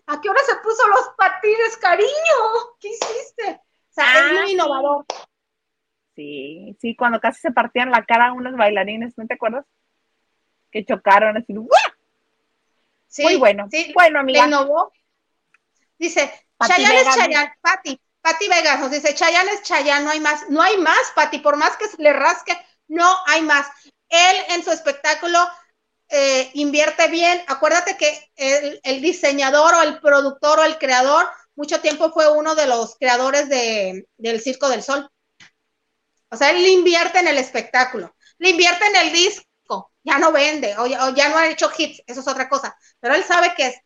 ¿A 0.08 0.20
qué 0.20 0.30
hora 0.30 0.42
se 0.46 0.56
puso 0.58 0.86
los 0.90 1.10
patines, 1.18 1.78
cariño? 1.78 2.10
¿Qué 2.82 2.90
hiciste? 2.90 3.62
O 3.62 3.94
sea, 3.94 4.26
es 4.26 4.34
muy 4.34 4.50
ah, 4.50 4.52
innovador. 4.52 5.06
Sí, 6.16 6.76
sí, 6.82 6.94
cuando 6.98 7.22
casi 7.22 7.40
se 7.40 7.52
partían 7.52 7.90
la 7.90 8.04
cara 8.04 8.34
unos 8.34 8.58
bailarines, 8.58 9.18
¿no 9.18 9.26
te 9.26 9.36
acuerdas? 9.36 9.66
Que 10.70 10.84
chocaron 10.84 11.38
así, 11.38 11.54
Sí, 13.08 13.24
muy 13.24 13.36
bueno. 13.36 13.68
Sí, 13.72 13.92
bueno, 13.94 14.20
amiga. 14.20 14.46
innovó. 14.46 14.92
Dice, 15.98 16.32
Chayanne 16.66 17.02
es 17.02 17.16
Chayanne, 17.16 17.54
Pati, 17.62 18.00
Pati 18.22 18.48
Vegas 18.48 18.80
nos 18.80 18.92
dice, 18.92 19.16
Chayanne 19.16 19.52
es 19.52 19.64
Chayanne, 19.64 20.06
no 20.06 20.12
hay 20.12 20.20
más, 20.20 20.50
no 20.50 20.62
hay 20.62 20.78
más, 20.78 21.12
Pati, 21.16 21.40
por 21.40 21.58
más 21.58 21.76
que 21.78 21.88
se 21.88 22.02
le 22.02 22.14
rasque, 22.14 22.58
no 22.88 23.18
hay 23.26 23.42
más. 23.42 23.68
Él 24.10 24.38
en 24.50 24.64
su 24.64 24.72
espectáculo 24.72 25.40
eh, 26.10 26.50
invierte 26.54 27.08
bien. 27.10 27.44
Acuérdate 27.48 27.98
que 27.98 28.32
el, 28.84 29.02
diseñador 29.02 29.74
o 29.76 29.82
el 29.82 30.00
productor 30.00 30.60
o 30.60 30.64
el 30.64 30.78
creador 30.78 31.30
mucho 31.56 31.82
tiempo 31.82 32.12
fue 32.12 32.32
uno 32.32 32.56
de 32.56 32.68
los 32.68 32.96
creadores 32.98 33.50
de, 33.50 34.08
del 34.18 34.42
Circo 34.42 34.70
del 34.70 34.84
Sol. 34.84 35.10
O 36.30 36.38
sea, 36.38 36.52
él 36.52 36.66
invierte 36.68 37.20
en 37.20 37.28
el 37.28 37.38
espectáculo, 37.38 38.16
le 38.38 38.50
invierte 38.50 38.86
en 38.86 38.96
el 38.98 39.12
disco, 39.12 39.47
ya 40.08 40.20
no 40.20 40.32
vende 40.32 40.76
o 40.78 40.88
ya 40.88 41.30
no 41.30 41.38
ha 41.38 41.48
hecho 41.48 41.70
hits, 41.78 42.02
eso 42.08 42.22
es 42.22 42.28
otra 42.28 42.48
cosa, 42.48 42.78
pero 43.00 43.14
él 43.14 43.24
sabe 43.24 43.54
que 43.56 43.68
es 43.68 43.82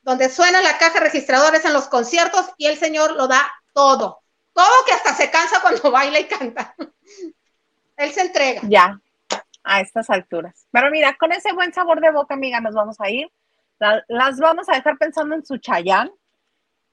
donde 0.00 0.28
suena 0.30 0.60
la 0.62 0.78
caja 0.78 1.00
registradora 1.00 1.58
es 1.58 1.64
en 1.64 1.74
los 1.74 1.88
conciertos 1.88 2.50
y 2.56 2.66
el 2.66 2.76
señor 2.76 3.12
lo 3.12 3.28
da 3.28 3.50
todo. 3.72 4.20
Todo 4.52 4.84
que 4.86 4.92
hasta 4.92 5.14
se 5.14 5.30
cansa 5.30 5.60
cuando 5.60 5.90
baila 5.92 6.18
y 6.18 6.24
canta. 6.24 6.74
Él 7.96 8.10
se 8.10 8.22
entrega. 8.22 8.62
Ya, 8.64 9.00
a 9.62 9.80
estas 9.80 10.10
alturas. 10.10 10.66
Pero 10.72 10.90
mira, 10.90 11.16
con 11.18 11.30
ese 11.30 11.52
buen 11.52 11.72
sabor 11.72 12.00
de 12.00 12.10
boca, 12.10 12.34
amiga, 12.34 12.60
nos 12.60 12.74
vamos 12.74 13.00
a 13.00 13.10
ir. 13.10 13.30
las 14.08 14.38
vamos 14.40 14.68
a 14.68 14.74
dejar 14.74 14.98
pensando 14.98 15.34
en 15.34 15.44
su 15.44 15.58
chayán. 15.58 16.10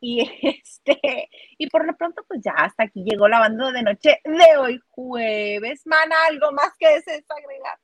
Y 0.01 0.21
este, 0.61 1.29
y 1.57 1.67
por 1.67 1.85
lo 1.85 1.95
pronto, 1.97 2.23
pues 2.27 2.41
ya 2.43 2.51
hasta 2.51 2.83
aquí 2.83 3.03
llegó 3.03 3.27
la 3.27 3.39
banda 3.39 3.71
de 3.71 3.81
noche 3.81 4.21
de 4.23 4.57
hoy, 4.57 4.79
jueves. 4.89 5.81
Mana, 5.85 6.15
algo 6.27 6.51
más 6.51 6.73
que 6.77 6.87
desees 6.89 7.25
agregar. 7.27 7.79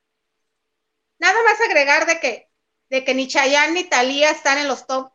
Nada 1.19 1.37
más 1.43 1.61
agregar 1.61 2.05
de 2.05 2.19
que, 2.19 2.49
de 2.89 3.03
que 3.03 3.13
ni 3.13 3.27
Chayanne 3.27 3.73
ni 3.73 3.83
Talía 3.85 4.31
están 4.31 4.57
en 4.57 4.67
los 4.67 4.85
top 4.85 5.11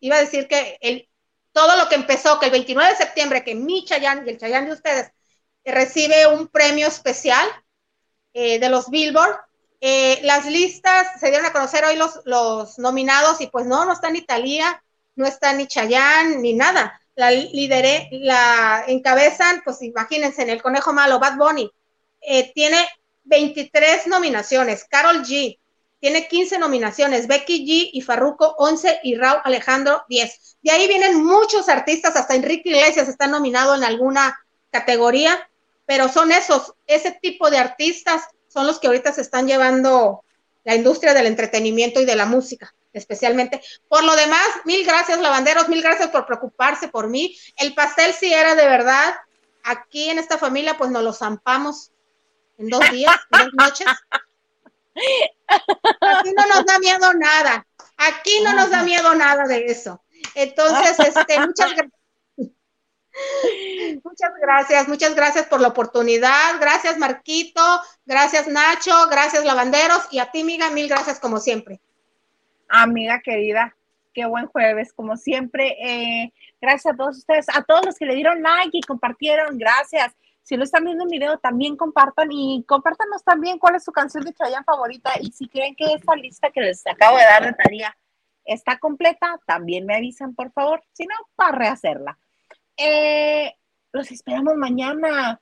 iba 0.00 0.16
a 0.16 0.20
decir 0.20 0.48
que 0.48 0.78
el, 0.80 1.08
todo 1.52 1.76
lo 1.76 1.88
que 1.88 1.94
empezó, 1.94 2.38
que 2.38 2.46
el 2.46 2.52
29 2.52 2.90
de 2.90 2.96
septiembre, 2.96 3.44
que 3.44 3.54
mi 3.54 3.84
Chayán 3.84 4.26
y 4.26 4.30
el 4.30 4.38
Chayán 4.38 4.66
de 4.66 4.72
ustedes 4.72 5.12
recibe 5.64 6.26
un 6.26 6.48
premio 6.48 6.88
especial 6.88 7.46
eh, 8.32 8.58
de 8.58 8.68
los 8.68 8.90
Billboard. 8.90 9.38
Eh, 9.80 10.20
las 10.22 10.46
listas 10.46 11.08
se 11.18 11.28
dieron 11.28 11.46
a 11.46 11.52
conocer 11.52 11.84
hoy 11.84 11.96
los, 11.96 12.20
los 12.24 12.78
nominados 12.78 13.40
y 13.40 13.46
pues 13.46 13.66
no, 13.66 13.84
no 13.84 13.92
está 13.92 14.10
ni 14.10 14.22
Talía, 14.22 14.82
no 15.16 15.26
está 15.26 15.52
ni 15.52 15.66
Chayán, 15.66 16.42
ni 16.42 16.54
nada. 16.54 17.00
La 17.14 17.30
lideré, 17.30 18.08
la 18.12 18.84
encabezan, 18.86 19.62
pues 19.64 19.82
imagínense, 19.82 20.42
en 20.42 20.50
el 20.50 20.62
Conejo 20.62 20.92
Malo, 20.92 21.18
Bad 21.18 21.36
Bunny. 21.36 21.70
Eh, 22.20 22.52
tiene 22.54 22.86
23 23.24 24.06
nominaciones. 24.06 24.84
Carol 24.84 25.22
G, 25.22 25.58
tiene 26.00 26.28
15 26.28 26.58
nominaciones, 26.58 27.26
Becky 27.26 27.66
G 27.66 27.90
y 27.92 28.00
Farruko 28.00 28.54
11 28.58 29.00
y 29.02 29.16
Raúl 29.16 29.42
Alejandro 29.44 30.02
10. 30.08 30.56
De 30.62 30.70
ahí 30.70 30.88
vienen 30.88 31.22
muchos 31.22 31.68
artistas, 31.68 32.16
hasta 32.16 32.34
Enrique 32.34 32.70
Iglesias 32.70 33.08
está 33.08 33.26
nominado 33.26 33.74
en 33.74 33.84
alguna 33.84 34.38
categoría, 34.70 35.50
pero 35.84 36.08
son 36.08 36.32
esos, 36.32 36.74
ese 36.86 37.12
tipo 37.12 37.50
de 37.50 37.58
artistas 37.58 38.22
son 38.48 38.66
los 38.66 38.78
que 38.78 38.86
ahorita 38.86 39.12
se 39.12 39.20
están 39.20 39.46
llevando 39.46 40.24
la 40.64 40.74
industria 40.74 41.14
del 41.14 41.26
entretenimiento 41.26 42.00
y 42.00 42.06
de 42.06 42.16
la 42.16 42.26
música, 42.26 42.74
especialmente. 42.92 43.60
Por 43.88 44.02
lo 44.02 44.16
demás, 44.16 44.46
mil 44.64 44.84
gracias, 44.86 45.20
lavanderos, 45.20 45.68
mil 45.68 45.82
gracias 45.82 46.08
por 46.08 46.26
preocuparse 46.26 46.88
por 46.88 47.08
mí. 47.08 47.36
El 47.56 47.74
pastel 47.74 48.12
sí 48.14 48.32
era 48.32 48.54
de 48.54 48.66
verdad. 48.66 49.14
Aquí 49.62 50.08
en 50.08 50.18
esta 50.18 50.38
familia, 50.38 50.78
pues 50.78 50.90
nos 50.90 51.02
lo 51.02 51.12
zampamos 51.12 51.90
en 52.60 52.68
dos 52.68 52.90
días, 52.90 53.16
dos 53.30 53.48
noches. 53.54 53.86
Aquí 56.00 56.32
no 56.36 56.46
nos 56.46 56.64
da 56.66 56.78
miedo 56.78 57.12
nada. 57.14 57.66
Aquí 57.96 58.40
no 58.42 58.52
nos 58.52 58.70
da 58.70 58.82
miedo 58.82 59.14
nada 59.14 59.44
de 59.44 59.66
eso. 59.66 60.02
Entonces, 60.34 60.98
este, 60.98 61.40
muchas 61.40 61.70
gracias. 61.74 62.00
Muchas 64.04 64.30
gracias, 64.40 64.88
muchas 64.88 65.14
gracias 65.14 65.46
por 65.46 65.60
la 65.60 65.68
oportunidad. 65.68 66.60
Gracias, 66.60 66.96
Marquito. 66.96 67.62
Gracias, 68.06 68.46
Nacho. 68.46 68.92
Gracias, 69.10 69.44
Lavanderos. 69.44 70.06
Y 70.10 70.18
a 70.18 70.30
ti, 70.30 70.42
amiga, 70.42 70.70
mil 70.70 70.88
gracias 70.88 71.18
como 71.18 71.38
siempre. 71.38 71.80
Amiga 72.68 73.20
querida, 73.20 73.74
qué 74.14 74.26
buen 74.26 74.46
jueves, 74.46 74.92
como 74.92 75.16
siempre. 75.16 75.76
Eh, 75.80 76.32
gracias 76.60 76.94
a 76.94 76.96
todos 76.96 77.18
ustedes, 77.18 77.46
a 77.52 77.62
todos 77.64 77.84
los 77.84 77.96
que 77.96 78.06
le 78.06 78.14
dieron 78.14 78.42
like 78.42 78.78
y 78.78 78.82
compartieron. 78.82 79.58
Gracias. 79.58 80.14
Si 80.50 80.56
lo 80.56 80.64
están 80.64 80.82
viendo 80.84 81.04
en 81.04 81.10
video, 81.10 81.38
también 81.38 81.76
compartan 81.76 82.32
y 82.32 82.64
compártanos 82.66 83.22
también 83.22 83.56
cuál 83.60 83.76
es 83.76 83.84
su 83.84 83.92
canción 83.92 84.24
de 84.24 84.32
Chayanne 84.32 84.64
favorita. 84.64 85.12
Y 85.20 85.30
si 85.30 85.48
creen 85.48 85.76
que 85.76 85.84
esta 85.84 86.16
lista 86.16 86.50
que 86.50 86.60
les 86.60 86.84
acabo 86.88 87.18
de 87.18 87.22
dar 87.22 87.44
de 87.44 87.52
tarea 87.52 87.96
está 88.44 88.76
completa, 88.80 89.38
también 89.46 89.86
me 89.86 89.94
avisan, 89.94 90.34
por 90.34 90.50
favor. 90.50 90.82
Si 90.92 91.06
no, 91.06 91.14
para 91.36 91.56
rehacerla. 91.56 92.18
Eh, 92.76 93.54
los 93.92 94.10
esperamos 94.10 94.56
mañana. 94.56 95.40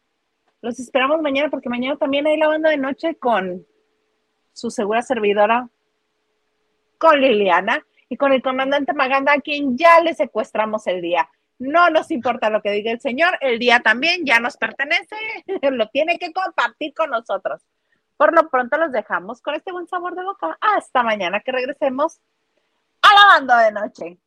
Los 0.61 0.79
esperamos 0.79 1.23
mañana 1.23 1.49
porque 1.49 1.71
mañana 1.71 1.97
también 1.97 2.27
hay 2.27 2.37
la 2.37 2.49
banda 2.49 2.69
de 2.69 2.77
noche 2.77 3.15
con 3.15 3.67
su 4.53 4.71
segura 4.71 5.01
servidora, 5.01 5.71
con 6.99 7.19
Liliana 7.19 7.83
y 8.11 8.19
con 8.19 8.35
el 8.35 8.43
comandante 8.43 8.93
Maganda, 8.93 9.33
a 9.33 9.41
quien 9.41 9.79
ya 9.79 10.03
le 10.03 10.13
secuestramos 10.13 10.87
el 10.87 11.01
día. 11.01 11.31
No 11.59 11.91
nos 11.91 12.11
importa 12.11 12.51
lo 12.51 12.63
que 12.63 12.71
diga 12.71 12.93
el 12.93 13.01
Señor, 13.01 13.37
el 13.41 13.59
día 13.59 13.81
también 13.81 14.25
ya 14.25 14.39
nos 14.39 14.57
pertenece, 14.57 15.17
lo 15.73 15.89
tiene 15.89 16.19
que 16.19 16.33
compartir 16.33 16.95
con 16.95 17.11
nosotros. 17.11 17.63
Por 18.17 18.35
lo 18.35 18.49
pronto 18.49 18.77
los 18.79 18.93
dejamos 18.93 19.41
con 19.41 19.55
este 19.55 19.73
buen 19.73 19.87
sabor 19.87 20.15
de 20.15 20.25
boca. 20.25 20.59
Hasta 20.61 21.03
mañana 21.03 21.41
que 21.41 21.53
regresemos 21.53 22.21
a 23.03 23.41
la 23.47 23.65
de 23.65 23.73
noche. 23.73 24.19